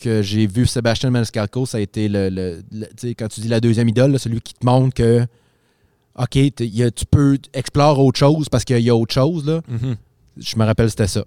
[0.01, 3.41] que j'ai vu Sébastien Maniscalco, ça a été le, le- le- tu sais, quand tu
[3.41, 5.25] dis la deuxième idole, là, celui qui te montre que
[6.17, 9.45] OK, y a- tu peux explorer autre chose parce qu'il y a autre chose.
[9.45, 9.61] Là.
[10.37, 11.25] Je me rappelle, c'était ça.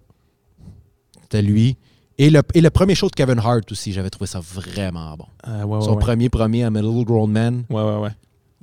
[1.22, 1.76] C'était lui.
[2.22, 5.26] Et le, et le premier show de Kevin Hart aussi, j'avais trouvé ça vraiment bon.
[5.48, 5.98] Euh, ouais, ouais, Son ouais.
[6.00, 7.64] premier premier à Little Grown Man.
[7.68, 8.10] Ouais, ouais, ouais.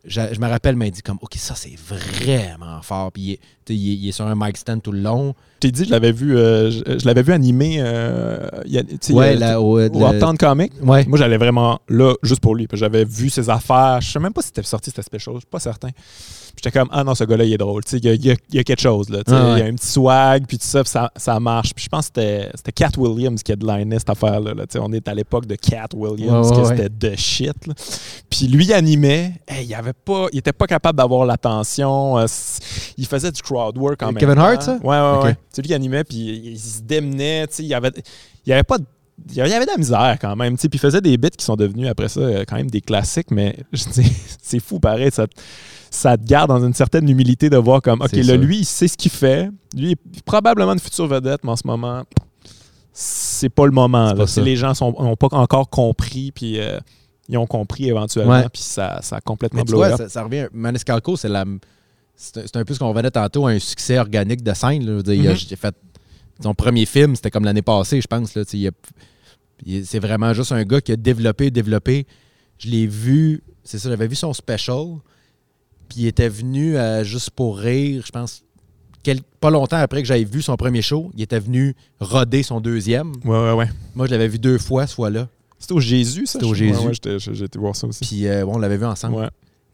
[0.06, 3.12] Je, je me rappelle, m'a dit comme OK, ça c'est vraiment fort.
[3.12, 5.34] Puis est, il est- il est sur un mic stand tout le long.
[5.62, 7.80] Je t'ai dit, je l'avais vu, euh, je, je l'avais vu animé.
[7.80, 8.84] euh, y a-
[9.14, 9.78] Ouais, y a- au,
[10.16, 10.72] Uptown Comic.
[10.82, 11.06] ouais.
[11.06, 12.66] Moi, j'allais vraiment là juste pour lui.
[12.72, 14.00] J'avais vu ses affaires.
[14.00, 15.36] Je sais même pas si c'était sorti cet aspect chose.
[15.36, 15.90] Je suis pas certain.
[16.56, 17.82] J'étais comme, ah non, ce gars-là, il est drôle.
[17.92, 19.10] Il y, a- il y a- il y a quelque chose.
[19.10, 19.20] Là.
[19.28, 19.54] Ah.
[19.58, 21.74] Il y a un petit swag, puis tout ça, puis ça, ça marche.
[21.74, 22.22] Puis je pense que
[22.56, 23.66] c'était- Cat Williams qui a de
[23.98, 24.54] cette affaire-là.
[24.54, 24.64] là.
[24.80, 27.54] On est à l'époque de Cat Williams, que c'était de shit.
[28.30, 29.34] Puis lui, il animait.
[29.48, 32.18] Hey, il avait pas, il était pas capable d'avoir l'attention.
[32.18, 32.26] Euh,
[32.98, 34.42] il faisait du crowd work en même Kevin temps.
[34.42, 34.78] Hart, ça?
[34.84, 35.36] Ouais, ouais, ouais.
[35.52, 37.48] C'est lui qui animait, puis il, se démenait.
[37.48, 37.92] tu sais, Il y avait,
[38.46, 38.86] il avait pas de
[39.30, 40.56] il y avait de la misère quand même.
[40.56, 42.70] tu sais, Puis il faisait des bits qui sont devenus après ça euh, quand même
[42.70, 43.58] des classiques, mais
[44.42, 45.12] c'est fou pareil.
[45.12, 45.36] Ça, te-
[45.92, 48.88] ça te garde dans une certaine humilité de voir comme, OK, là, lui, il sait
[48.88, 49.50] ce qu'il fait.
[49.76, 52.04] Lui, il est probablement une future vedette, mais en ce moment,
[52.94, 54.14] c'est pas le moment.
[54.14, 54.26] Là.
[54.26, 56.80] pas les gens n'ont pas encore compris, puis euh,
[57.28, 60.48] ils ont compris éventuellement, puis ça, ça a complètement Mais tu vois, ça, ça revient.
[60.54, 61.46] Maniscalco, c'est la.
[62.22, 64.86] C'est un- peu ce qu'on revenait tantôt, un succès organique de scène.
[64.86, 65.02] là.
[65.14, 65.38] Il a- Mhm.
[65.38, 65.74] j'ai fait
[66.44, 68.38] son premier film, c'était comme l'année passée, je pense.
[69.84, 72.06] C'est vraiment juste un gars qui a développé, développé.
[72.58, 74.98] Je l'ai vu, c'est ça, j'avais vu son special,
[75.88, 78.44] puis il était venu à juste pour rire, je pense,
[79.02, 82.60] quel- pas longtemps après que j'avais vu son premier show, il était venu roder son
[82.60, 83.14] deuxième.
[83.24, 83.70] Ouais, ouais, ouais.
[83.96, 85.30] Moi, je l'avais vu deux fois ce fois-là.
[85.58, 86.34] C'était au Jésus, ça?
[86.34, 86.78] C'était au Jésus.
[86.80, 88.06] Ouais, ouais, j'étais- j'ai j'ai été voir ça aussi.
[88.06, 89.16] Puis euh, bon, on l'avait vu ensemble.
[89.16, 89.30] Ouais.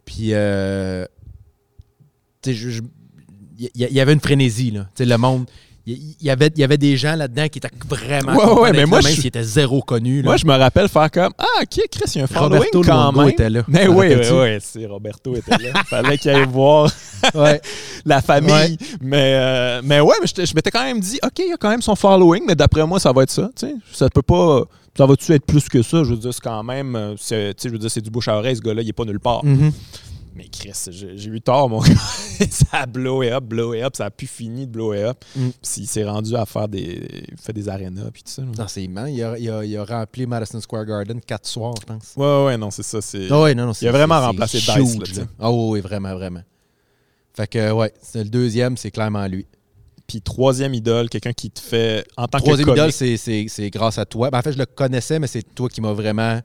[0.05, 4.87] Puis, euh, tu sais, je- je- il y, avait une frénésie, là.
[4.99, 5.45] Le monde.
[5.87, 8.33] Il y, avait, il y avait des gens là-dedans qui étaient vraiment.
[8.35, 10.23] Ouais, ouais, mais moi, je- s'ils étaient zéro connus.
[10.23, 10.29] là.
[10.29, 12.81] Moi, je me rappelle faire comme Ah, ok, Chris, il y a un following Roberto
[12.81, 13.29] quand Luongo même.
[13.29, 13.61] était là.
[13.67, 15.83] Mais oui, oui, oui, c'est Roberto était là.
[15.85, 16.91] Fallait qu'il aille voir
[17.35, 17.61] Ouais.
[18.05, 18.79] la famille.
[18.99, 21.69] Mais, euh, mais ouais, mais je m'étais quand même dit Ok, il y a quand
[21.69, 23.51] même son following, mais d'après moi, ça va être ça.
[23.55, 23.75] tu sais.
[23.93, 24.63] Ça peut pas.
[24.97, 26.03] Ça va-tu être plus que ça?
[26.03, 26.95] Je veux dire, c'est quand même.
[26.95, 29.19] euh, Je veux dire, c'est du bouche à oreille, ce gars-là, il est pas nulle
[29.19, 29.45] part.
[29.45, 29.71] Mhm.
[30.35, 31.95] Mais Chris, j'ai eu tort, mon gars.
[32.49, 35.23] ça a blowé up, blowé up, ça a pu finir de blower up.
[35.35, 35.49] Mm.
[35.61, 37.25] Puis il s'est rendu à faire des.
[37.31, 38.41] Il fait des arénas, puis tout ça.
[38.41, 38.49] là.
[38.57, 39.09] Non, c'est immense.
[39.11, 42.13] Il a, il, a, il a rempli Madison Square Garden quatre soirs, je pense.
[42.17, 43.01] Ouais, ouais, non, c'est ça.
[43.01, 43.27] C'est.
[43.31, 45.21] Ah ouais, non, non, c'est- a vraiment remplacé Dice.
[45.39, 46.41] Ah oui, oui, vraiment, vraiment.
[47.33, 49.45] Fait que, ouais, c'est le deuxième, c'est clairement lui.
[50.07, 53.69] Puis troisième idole, quelqu'un qui te fait en tant Troisième que idole, c'est- c'est c'est
[53.69, 54.29] grâce à toi.
[54.29, 56.41] Ben, en fait, je le connaissais, mais c'est toi qui m'as vraiment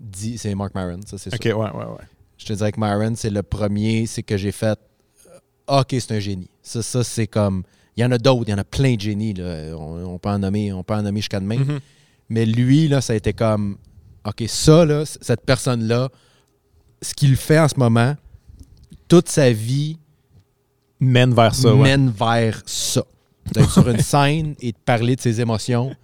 [0.00, 0.38] dit.
[0.38, 1.58] C'est Mark Maron, ça, c'est Ok, sûr.
[1.58, 2.04] ouais, ouais, ouais.
[2.38, 4.78] Je te dirais que Myron, c'est le premier, c'est que j'ai fait
[5.26, 6.48] euh, OK, c'est un génie.
[6.62, 7.64] Ça, ça c'est comme.
[7.96, 9.34] Il y en a d'autres, il y en a plein de génies.
[9.34, 9.76] Là.
[9.76, 11.58] On, on peut en nommer, on peut en nommer jusqu'à demain.
[11.58, 11.80] Mhm.
[12.28, 13.76] Mais lui, là, ça a été comme
[14.24, 16.08] OK, ça, là, cette personne-là,
[17.02, 18.14] ce qu'il fait en ce moment,
[19.08, 19.98] toute sa vie
[21.00, 21.82] Mène vers ça, ouais.
[21.82, 23.04] mène vers ça.
[23.52, 25.94] d'être sur une scène et de parler de ses émotions.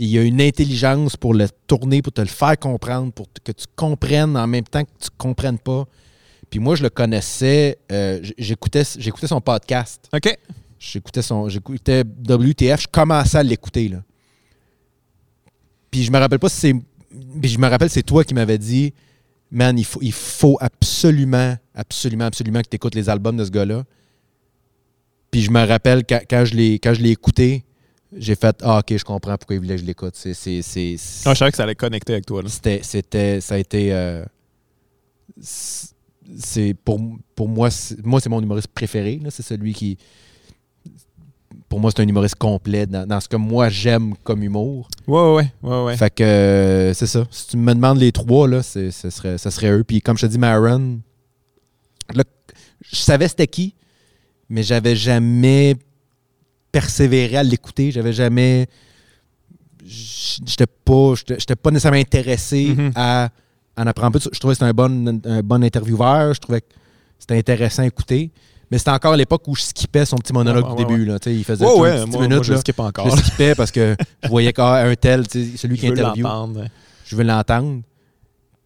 [0.00, 3.50] Il y a une intelligence pour le tourner, pour te le faire comprendre, pour que
[3.50, 5.86] tu comprennes en même temps que tu ne comprennes pas.
[6.48, 10.08] Puis moi, je le connaissais, euh, j'écoutais, j'écoutais son podcast.
[10.14, 10.38] OK.
[10.78, 11.48] J'écoutais son.
[11.48, 13.88] J'écoutais WTF, je commençais à l'écouter.
[13.88, 14.04] Là.
[15.90, 16.74] Puis je me rappelle pas si c'est.
[17.40, 18.94] Puis je me rappelle, c'est toi qui m'avais dit
[19.50, 23.50] Man, il faut, il faut absolument, absolument, absolument que tu écoutes les albums de ce
[23.50, 23.82] gars-là.
[25.32, 27.64] Puis je me rappelle quand, quand je l'ai écouté,
[28.16, 30.14] j'ai fait Ah, ok, je comprends pourquoi il voulait que je l'écoute.
[30.14, 32.42] C'est, c'est, c'est, ah, je savais que ça allait connecter avec toi.
[32.42, 32.48] Là.
[32.48, 33.92] C'était, c'était, ça a été.
[33.92, 34.24] Euh,
[35.40, 37.00] c'est pour,
[37.34, 37.68] pour moi,
[38.02, 39.20] moi c'est mon humoriste préféré.
[39.30, 39.98] C'est celui qui.
[41.68, 44.88] Pour moi, c'est un humoriste complet dans, ce que moi j'aime comme humour.
[45.06, 45.96] Ouais, ouais, ouais, ouais.
[45.98, 47.26] Fait que euh, c'est ça.
[47.30, 49.84] Si tu me demandes les trois, là, ce serait, ça serait eux.
[49.84, 51.00] Puis comme je te dis, Maron,
[52.14, 52.24] là,
[52.90, 53.74] je savais c'était qui,
[54.48, 55.76] mais j'avais jamais
[56.72, 57.90] persévéré à l'écouter.
[57.90, 58.66] J'avais jamais.
[59.84, 62.92] J'étais pas, j'étais pas nécessairement intéressé mm-hmm.
[62.94, 63.30] à
[63.76, 64.28] en apprendre plus.
[64.32, 66.34] Je trouvais que c'était un bon, un bon intervieweur.
[66.34, 66.66] Je trouvais que
[67.18, 68.30] c'était intéressant à écouter.
[68.70, 71.04] Mais c'était encore l'époque où je skippais son petit monologue du début.
[71.06, 71.18] Là.
[71.26, 72.28] Il faisait oh, ouais, minutes.
[72.30, 73.08] Moi, je là, skippe encore.
[73.08, 76.26] Je skippais parce que je voyais qu'un tel, celui qui interviewe.
[77.06, 77.80] Je veux l'entendre.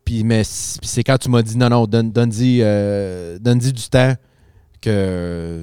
[0.04, 4.14] Puis, mais c'est quand tu m'as dit non, non, donne-y euh, donne du temps
[4.80, 5.62] que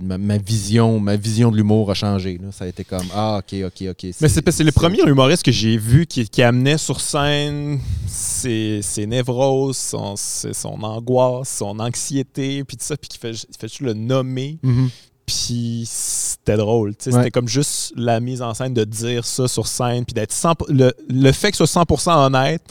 [0.00, 2.38] ma, vision, ma vision de l'humour a changé.
[2.50, 4.14] Ça a été comme Ah, ok, ok, ok.
[4.20, 9.06] Mais c'est le premier humoriste que j'ai vu qui, qui, amenait sur scène ses, ses
[9.06, 13.94] névroses, son, son, angoisse, son anxiété, puis tout ça, puis qui fait, fait juste le
[13.94, 14.58] nommer.
[14.64, 14.88] Mm-hmm.
[15.26, 16.94] Puis c'était drôle.
[16.98, 20.34] C'était comme juste la mise en scène de dire ça sur scène, puis d'être
[20.68, 22.62] le, le fait que ce soit 100% honnête.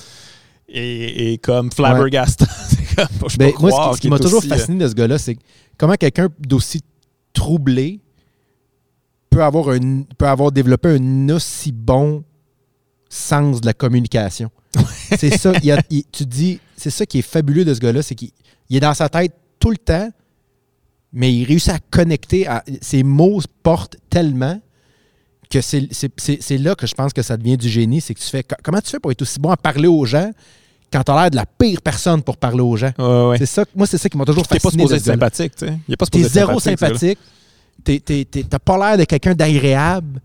[0.74, 2.46] Et, comme flabbergastant.
[3.28, 5.38] je ben, moi, ce qui, m'a toujours euh, fasciné de ce gars-là, c'est
[5.82, 6.82] comment quelqu'un d'aussi
[7.34, 8.02] troublé
[9.32, 12.24] peut avoir, un, peut avoir développé un aussi bon
[13.10, 14.52] sens de la communication?
[15.18, 18.30] c'est ça, tu dis, c'est ça qui est fabuleux de ce gars-là, c'est qu'il
[18.70, 20.08] est dans sa tête tout le temps,
[21.14, 24.62] mais il réussit à connecter, à, ses mots portent tellement
[25.50, 28.44] que c'est là que je pense que ça devient du génie, c'est que tu fais,
[28.64, 30.32] comment tu fais pour être aussi bon à parler aux gens
[30.92, 32.92] quand t'as l'air de la pire personne pour parler aux gens.
[33.38, 34.62] C'est ça, moi, c'est ça qui m'a toujours fasciné.
[34.62, 36.08] T'es pas supposé être sympathique, tu sais.
[36.12, 37.20] T'es zéro sympathique.
[37.84, 40.22] T'as pas l'air de quelqu'un d'agréable,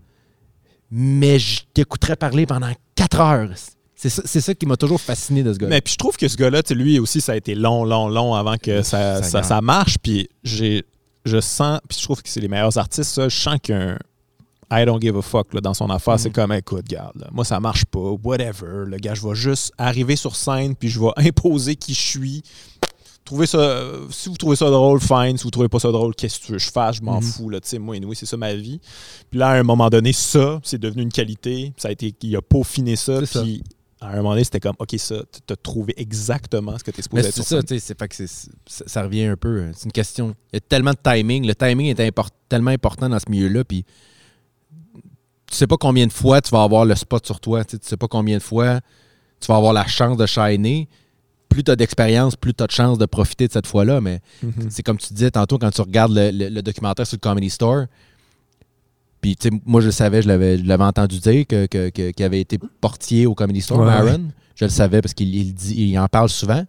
[0.91, 3.49] mais je t'écouterais parler pendant quatre heures.
[3.95, 5.75] C'est ça, ça, qui m'a toujours fasciné de ce gars-là.
[5.75, 8.35] Mais puis je trouve que ce gars-là, lui aussi, ça a été long, long, long
[8.35, 9.97] avant que ça, ça, ça, marche.
[9.97, 10.85] Puis j'ai,
[11.25, 13.27] je sens, puis je trouve que c'est les meilleurs artistes, ça.
[13.27, 13.97] Je sens qu'il y a un,
[14.69, 16.19] I don't give a fuck dans son affaire.
[16.19, 16.33] C'est mm.
[16.33, 18.85] comme, écoute, garde, moi ça marche pas, whatever.
[18.85, 22.43] Le gars, je vais juste arriver sur scène puis je vais imposer qui je suis.
[23.23, 25.37] Trouvez ça, si vous trouvez ça drôle, fine.
[25.37, 26.97] Si vous trouvez pas ça drôle, qu'est-ce que tu veux que je fasse?
[26.97, 27.23] Je m'en mm.
[27.23, 27.49] fous.
[27.49, 28.79] Là, moi, oui, c'est ça ma vie.
[29.29, 31.73] Puis là, à un moment donné, ça, c'est devenu une qualité.
[31.77, 33.19] Ça a été, il a peaufiné ça.
[33.21, 33.63] Puis
[33.99, 36.99] à un moment donné, c'était comme, OK, ça, tu as trouvé exactement ce que tu
[36.99, 37.35] es supposé être.
[37.35, 38.15] C'est ça, c'est pas que
[38.67, 39.61] ça, revient un peu.
[39.61, 39.71] Hein.
[39.75, 40.35] C'est une question.
[40.53, 41.45] Il y a tellement de timing.
[41.45, 42.13] Le timing est
[42.47, 43.63] tellement important dans ce milieu-là.
[43.63, 43.85] Puis
[45.49, 47.63] tu sais pas combien de fois tu vas avoir le spot sur toi.
[47.63, 48.81] Tu sais pas combien de fois
[49.39, 50.87] tu vas avoir la chance de shiner.
[51.49, 54.01] Plus tu as d'expérience, plus tu as de chance de profiter de cette fois-là.
[54.01, 54.69] Mais mm-hmm.
[54.69, 57.85] c'est comme tu disais tantôt quand tu regardes le, documentaire sur le Comedy Store.
[59.21, 63.33] Puis, moi, je le savais, je l'avais entendu dire qu'il que, avait été portier au
[63.33, 64.29] Comedy Store, Aaron.
[64.55, 66.63] Je le savais parce qu'il il en parle souvent.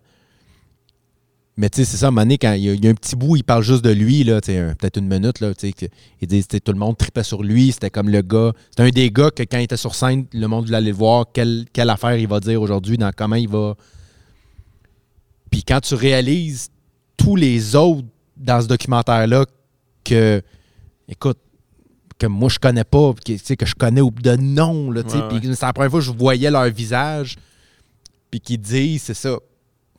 [1.59, 3.17] Mais tu sais, c'est ça, à un moment donné, quand il y, a, un petit
[3.17, 6.79] bout, il parle juste de lui, là, peut-être une minute, là, il dit tout le
[6.79, 8.53] monde tripait sur lui, c'était comme le gars.
[8.71, 10.97] C'était un des gars que quand il était sur scène, le monde voulait aller le
[10.97, 13.75] voir, quelle, quelle affaire il va dire aujourd'hui, dans comment il va.
[15.51, 16.71] Puis quand tu réalises
[17.17, 18.07] tous les autres
[18.37, 19.45] dans ce documentaire-là
[20.05, 20.41] que,
[21.09, 21.39] écoute,
[22.21, 25.73] que moi je connais pas, que, que je connais de nom, là, puis c'est la
[25.73, 27.35] première fois que je voyais leur visage,
[28.31, 29.39] puis qu'ils disent, c'est ça,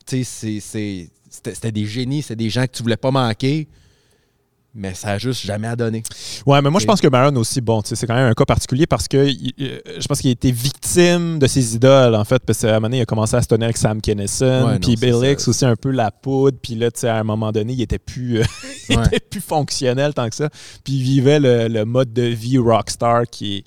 [0.06, 3.68] tu sais, c'est c'était des génies, c'est des gens que tu voulais pas manquer.
[4.72, 6.02] Mais ça a juste jamais à donner.
[6.46, 8.86] Ouais, mais moi, je pense que Maron aussi, bon, c'est quand même un cas particulier
[8.86, 12.68] parce que je pense qu'il a été victime de ses idoles, en fait, parce qu'à
[12.68, 15.48] un moment donné, il a commencé à se tenir avec Sam Kennison, puis Bill Hicks
[15.48, 17.98] aussi un peu la poudre, puis là, tu sais, à un moment donné, il était
[17.98, 18.44] plus, euh,
[18.88, 20.48] était plus fonctionnel tant que ça.
[20.84, 23.64] Puis il vivait le, mode de vie rockstar qui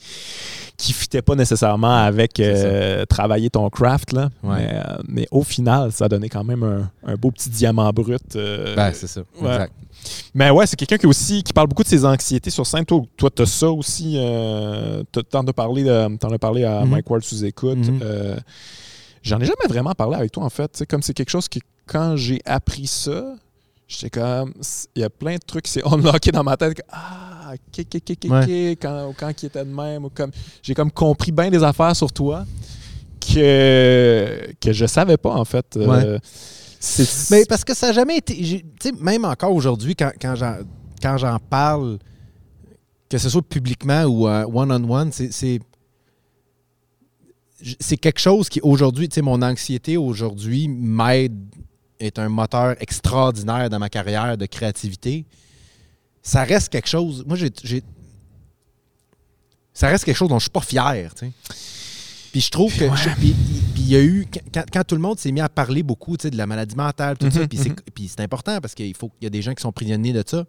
[0.83, 4.11] qui fitait pas nécessairement avec euh, travailler ton craft.
[4.11, 4.29] Là.
[4.43, 8.35] Euh, mais, au final, ça a donné quand même un, beau petit diamant brut.
[8.35, 9.21] ben, c'est ça.
[9.39, 9.73] Exact.
[10.33, 12.85] Mais ouais, c'est quelqu'un qui aussi qui parle beaucoup de ses anxiétés sur scène.
[12.85, 14.15] Toi, toi tu as ça aussi.
[14.17, 16.89] Euh, t'en as parlé, en as parlé à mhm.
[16.89, 17.77] Mike Ward sous écoute.
[17.77, 17.99] Mhm.
[18.01, 18.35] Euh,
[19.21, 20.83] j'en ai jamais vraiment parlé avec toi, en fait.
[20.89, 23.35] comme c'est quelque chose que quand j'ai appris ça,
[23.93, 24.53] j'étais comme.
[24.95, 26.81] Il y a plein de trucs qui s'est unlocké dans ma tête.
[26.91, 28.77] Ah, ok, ok, ok, ok, Ouais.
[28.81, 30.05] quand, ou quand il était de même.
[30.05, 32.45] ou comme J'ai comme compris bien des affaires sur toi
[33.19, 35.65] que, que je savais pas, en fait.
[35.77, 36.19] Euh,
[37.31, 38.35] Mais parce que ça n'a jamais été.
[38.35, 40.35] Tu sais, même encore aujourd'hui, quand, quand
[41.17, 41.99] j'en, parle,
[43.09, 45.31] que ce soit publiquement ou euh, one-on-one, c'est,
[47.79, 51.37] c'est quelque chose qui, aujourd'hui, tu sais, mon anxiété aujourd'hui m'aide,
[52.03, 55.25] est un moteur extraordinaire dans ma carrière de créativité.
[56.21, 57.23] Ça reste quelque chose.
[57.27, 57.83] Moi, j'ai.
[59.73, 61.31] ça reste quelque chose dont je suis pas fier, tu sais.
[62.31, 62.85] Puis je trouve que.
[62.95, 63.35] je- puis
[63.73, 64.25] puis il y a eu.
[64.53, 67.29] Quand, quand tout le monde s'est mis à parler beaucoup de la maladie mentale, tout
[67.29, 69.53] ça, Mhm, puis c'est, puis c'est important parce qu'il faut qu'il y a des gens
[69.53, 70.45] qui sont prisonniers de ça.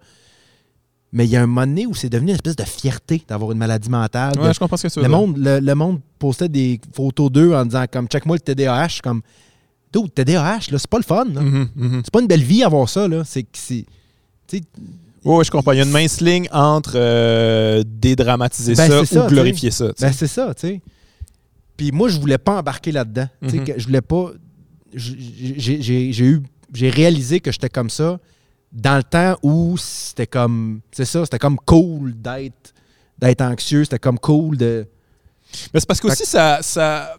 [1.13, 3.53] Mais il y a un moment donné où c'est devenu une espèce de fierté d'avoir
[3.53, 4.35] une maladie mentale.
[4.35, 5.17] de- Ouais, je comprends ce que tu veux le, dire.
[5.19, 9.01] monde, le, le monde postait des photos d'eux en disant comme check-moi le TDAH.
[9.03, 9.23] Comme
[9.95, 11.25] Dude, TDAH, là, c'est pas le fun.
[11.27, 11.41] là.
[11.41, 12.03] Mhm, mhm.
[12.05, 13.07] C'est pas une belle vie avoir ça.
[13.09, 13.23] Là.
[13.25, 13.87] C'est que c'est.
[14.49, 14.61] sais,
[15.25, 15.73] Ouais, je comprends.
[15.73, 19.87] Il y a une mince ligne entre euh, dédramatiser Ben, ça ou glorifier ça.
[20.01, 20.81] Ben, c'est ça, tu sais.
[21.77, 23.29] Puis moi, je voulais pas embarquer là-dedans.
[23.41, 23.65] Mhm.
[23.65, 24.33] que Je voulais pas.
[24.93, 25.17] j'ai-
[25.59, 26.43] J'ai j'ai- j'ai eu.
[26.73, 28.19] J'ai réalisé que j'étais comme ça
[28.73, 30.81] dans le temps où c'était comme.
[30.93, 32.75] C'est ça, c'était comme cool d'être
[33.19, 33.85] d'être anxieux.
[33.85, 34.87] C'était comme cool de.
[35.73, 37.17] Mais c'est parce que aussi, ça, ça,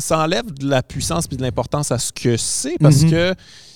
[0.00, 2.76] ça enlève de la puissance et de l'importance à ce que c'est.
[2.80, 3.10] Parce Mhm.
[3.10, 3.34] que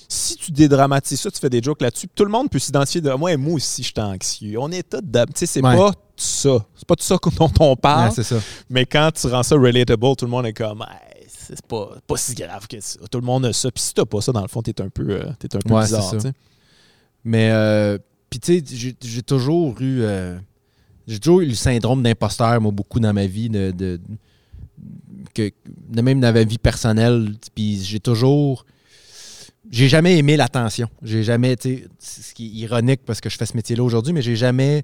[0.09, 3.11] si tu dédramatises ça, tu fais des jokes là-dessus, tout le monde peut s'identifier de
[3.13, 4.59] moi, moi aussi, je suis anxieux.
[4.59, 5.01] On est tous.
[5.01, 5.77] Tu sais, c'est Ouais.
[5.77, 6.65] pas ça.
[6.75, 8.09] C'est pas de ça dont on parle.
[8.09, 8.37] Ouais, c'est ça.
[8.71, 10.83] mais quand tu rends ça relatable, tout le monde est comme.
[10.83, 12.99] Hey, c'est pas, pas si grave que ça.
[13.11, 13.71] Tout le monde a ça.
[13.71, 15.75] Puis si t'as pas ça, dans le fond, t'es un peu, euh, t'es un peu
[15.75, 16.13] Ouais, bizarre.
[17.25, 17.99] Mais, euh,
[18.31, 20.01] puis tu sais, j'ai- j'ai toujours eu.
[20.03, 20.39] euh,
[21.07, 24.01] j'ai toujours eu le syndrome d'imposteur, moi, beaucoup dans ma vie, de, de-
[25.35, 25.51] que,
[25.89, 27.35] de même dans ma vie personnelle.
[27.55, 28.65] Puis j'ai toujours.
[29.71, 30.89] J'ai jamais aimé l'attention.
[31.03, 34.13] J'ai jamais, tu sais, ce qui est ironique parce que je fais ce métier-là aujourd'hui,
[34.13, 34.83] mais j'ai jamais.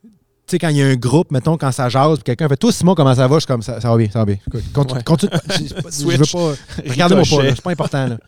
[0.00, 0.08] Tu
[0.46, 2.94] sais, quand il y a un groupe, mettons, quand ça jase, quelqu'un fait Toi, Simon,
[2.94, 3.36] comment ça va?
[3.36, 4.38] Je suis comme Ça, ça va bien, ça va bien.
[4.72, 4.98] Continue.
[4.98, 5.04] Ouais.
[5.04, 5.32] continue.
[5.58, 6.54] Je, veux pas.
[6.88, 8.06] Regardez-moi pas, c'est pas important.
[8.06, 8.18] Là.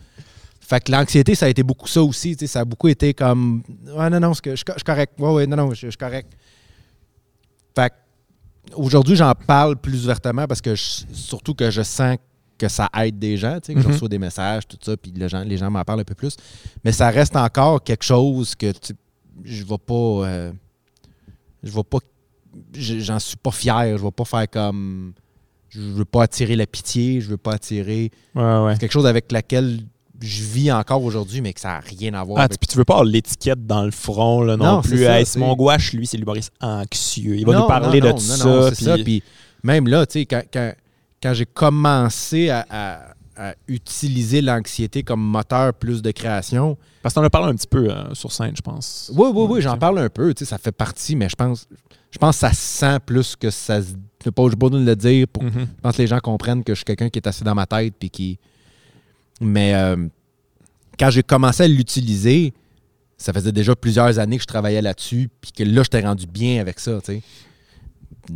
[0.60, 2.36] Fait que l'anxiété, ça a été beaucoup ça aussi.
[2.46, 5.14] Ça a beaucoup été comme Ouais, non, non, je, suis correct.
[5.18, 6.30] Ouais, ouais, non, non, je, je suis correct.
[7.74, 7.94] Fait que
[8.74, 12.16] aujourd'hui, j'en parle plus ouvertement parce que je- surtout que je sens
[12.56, 13.92] que ça aide des gens, tu sais, que je Mhm.
[13.92, 16.36] reçois des messages, tout ça, puis les gens, les gens m'en parlent un peu plus.
[16.84, 18.94] Mais ça reste encore quelque chose que tu-
[19.42, 19.94] je vais pas.
[19.94, 20.52] euh,
[21.62, 21.98] je vais pas.
[22.72, 23.98] je- J'en suis pas fier.
[23.98, 25.12] Je vais pas faire comme.
[25.68, 28.12] Je veux pas attirer la pitié, je veux pas attirer.
[28.36, 28.74] Ouais, ouais.
[28.74, 29.80] C'est quelque chose avec laquelle
[30.20, 32.58] je vis encore aujourd'hui, mais que ça n'a rien à voir Ah, avec.
[32.58, 35.02] puis tu veux pas avoir l'étiquette dans le front là, non, Non, plus.
[35.04, 37.36] ça, Hey, Simon Gouache, lui, c'est l'humoriste anxieux.
[37.36, 38.70] Il va Non, nous parler non, de tout ça.
[38.74, 38.94] puis- ça.
[38.98, 39.22] Puis
[39.62, 40.72] même là, tu sais, quand, quand,
[41.22, 43.00] quand j'ai commencé à, à-
[43.36, 47.66] à utiliser l'anxiété comme moteur plus de création, Parce que t'en as parlé un petit
[47.66, 49.10] peu euh, sur scène, je pense.
[49.12, 51.66] oui, oui, oui, j'en parle un peu, tu sais, ça fait partie, mais je pense,
[52.12, 53.88] je pense que ça se sent plus que ça se.
[54.24, 55.50] Je pas besoin de le dire pour Mhm.
[55.52, 57.66] Je pense que les gens comprennent que je suis quelqu'un qui est assis dans ma
[57.66, 58.38] tête puis qui.
[59.40, 59.96] Mais euh,
[60.98, 62.52] quand j'ai commencé à l'utiliser,
[63.16, 66.60] ça faisait déjà plusieurs années que je travaillais là-dessus, puis que là, j'étais rendu bien
[66.60, 67.22] avec ça, tu sais.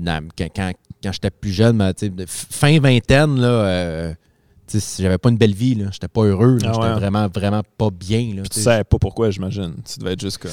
[0.05, 0.21] Quand,
[0.55, 0.73] quand-
[1.03, 4.15] quand j'étais plus jeune, de fin vingtaine, là, euh,
[4.99, 5.87] j'avais pas une belle vie, là.
[5.93, 6.59] J'étais pas heureux.
[6.65, 8.35] Ah j'étais vraiment, vraiment pas bien.
[8.35, 9.75] Là, tu sais pas pourquoi, j'imagine.
[9.91, 10.51] Tu devais être juste comme.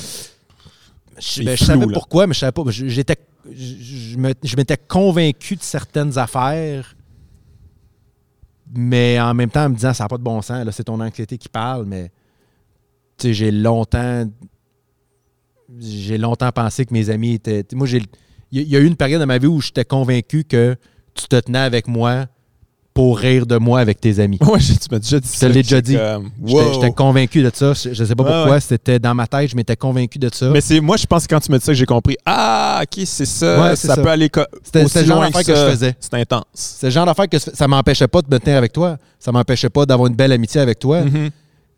[1.19, 1.91] Je, ben, je savais là.
[1.93, 2.61] pourquoi, mais je savais pas.
[2.69, 3.15] J'étais,
[3.51, 6.95] je m'étais convaincu de certaines affaires,
[8.76, 10.99] mais en même temps en me disant ça n'a pas de bon sens, c'est ton
[10.99, 12.11] anxiété qui parle, mais
[13.23, 14.26] j'ai longtemps
[15.80, 17.65] j'ai longtemps pensé que mes amis étaient.
[17.73, 17.88] Moi.
[18.52, 20.76] Il y, a- eu une période de ma vie où j'étais convaincu que
[21.14, 22.27] tu te tenais avec moi
[22.95, 24.39] pour rire de moi avec tes amis.
[24.41, 25.47] Ouais, tu m'as déjà dit Je ça.
[25.47, 25.97] te l'ai déjà dit.
[25.97, 26.73] J'étais wow.
[26.73, 27.73] j'étais convaincu de ça.
[27.73, 28.49] Je, je sais pas pourquoi.
[28.51, 28.61] ouais.
[28.61, 30.49] C'était dans ma tête, je m'étais convaincu de ça.
[30.49, 32.15] Mais c'est moi, je pense que quand tu me dis ça, que j'ai compris.
[32.26, 33.61] Ah, ok, c'est ça.
[33.61, 34.01] Ouais, ça, ça.
[34.01, 34.31] peut aller
[34.63, 35.95] C'était le genre d'affaire que, que, je faisais.
[35.99, 36.45] C'est intense.
[36.53, 38.97] C'est le genre d'affaire que ça m'empêchait pas de me tenir avec toi.
[39.19, 41.01] Ça m'empêchait pas d'avoir une belle amitié avec toi.
[41.01, 41.31] Mhm.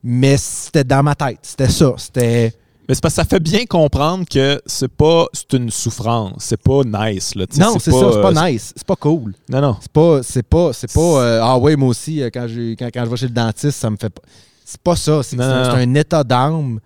[0.03, 1.39] Mais c'était dans ma tête.
[1.41, 1.93] C'était ça.
[1.97, 2.53] C'était.
[2.87, 6.61] Mais c'est parce que ça fait bien comprendre que c'est pas c'est une souffrance, c'est
[6.61, 7.45] pas nice là.
[7.57, 7.97] Non, c'est ça.
[8.11, 8.73] C'est euh, pas nice.
[8.75, 9.33] C'est pas cool.
[9.49, 9.77] Non non.
[9.81, 10.23] C'est pas.
[10.23, 10.71] C'est pas.
[10.71, 11.01] C'est pas.
[11.01, 13.77] euh, ah ouais, moi aussi, euh, quand, j'ai- quand, quand je vais chez le dentiste,
[13.77, 14.21] ça me fait pas.
[14.63, 15.21] C'est pas ça.
[15.23, 16.79] C'est un, état d'âme.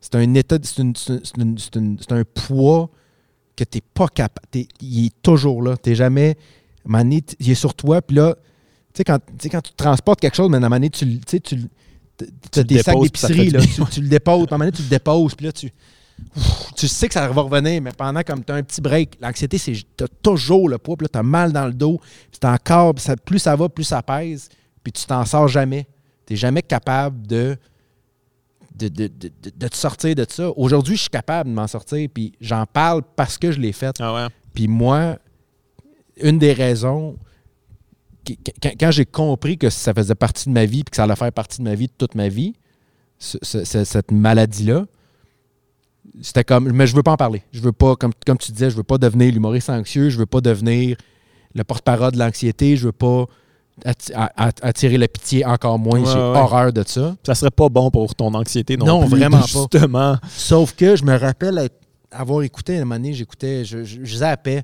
[0.00, 0.56] C'est un état.
[0.62, 2.88] C'est un poids
[3.56, 4.46] que t'es pas capable.
[4.80, 5.76] Il est toujours là.
[5.76, 6.34] T'es jamais.
[6.34, 8.00] t- il est sur toi.
[8.02, 8.34] Puis là,
[8.92, 10.90] tu sais, quand, tu sais, quand tu transportes quelque chose, mais à un moment donné,
[10.90, 11.68] tu, tu
[12.56, 14.82] le des sacs d'épicerie, là, tu, tu le déposes, puis à un moment donné, tu
[14.82, 15.72] le déposes, puis là, tu,
[16.76, 19.56] tu sais que ça va revenir, mais pendant comme tu as un petit break, l'anxiété,
[19.58, 22.38] c'est tu as toujours le poids, puis là, tu as mal dans le dos, puis
[22.42, 24.48] c'est encore, puis ça- plus ça va, plus ça pèse,
[24.82, 25.86] puis tu t'en sors jamais.
[26.26, 27.56] Tu n'es jamais capable de
[28.76, 30.48] de, de- de- de- te sortir de ça.
[30.56, 33.94] Aujourd'hui, je suis capable de m'en sortir, puis j'en parle parce que je l'ai fait.
[34.00, 34.26] Ah ouais.
[34.54, 35.18] Puis moi,
[36.22, 37.16] une des raisons,
[38.78, 41.32] quand, j'ai compris que ça faisait partie de ma vie, puis que ça allait faire
[41.32, 42.54] partie de ma vie de toute ma vie,
[43.18, 44.86] ce- ce- ce- cette maladie-là,
[46.22, 47.42] c'était comme, mais je veux pas en parler.
[47.52, 50.26] Je veux pas, comme, comme tu disais, je veux pas devenir l'humoriste anxieux, je veux
[50.26, 50.96] pas devenir
[51.54, 53.26] le porte-parole de l'anxiété, je veux pas
[54.62, 56.00] attirer la pitié encore moins.
[56.00, 56.38] Ouais, j'ai ouais.
[56.38, 57.16] horreur de ça.
[57.24, 59.46] Ça serait pas bon pour ton anxiété non, Non, plus, vraiment pas.
[59.46, 60.16] Justement.
[60.28, 61.68] Sauf que je me rappelle
[62.10, 64.62] avoir écouté, à un moment donné, j'écoutais, je, je, je zappais,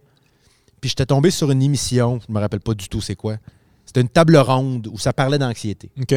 [0.86, 3.38] puis j'étais tombé sur une émission, je me rappelle pas du tout c'est quoi.
[3.84, 5.90] C'était une table ronde où ça parlait d'anxiété.
[6.00, 6.14] OK.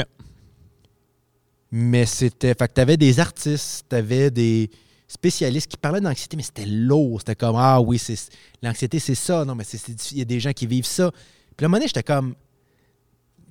[1.71, 2.53] Mais c'était.
[2.53, 4.69] Fait que t'avais des artistes, t'avais des
[5.07, 7.21] spécialistes qui parlaient d'anxiété, mais c'était lourd.
[7.21, 8.15] C'était comme Ah oui, c'est
[8.61, 9.43] l'anxiété, c'est ça.
[9.43, 9.81] Non, mais c'est
[10.11, 11.09] il y a des gens qui vivent ça.
[11.57, 12.35] Puis à un moment donné, j'étais comme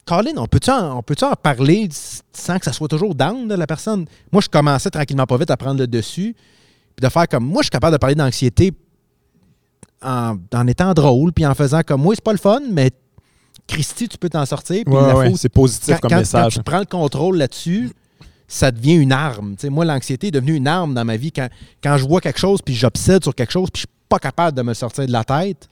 [0.04, 1.02] Colin, on peut-tu en,
[1.34, 1.88] parler
[2.32, 4.06] sans que ça soit toujours down de la personne?
[4.30, 6.36] Moi, je commençais tranquillement pas vite à prendre le dessus.
[6.94, 8.72] Puis de faire comme moi, je suis capable de parler d'anxiété
[10.02, 12.90] en, en étant drôle, puis en faisant comme moi, c'est pas le fun, mais
[13.66, 14.82] Christy, tu peux t'en sortir.
[14.84, 16.54] Puis Ouais, ouais, c'est positif quand, comme quand- quand message.
[16.54, 17.90] tu prends le contrôle là-dessus,
[18.46, 19.56] ça devient une arme.
[19.64, 21.30] Moi, l'anxiété est devenue une arme dans ma vie.
[21.32, 21.48] Quand,
[21.82, 24.56] quand je vois quelque chose, puis j'obsède sur quelque chose, puis je suis pas capable
[24.56, 25.68] de me sortir de la tête,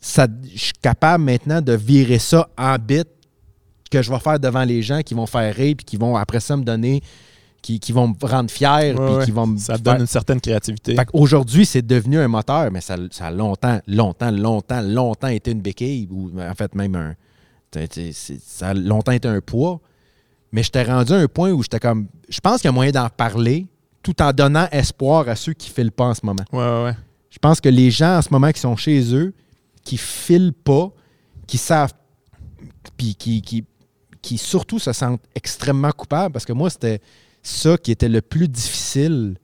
[0.00, 3.08] ça, je suis capable maintenant de virer ça en bit
[3.90, 6.40] que je vais faire devant les gens qui vont faire rire, puis qui vont après
[6.40, 7.02] ça me donner,
[7.66, 9.24] qui, qui vont me rendre fier, Ouais, puis ouais.
[9.24, 10.94] qui vont me Ça faire- donne une certaine créativité.
[10.94, 15.50] fait qu'aujourd'hui, c'est devenu un moteur, mais ça, ça a longtemps, longtemps, longtemps, longtemps été
[15.50, 17.14] une béquille, ou en fait même un.
[18.12, 19.80] Ça a longtemps été un poids.
[20.52, 22.06] Mais j'étais rendu à un point où j'étais comme.
[22.28, 23.66] Je pense qu'il y a moyen d'en parler
[24.02, 26.44] tout en donnant espoir à ceux qui ne filent pas en ce moment.
[26.52, 26.96] Ouais, ouais, ouais.
[27.30, 29.34] Je pense que les gens en ce moment qui sont chez eux,
[29.82, 30.90] qui filent pas,
[31.48, 31.92] qui savent,
[32.96, 33.64] puis qui, qui,
[34.22, 37.00] qui surtout se sentent extrêmement coupables, parce que moi, c'était
[37.46, 39.36] ça qui était le plus difficile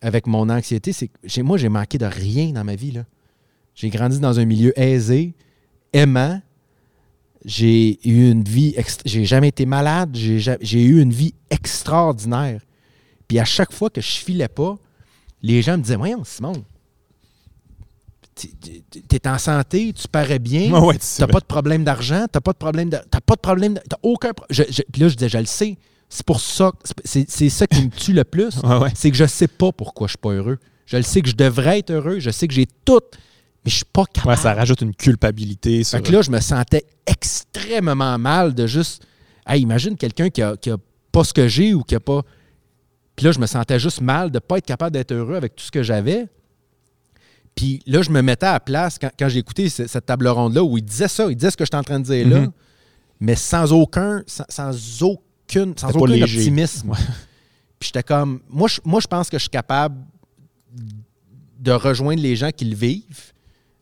[0.00, 2.92] avec mon anxiété, c'est que moi, j'ai manqué de rien dans ma vie.
[2.92, 3.04] là.
[3.74, 5.34] J'ai grandi dans un milieu aisé,
[5.92, 6.40] aimant.
[7.44, 12.60] J'ai eu une vie, j'ai jamais été malade, j'ai ja- j'ai eu une vie extraordinaire.
[13.28, 14.76] Puis à chaque fois que je filais pas,
[15.42, 16.64] les gens me disaient Voyons, Simon,
[19.08, 22.52] t'es- en santé, tu parais bien, Ouais, ouais, t'as pas de problème d'argent, t'as pas
[22.52, 22.98] de problème de.
[23.10, 25.46] T'as pas de problème de- T'as aucun je- je- Puis là, je disais, je le
[25.46, 25.76] sais.
[26.08, 26.72] C'est pour ça.
[27.04, 28.56] C'est ça qui me tue le plus.
[28.62, 28.90] Ouais, ouais.
[28.94, 30.58] C'est que je sais pas pourquoi je suis pas heureux.
[30.86, 32.18] Je le sais que je devrais être heureux.
[32.18, 33.00] Je sais que j'ai tout,
[33.64, 34.30] mais je suis pas capable.
[34.30, 35.84] Ouais, ça rajoute une culpabilité.
[35.84, 35.98] Sur...
[35.98, 39.02] Fait que là, je me sentais extrêmement mal de juste.
[39.46, 40.76] Hey, imagine quelqu'un qui a, qui a
[41.12, 42.22] pas ce que j'ai ou qui a pas.
[43.16, 45.56] Puis là, je me sentais juste mal de ne pas être capable d'être heureux avec
[45.56, 46.26] tout ce que j'avais.
[47.54, 50.28] Puis là, je me mettais à la place quand, quand j'ai écouté ce- cette table
[50.28, 52.40] ronde-là où il disait ça, il disait ce que j'étais en train de dire là,
[52.40, 52.52] Mhm.
[53.20, 54.70] mais sans aucun, sans, sans
[55.48, 56.92] aucune, sans aucun optimisme.
[57.78, 59.96] Puis j'étais comme, moi je, moi, je pense que je suis capable
[61.58, 63.32] de rejoindre les gens qui le vivent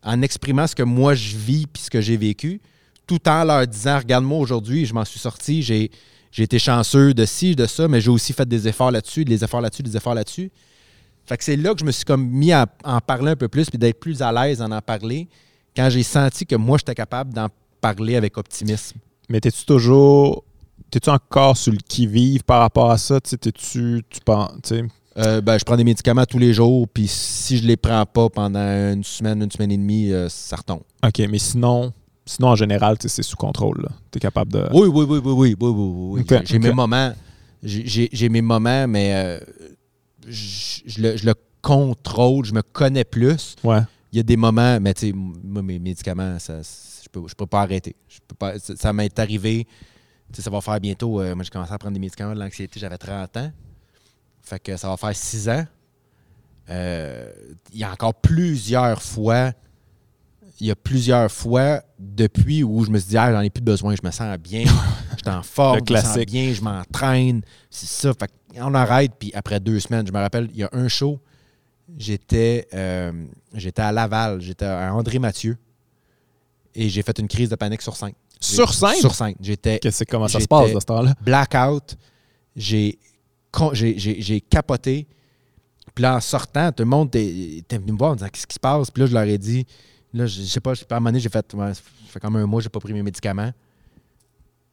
[0.02, 2.60] en exprimant ce que moi je vis puis ce que j'ai vécu,
[3.06, 5.90] tout en leur disant, regarde-moi aujourd'hui, je m'en suis sorti, j'ai,
[6.30, 9.42] j'ai été chanceux de ci, de ça, mais j'ai aussi fait des efforts là-dessus, des
[9.42, 10.50] efforts là-dessus, des efforts là-dessus.
[11.24, 13.48] Fait que c'est là que je me suis comme mis à en parler un peu
[13.48, 15.28] plus puis d'être plus à l'aise en en parler
[15.74, 17.48] quand j'ai senti que moi j'étais capable d'en
[17.80, 18.98] parler avec optimisme.
[19.28, 20.44] Mais t'es-tu toujours
[20.96, 23.20] t'es-tu encore sur le qui-vive par rapport à ça?
[23.20, 24.72] T'es-tu, tu penses,
[25.18, 28.30] euh, ben, je prends des médicaments tous les jours, puis si je les prends pas
[28.30, 28.60] pendant
[28.92, 30.80] une semaine, une semaine et demie, euh, ça retombe.
[31.04, 31.92] OK, mais sinon,
[32.24, 33.86] sinon en général, c'est sous contrôle.
[34.10, 34.66] Tu es capable de.
[34.72, 36.38] Oui, oui, oui, oui, oui, oui, oui, oui.
[36.44, 37.12] J'ai mes moments.
[37.62, 39.40] J'ai, mes moments, mais euh,
[40.26, 43.56] je, le, le contrôle, je me connais plus.
[43.64, 43.80] Ouais.
[44.12, 45.14] Il y a des moments, mais tu sais,
[45.44, 47.96] mes médicaments, ça, je peux, je peux pas arrêter.
[48.28, 49.66] Peux pas, ça m'est arrivé
[50.32, 52.78] sais, ça va faire bientôt, euh, moi j'ai commencé à prendre des médicaments de l'anxiété,
[52.80, 53.52] j'avais 30 ans.
[54.42, 55.66] Fait que ça va faire 6 ans.
[56.68, 57.30] Euh,
[57.72, 59.52] il y a encore plusieurs fois,
[60.60, 63.62] il y a plusieurs fois depuis où je me suis dit, ah, j'en ai plus
[63.62, 67.42] besoin, je me sens bien, je suis en forme, je me sens bien, je m'entraîne,
[67.70, 68.12] c'est ça.
[68.18, 71.20] Fait on arrête, puis après deux semaines, je me rappelle, il y a un show,
[71.96, 73.12] j'étais euh,
[73.52, 75.56] j'étais à Laval, j'étais à André Mathieu,
[76.74, 78.12] et j'ai fait une crise de panique sur scène.
[78.40, 78.94] Sur scène?
[79.00, 79.34] Sur scène.
[79.40, 81.14] J'étais Qu'est-ce- comment ça se passe à ce temps-là?
[81.22, 81.96] blackout.
[82.54, 82.98] J'ai
[84.48, 85.06] capoté.
[85.94, 88.54] Puis là, en sortant, tout le monde était venu me voir en disant Qu'est-ce qui
[88.54, 88.90] se passe?
[88.90, 89.66] Puis là, je leur ai dit
[90.12, 92.36] Là, je je sais pas, à un moment donné, j'ai fait ouais, Ça fait comme
[92.36, 93.50] un mois, j'ai pas pris mes médicaments.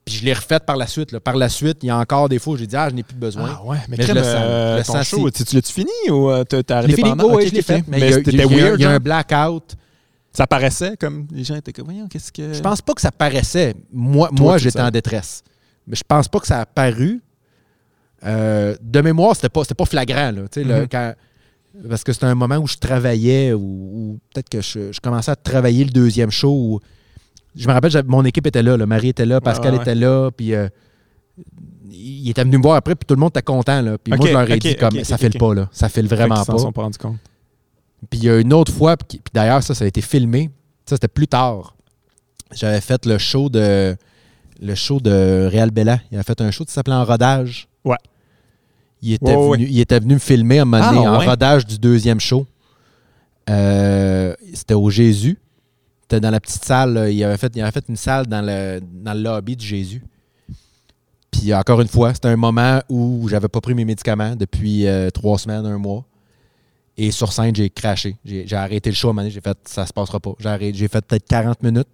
[0.04, 1.12] Puis je l'ai refait par la suite.
[1.12, 1.20] là.
[1.20, 3.02] Par la suite, il y a encore des fois où j'ai dit Ah, je n'ai
[3.02, 3.56] plus besoin.
[3.58, 5.32] Ah ouais, mais, Mais je le sens, euh, je le ton sens show, si.
[5.32, 7.08] tu tu l'as-tu fini ou euh, t'as t'as je l'ai arrêté fini.
[7.16, 7.24] pendant?
[7.24, 7.84] Oh, oui, Ok, je l'ai fait.
[7.88, 8.46] Mais, Mais il y a- c'était a- il y a
[8.76, 9.76] weird, un blackout.
[10.36, 12.52] Ça paraissait comme les gens étaient comme, voyons, qu'est-ce que.
[12.52, 13.74] Je pense pas que ça paraissait.
[13.92, 15.42] Moi, Toi, moi j'étais en détresse.
[15.86, 17.22] Mais je pense pas que ça a paru.
[18.24, 20.32] Euh, de mémoire, c'était pas, pas flagrant.
[20.32, 20.88] Là, Mhm.
[20.90, 21.14] quand-
[21.88, 25.30] parce que c'était un moment où je travaillais, ou, ou peut-être que je, je commençais
[25.30, 26.52] à travailler le deuxième show.
[26.52, 26.80] où-
[27.54, 29.80] je me rappelle, mon équipe était là, là, Marie était là, Pascal ouais.
[29.82, 30.68] était là, puis euh,
[31.90, 33.80] il était venu me voir après, puis tout le monde était content.
[33.82, 35.68] Là, puis moi, je leur ai dit comme ça file pas, là.
[35.72, 36.44] Ça file vraiment pas.
[36.44, 37.18] s'en sont pas rendus compte.
[38.10, 40.50] Puis il y a une autre fois, puis d'ailleurs, ça, ça a été filmé.
[40.86, 41.74] Ça, c'était plus tard.
[42.54, 43.96] J'avais fait le show de
[44.60, 45.98] le show de Réal Bella.
[46.10, 47.68] Il avait fait un show qui s'appelait En rodage.
[47.84, 47.96] Ouais.
[49.02, 51.18] Il était, Ouais, venu, il était venu me filmer à un moment Ah, donné, en
[51.18, 51.26] ouais.
[51.26, 52.46] rodage du deuxième show.
[53.50, 55.38] Euh, c'était au Jésus.
[56.02, 56.94] C'était dans la petite salle.
[56.94, 57.10] là.
[57.10, 60.02] Il avait fait, il avait fait une salle dans le, dans le lobby du Jésus.
[61.30, 65.10] Puis encore une fois, c'était un moment où j'avais pas pris mes médicaments depuis euh,
[65.10, 66.04] trois semaines, un mois.
[66.96, 68.16] Et sur scène, j'ai craché.
[68.24, 69.28] J'ai arrêté le show à un moment.
[69.28, 70.32] J'ai fait ça se passera pas.
[70.72, 71.88] J'ai fait peut-être 40 minutes.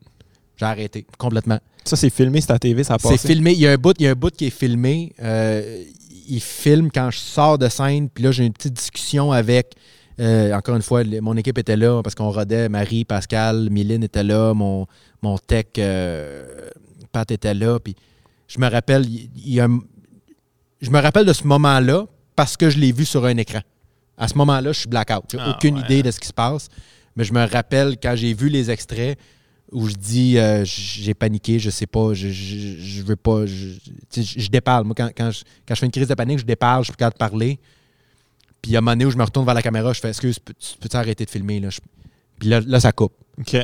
[0.57, 1.59] J'ai arrêté complètement.
[1.85, 3.17] Ça, c'est filmé, c'est à TV, ça a passé?
[3.17, 3.53] C'est filmé.
[3.53, 5.15] Il y a un bout, il y a un bout qui est filmé.
[5.23, 5.85] Euh,
[6.29, 8.11] il filme quand je sors de scène.
[8.11, 9.73] Puis là, j'ai une petite discussion avec.
[10.21, 12.69] euh, encore une fois, mon équipe était là parce qu'on rodait.
[12.69, 14.53] Marie, Pascal, Mylène était là.
[14.53, 14.87] Mon,
[15.23, 16.69] mon tech, euh,
[17.11, 17.79] Pat était là.
[17.81, 17.97] Puis
[18.47, 19.81] je me rappelle, il, il y a un-
[20.83, 22.05] je me rappelle de ce moment-là
[22.37, 23.61] parce que je l'ai vu sur un écran.
[24.21, 25.25] À ce moment-là, je suis blackout.
[25.33, 25.85] J'ai Ah, aucune ouais.
[25.85, 26.69] idée de ce qui se passe.
[27.17, 29.19] Mais je me rappelle quand j'ai vu les extraits
[29.73, 33.47] où je dis euh, j'ai paniqué, je sais pas, je, je, je veux pas.
[33.47, 33.71] Je,
[34.15, 34.85] je, déparle.
[34.85, 36.93] Moi, quand, quand, je, quand je fais une crise de panique, je déparle, je suis
[36.93, 37.59] plus capable de parler.
[38.63, 40.01] Puis il y a un moment donné où je me retourne vers la caméra, je
[40.01, 41.61] fais Excuse, peux- tu peux-tu arrêter de filmer?
[41.61, 41.69] Là?
[42.39, 43.15] Puis là, là, ça coupe.
[43.39, 43.57] OK.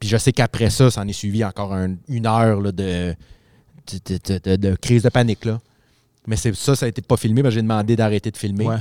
[0.00, 3.14] Puis je sais qu'après ça, ça en est suivi encore un- une heure là, de,
[3.92, 5.44] de, de- de- de crise de panique.
[5.44, 5.60] Là.
[6.26, 8.66] Mais c'est ça, ça a été pas filmé, que j'ai demandé d'arrêter de filmer.
[8.66, 8.76] Ouais.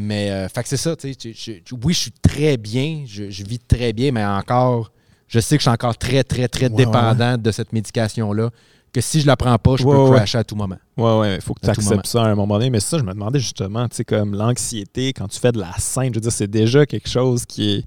[0.00, 1.62] Mais, euh, fait que c'est ça, tu sais.
[1.82, 4.92] oui, je suis très bien, je, je vis très bien, mais encore,
[5.26, 8.50] je sais que je suis encore très, très, très Ouais, dépendant de cette médication-là.
[8.92, 10.78] Que si je la prends pas, je Ouais, peux crasher à tout moment.
[10.96, 12.70] Ouais, ouais, il faut que tu acceptes ça à un moment donné.
[12.70, 15.72] Mais ça, je me demandais justement, tu sais, comme l'anxiété, quand tu fais de la
[15.78, 17.84] scène, je veux dire, c'est déjà quelque chose qui est,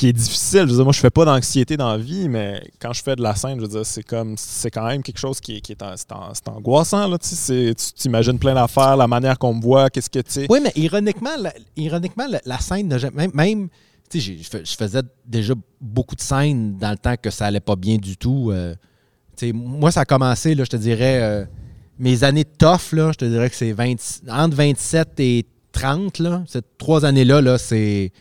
[0.00, 0.60] qui est difficile.
[0.60, 3.16] Je veux dire, moi, je fais pas d'anxiété dans la vie, mais quand je fais
[3.16, 5.60] de la scène, je veux dire, c'est comme, c'est quand même quelque chose qui est,
[5.60, 5.82] qui est,
[6.46, 10.46] angoissant, là, tu t'imagines plein d'affaires, la manière qu'on me voit, qu'est-ce que, tu.
[10.48, 12.88] Oui, mais ironiquement, la, ironiquement, la, scène,
[13.34, 13.68] même,
[14.08, 17.44] tu sais, je fais- je faisais déjà beaucoup de scènes dans le temps que ça
[17.44, 18.50] allait pas bien du tout.
[18.50, 18.74] euh,
[19.36, 21.44] tu sais, moi, ça a commencé, là, je te dirais, euh,
[21.98, 23.96] mes années tough, là, je te dirais que c'est 20
[24.30, 28.12] entre 27 et 30, là, ces trois années-là, là, c'est,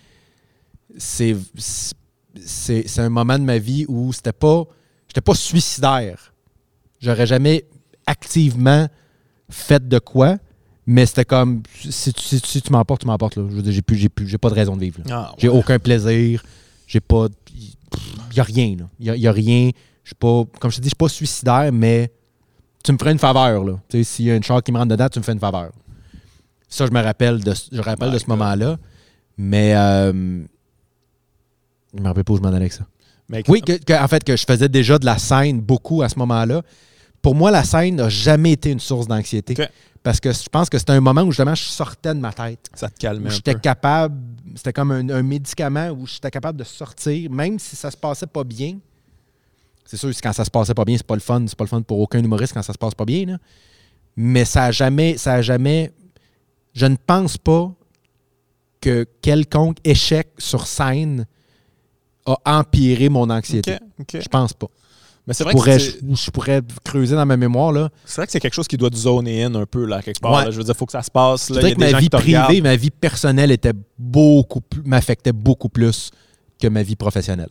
[0.98, 1.36] c'est,
[2.46, 4.64] c'est un moment de ma vie où c'était pas,
[5.08, 6.34] j'étais pas suicidaire.
[7.00, 7.66] J'aurais jamais
[8.06, 8.88] activement
[9.50, 10.38] fait de quoi,
[10.86, 13.38] mais c'était comme si tu, si tu- si tu m'emportes, tu m'emportes.
[13.38, 13.44] là.
[13.50, 15.00] Je veux dire, j'ai plus, j'ai plus, j'ai pas de raison de vivre.
[15.10, 15.36] Ah, ouais.
[15.38, 16.44] J'ai aucun plaisir.
[16.88, 17.28] J'ai pas.
[18.32, 18.86] Il y a rien, là.
[19.00, 19.70] Il y a, y a rien.
[20.04, 20.44] Je suis pas.
[20.60, 22.12] Comme je te dis, je suis pas suicidaire, mais
[22.84, 23.74] tu me ferais une faveur, là.
[23.90, 25.40] Tu sais, s'il y a une char qui me rentre dedans, tu me fais une
[25.40, 25.72] faveur.
[26.68, 28.78] Ça, je me rappelle de, je me rappelle My de ce moment-là.
[29.38, 30.44] Mais euh,
[31.96, 32.86] je me rappelle pas où je m'en allais avec ça.
[33.30, 36.10] Mais Oui, que, que- en fait, que je faisais déjà de la scène beaucoup à
[36.10, 36.62] ce moment-là.
[37.22, 39.56] Pour moi, la scène n'a jamais été une source d'anxiété.
[40.02, 42.70] Parce que je pense que c'était un moment où justement je sortais de ma tête.
[42.74, 44.16] ça te un j'étais capable,
[44.56, 48.26] c'était comme un, un médicament où j'étais capable de sortir, même si ça se passait
[48.28, 48.78] pas bien.
[49.86, 51.44] C'est sûr, quand ça se passait pas bien, c'est pas le fun.
[51.48, 53.26] C'est pas le fun pour aucun humoriste quand ça se passe pas bien.
[53.26, 53.38] là.
[54.16, 55.92] Mais ça a jamais, ça a jamais.
[56.74, 57.72] Je ne pense pas
[58.80, 61.26] que quelconque échec sur scène
[62.26, 63.78] a empiré mon anxiété.
[64.14, 64.68] Je pense pas.
[65.28, 67.72] Mais c'est Je vrai, que pourrais, c'est- je, je pourrais creuser dans ma mémoire.
[67.72, 67.90] Là.
[68.06, 70.20] c'est vrai que c'est quelque chose qui doit te zoner in un peu, là, quelque
[70.20, 70.32] part.
[70.34, 70.46] Ouais.
[70.46, 70.52] là.
[70.52, 71.50] Je veux dire, il faut que ça se passe.
[71.50, 71.62] Je Là.
[71.62, 72.64] Il y dirais a que des gens ma vie qui privée, regardent.
[72.64, 76.10] ma vie personnelle était beaucoup plus, m'affectait beaucoup plus
[76.60, 77.50] que ma vie professionnelle.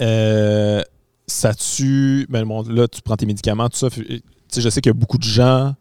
[0.00, 0.82] Euh,
[1.26, 2.26] ça tue.
[2.28, 3.88] Ben, bon, là, tu prends tes médicaments, tout ça.
[3.90, 5.74] Je sais qu'il y a beaucoup de gens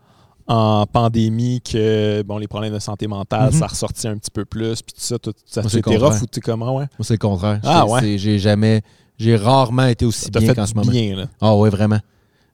[0.47, 3.59] en pandémie que bon, les problèmes de santé mentale, Mhm.
[3.59, 4.81] ça ressortit un petit peu plus.
[4.81, 6.85] Puis tout ça, tout, ça été rough ou tu sais comment, ouais?
[6.97, 7.59] Moi, c'est le contraire.
[7.63, 8.17] Ah, ouais?
[8.17, 8.81] J'ai jamais,
[9.17, 10.91] j'ai rarement été aussi bien qu'en ce moment.
[10.91, 11.25] bien, là.
[11.41, 11.99] Ah oui, vraiment.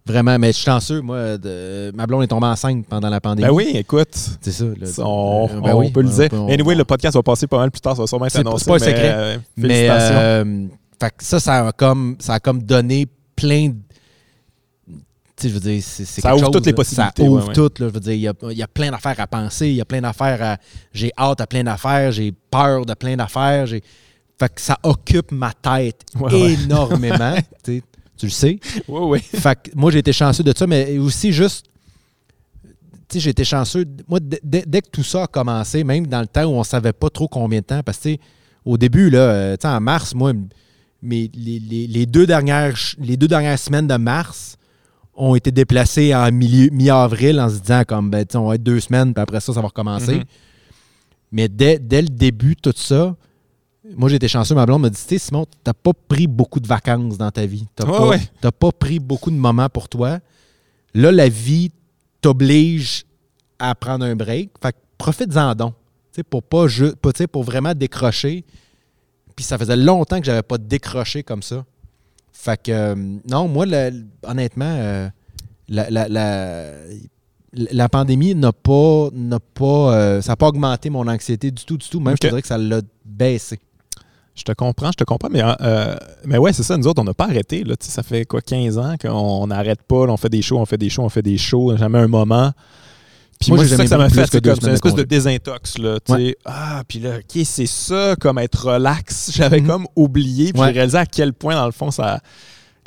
[0.03, 3.47] Vraiment, mais je suis chanceux, moi, de- ma blonde est tombée enceinte pendant la pandémie.
[3.47, 4.09] Ben oui, écoute.
[4.41, 4.65] C'est ça.
[5.05, 6.29] On, Euh, ben on oui, peut le dire.
[6.31, 8.39] on- anyway, le podcast va passer pas mal plus tard, ça va sûrement être C'est-
[8.39, 8.63] annoncé.
[8.65, 9.11] c'est pas un mais, secret.
[9.13, 10.67] euh, Mais euh,
[10.99, 13.05] fait que ça, ça a comme, ça a comme donné
[13.35, 13.75] plein de.
[15.49, 17.53] Je veux dire, c'est Ça ouvre chose, toutes les possibilités, Ça ouvre ouais, ouais.
[17.53, 17.71] tout.
[17.81, 19.75] Là, je veux dire, il y a, il y a plein d'affaires à penser, il
[19.75, 20.57] y a plein d'affaires à.
[20.93, 23.65] J'ai hâte à plein d'affaires, j'ai peur de plein d'affaires.
[23.67, 23.83] j'ai-
[24.39, 27.35] Fait que ça occupe ma tête Ouais, énormément.
[27.63, 27.81] tu
[28.23, 28.59] le sais.
[28.87, 29.19] Oui, oui.
[29.19, 31.65] Fait que moi, j'ai été chanceux de ça, mais aussi juste.
[33.07, 33.85] Tu sais, j'ai été chanceux.
[34.07, 37.09] Moi, dès, que tout ça a commencé, même dans le temps où on savait pas
[37.09, 38.15] trop combien de temps, parce que,
[38.63, 40.31] au début, là, euh, en mars, moi,
[41.01, 44.55] mes, les, les- les deux dernières, ch- les deux dernières semaines de mars,
[45.21, 48.79] ont été déplacés en milieu mi-avril en se disant comme ben, on va être deux
[48.79, 50.15] semaines, puis après ça, ça va recommencer.
[50.15, 50.23] Mhm.
[51.31, 53.15] Mais dès, dès le début, tout ça,
[53.95, 56.59] moi j'ai été chanceux, ma blonde m'a dit Tu sais, Simon, t'as pas pris beaucoup
[56.59, 57.67] de vacances dans ta vie.
[57.75, 58.21] T'as Ouais, pas, ouais.
[58.41, 60.19] t'as pas pris beaucoup de moments pour toi.
[60.93, 61.71] Là, la vie
[62.19, 63.05] t'oblige
[63.59, 64.49] à prendre un break.
[64.61, 65.73] Fait que profite-en donc.
[66.11, 66.67] Tu sais, pour pas
[67.15, 68.43] sais, pour vraiment décrocher.
[69.35, 71.63] Puis ça faisait longtemps que j'avais pas décroché comme ça.
[72.43, 72.95] Fait que euh,
[73.29, 75.07] non, moi, le- honnêtement, euh,
[75.69, 76.71] la, la- la-
[77.53, 81.77] la pandémie n'a pas, n'a pas, euh, ça n'a pas augmenté mon anxiété du tout,
[81.77, 81.99] du tout.
[81.99, 83.59] Même, je te dirais que ça l'a baissé.
[84.33, 85.95] Je te comprends, je te comprends, mais, euh,
[86.25, 87.63] mais ouais, c'est ça, nous autres, on n'a pas arrêté.
[87.63, 90.65] Là, ça fait quoi, 15 ans qu'on n'arrête pas, là, on fait des shows, on
[90.65, 92.53] fait des shows, on fait des shows, jamais un moment.
[93.41, 95.77] Puis Moi, c'est ça que ça m'a fait, c'est comme une espèce de désintox.
[95.79, 95.97] Là.
[96.45, 99.31] Ah, puis là, OK, c'est ça, comme être relax.
[99.35, 99.67] J'avais Mhm.
[99.67, 100.67] comme oublié, puis Ouais.
[100.69, 102.19] j'ai réalisé à quel point, dans le fond, ça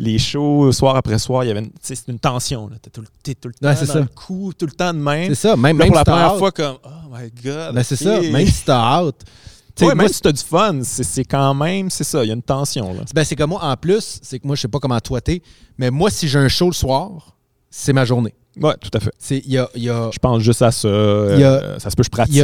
[0.00, 1.70] les shows, soir après soir, il y avait une,
[2.08, 2.68] une tension.
[2.82, 4.00] T'es tout, tout le temps Ouais, dans ça.
[4.00, 5.28] le coup, tout le temps de même.
[5.28, 5.56] C'est ça.
[5.56, 7.74] Même, là, même pour la si première fois, comme, oh my God.
[7.74, 8.20] ben, c'est ça.
[8.20, 9.22] Même si t'as hâte.
[9.80, 12.34] Ouais, moi, même si t'as du fun, c'est quand même, c'est ça, il y a
[12.34, 12.94] une tension.
[13.12, 15.42] Ben, c'est comme moi, en plus, c'est que moi, je sais pas comment toi t'es,
[15.78, 17.36] mais moi, si j'ai un show le soir,
[17.70, 18.34] c'est ma journée.
[18.60, 19.10] Ouais, tout à fait.
[19.18, 20.88] C'est, y a, y a- Je pense juste à ça.
[20.88, 22.34] Il y a- euh, ça se peut, je pratique.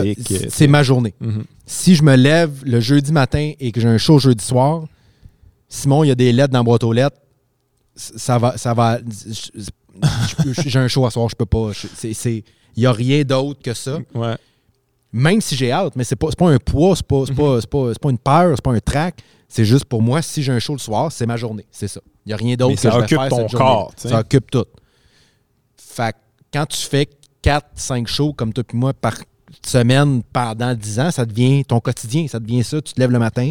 [0.51, 1.15] c'est ma journée.
[1.21, 1.45] Mhm.
[1.67, 4.85] Si je me lève le jeudi matin et que j'ai un show jeudi soir,
[5.69, 7.17] Simon, il y a des lettres dans la boîte aux lettres,
[7.95, 8.57] ça va.
[8.57, 8.99] Ça va
[10.63, 11.73] j'ai un show à soir, je peux pas.
[11.73, 12.45] je- c'est- c'est-
[12.77, 13.99] Il n'y a rien d'autre que ça.
[14.15, 14.37] Ouais.
[15.13, 17.61] Même si j'ai hâte, mais c'est pas, c'est pas un poids, c'est pas, c'est pas,
[17.61, 19.21] c'est pas, c'est pas une peur, c'est pas un trac.
[19.49, 21.67] C'est juste pour moi, si j'ai un show le soir, c'est ma journée.
[21.73, 22.01] C'est ça.
[22.25, 23.93] Il n'y a rien d'autre que ça je vais occupe faire ton cette corps.
[23.97, 24.65] Ça occupe tout.
[25.93, 26.19] Fait que
[26.53, 27.09] quand tu fais
[27.43, 29.15] 4-5 shows comme toi et moi par
[29.67, 32.27] semaine pendant 10 ans, ça devient ton quotidien.
[32.29, 32.81] Ça devient ça.
[32.81, 33.51] Tu te lèves le matin.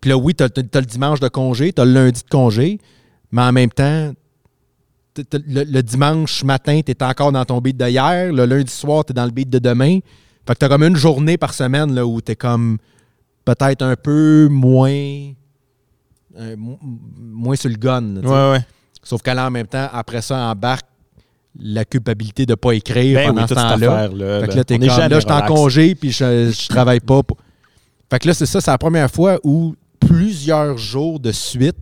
[0.00, 2.78] Puis là, oui, tu as, le dimanche de congé, tu as le lundi de congé,
[3.32, 4.12] mais en même temps,
[5.16, 8.32] le, le dimanche matin, tu es encore dans ton beat de hier.
[8.32, 10.00] Le lundi soir, tu es dans le beat de demain.
[10.46, 12.78] Fait que tu as comme une journée par semaine là, où tu es comme
[13.44, 14.90] peut-être un peu moins,
[16.36, 18.00] euh, mo- moins sur le gun.
[18.00, 18.20] là.
[18.20, 18.66] Ouais, ouais.
[19.02, 20.86] Sauf qu'à là, en même temps, après ça, embarque
[21.58, 24.08] la culpabilité de ne pas écrire Ben pendant oui, ce temps-là.
[24.08, 24.40] Fait que là.
[24.56, 27.22] là, t'es comme, là, je suis en congé, puis je, je travaille pas.
[27.22, 27.36] pour-
[28.10, 31.76] Fait que là, c'est ça, c'est la première fois où plusieurs jours de suite,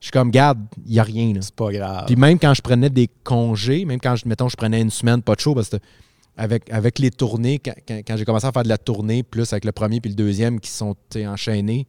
[0.00, 1.32] je suis comme, garde, il n'y a rien.
[1.34, 1.40] là.
[1.42, 2.04] C'est pas grave.
[2.06, 5.22] Puis même quand je prenais des congés, même quand, je, mettons, je prenais une semaine,
[5.22, 5.76] pas de show, parce que
[6.36, 7.72] avec, avec les tournées, quand,
[8.06, 10.60] quand- j'ai commencé à faire de la tournée, plus avec le premier puis le deuxième
[10.60, 10.94] qui sont
[11.26, 11.86] enchaînés,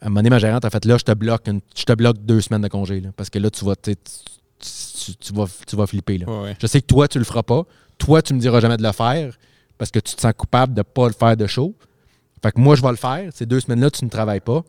[0.00, 1.92] à un moment donné, ma gérante a fait là, je te bloque, une- je te
[1.92, 3.00] bloque deux semaines de congé.
[3.00, 3.94] là, parce que là, tu vas, tu,
[4.58, 6.18] tu- vas, tu vas flipper.
[6.18, 6.26] Là.
[6.26, 6.56] Ouais, ouais.
[6.60, 7.64] Je sais que toi, tu le feras pas.
[7.98, 9.32] Toi, tu me diras jamais de le faire
[9.76, 11.74] parce que tu te sens coupable de ne pas le faire de show.
[12.42, 13.30] Fait que moi, je vais le faire.
[13.34, 14.62] Ces deux semaines-là, tu ne travailles pas.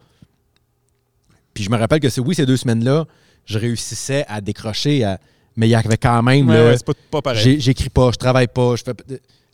[1.54, 3.06] Puis je me rappelle que c'est oui, ces deux semaines-là,
[3.46, 5.20] je réussissais à décrocher, à-
[5.56, 6.50] mais il y avait quand même.
[6.50, 8.94] Ouais, c'est pas, pas J'écris pas, je travaille pas, je fais.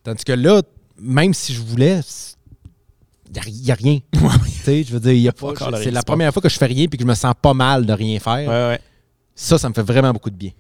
[0.04, 0.62] Tandis que là,
[1.00, 2.02] même si je voulais,
[3.48, 4.00] il n'y a, rien.
[4.12, 4.20] Tu
[4.64, 6.58] sais, je veux dire, y a pas- encore le c'est la première fois que je
[6.58, 8.36] fais rien puis que je me sens pas mal de rien faire.
[8.50, 8.80] Ouais, ouais.
[9.36, 10.52] Ça, ça me fait vraiment beaucoup de bien.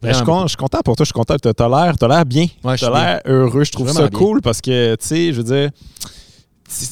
[0.00, 1.04] Ben, je, suis je content pour toi.
[1.04, 1.36] Je suis content.
[1.40, 2.46] T'as t'as l'air, t'as l'air bien.
[2.62, 3.64] Ouais, suis l'air heureux.
[3.64, 4.18] Je trouve ça bien.
[4.18, 5.70] cool parce que, tu sais, je veux dire,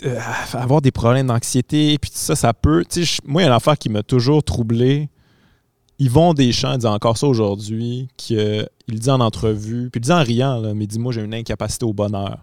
[0.04, 0.18] euh,
[0.54, 2.84] avoir des problèmes d'anxiété, puis tout ça, ça peut.
[2.88, 5.08] Tu sais, moi, il y a une affaire qui m'a toujours troublé.
[5.98, 10.58] Yvon Deschamps dit encore ça aujourd'hui, qu'il dit en entrevue, puis il dit en riant,
[10.58, 12.38] là, mais il dit Moi, j'ai une incapacité au bonheur.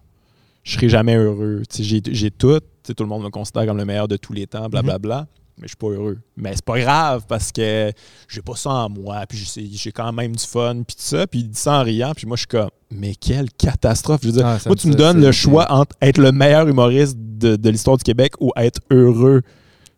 [0.63, 1.63] Je serai jamais heureux.
[1.69, 2.59] Tu sais, J'ai tout.
[2.59, 5.27] Tu sais, tout le monde me considère comme le meilleur de tous les temps, blablabla.
[5.59, 6.17] Mais je suis pas heureux.
[6.35, 7.91] Mais c'est pas grave parce que
[8.27, 9.43] j'ai pas ça en moi, puis
[9.73, 11.25] j'ai quand même du fun, puis tout ça.
[11.25, 14.19] Puis il dit ça en riant, puis moi, je suis comme Mais quelle catastrophe.
[14.21, 17.15] Je veux dire, Ah, moi, tu me donnes le choix entre être le meilleur humoriste
[17.17, 19.41] de, de l'histoire du Québec ou être heureux.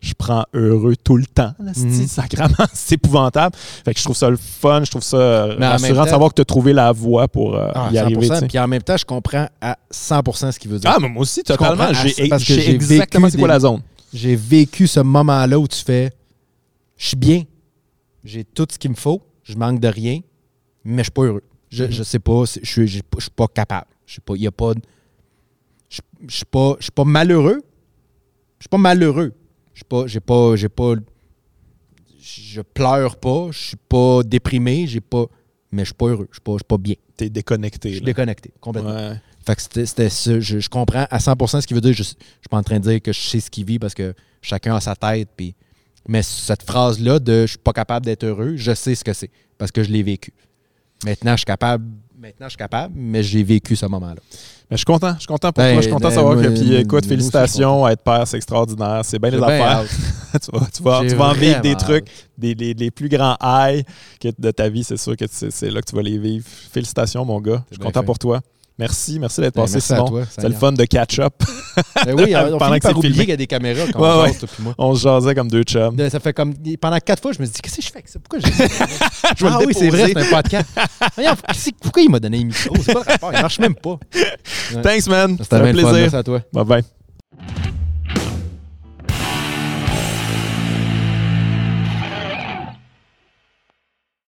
[0.01, 1.51] Je prends heureux tout le temps.
[1.59, 2.07] là, c'est-.
[2.07, 3.53] Sacrément, c'est épouvantable.
[3.83, 6.35] Fait que je trouve ça le fun, je trouve ça Mais rassurant de savoir que
[6.35, 8.27] tu as trouvé la voie pour euh, Ah, y arriver.
[8.27, 8.47] 100%, tu sais.
[8.47, 10.89] Puis en même temps, je comprends à 100% ce qu'il veut dire.
[10.89, 11.91] Ah, mais moi aussi, totalement.
[11.91, 13.81] J'ai exactement c'est quoi la zone.
[14.13, 16.11] J'ai vécu ce moment-là où tu fais
[16.97, 17.43] Je suis bien,
[18.23, 20.19] j'ai tout ce qu'il me faut, je manque de rien,
[20.83, 21.43] mais je suis pas heureux.
[21.69, 21.91] Je, Mhm.
[21.91, 23.87] je sais pas, je suis, je suis pas capable.
[24.05, 24.73] Je sais pas, y a pas
[25.89, 27.61] Je je suis pas, je suis pas malheureux.
[28.59, 29.33] Je suis pas malheureux.
[29.73, 30.93] Je suis pas, j'ai pas, j'ai pas,
[32.21, 35.25] je pleure pas, je suis pas déprimé, j'ai pas,
[35.71, 36.95] mais je suis pas heureux, je suis pas, je suis pas bien.
[37.15, 37.89] T'es déconnecté.
[37.89, 38.07] Je suis là.
[38.07, 38.91] déconnecté complètement.
[38.93, 39.21] Ouais.
[39.49, 40.39] Fait que c'était, ça.
[40.39, 41.93] Je, je comprends à 100% ce qu'il veut dire.
[41.93, 42.17] Je, je suis
[42.51, 44.13] pas en train de dire que je sais ce qu'il vit parce que
[44.43, 45.29] chacun a sa tête.
[45.35, 45.55] Puis,
[46.07, 49.31] mais cette phrase-là de je suis pas capable d'être heureux, je sais ce que c'est
[49.57, 50.33] parce que je l'ai vécu.
[51.03, 51.83] Maintenant, je suis capable.
[52.15, 54.21] Maintenant, je suis capable, mais j'ai vécu ce moment-là.
[54.69, 55.13] Mais je suis content.
[55.15, 55.81] Je suis content pour Ben, toi.
[55.81, 56.47] Je suis content de ben, savoir que.
[56.49, 57.87] Puis écoute, félicitations.
[57.87, 59.01] Être père, c'est extraordinaire.
[59.03, 59.83] C'est bien les affaires.
[60.43, 62.05] tu vas, tu vas, tu vas en vivre des trucs,
[62.37, 63.83] des, les, les plus grands highs
[64.21, 64.83] de ta vie.
[64.83, 66.45] C'est sûr que c'est là que tu vas les vivre.
[66.71, 67.63] Félicitations, mon gars.
[67.71, 68.05] Je suis content fait.
[68.05, 68.41] pour toi.
[68.79, 70.23] Merci, merci d'être Ben, passé, merci Simon.
[70.29, 71.33] C'est le fun de catch-up.
[72.05, 73.99] Ben oui, on Pendant finit que c'est par oublier qu'il y a des caméras quand
[74.01, 74.33] Ouais, on ouais.
[74.37, 74.73] toi moi.
[74.77, 75.95] On se jasait comme deux chums.
[76.09, 78.07] Ça fait comme pendant quatre fois, je me suis dit qu'est-ce que je fais avec
[78.09, 78.19] ça?
[78.19, 78.51] Pourquoi j'ai
[79.37, 80.69] Je vais Ah oui, c'est vrai, c'est un podcast.
[81.15, 81.35] Voyons,
[81.81, 82.75] pourquoi il m'a donné un micro?
[82.81, 83.99] C'est pas le rapport, il marche même pas.
[84.81, 85.37] Thanks, man.
[85.41, 85.91] C'était un fun, plaisir.
[85.93, 86.41] merci à toi.
[86.53, 87.78] Bye bye.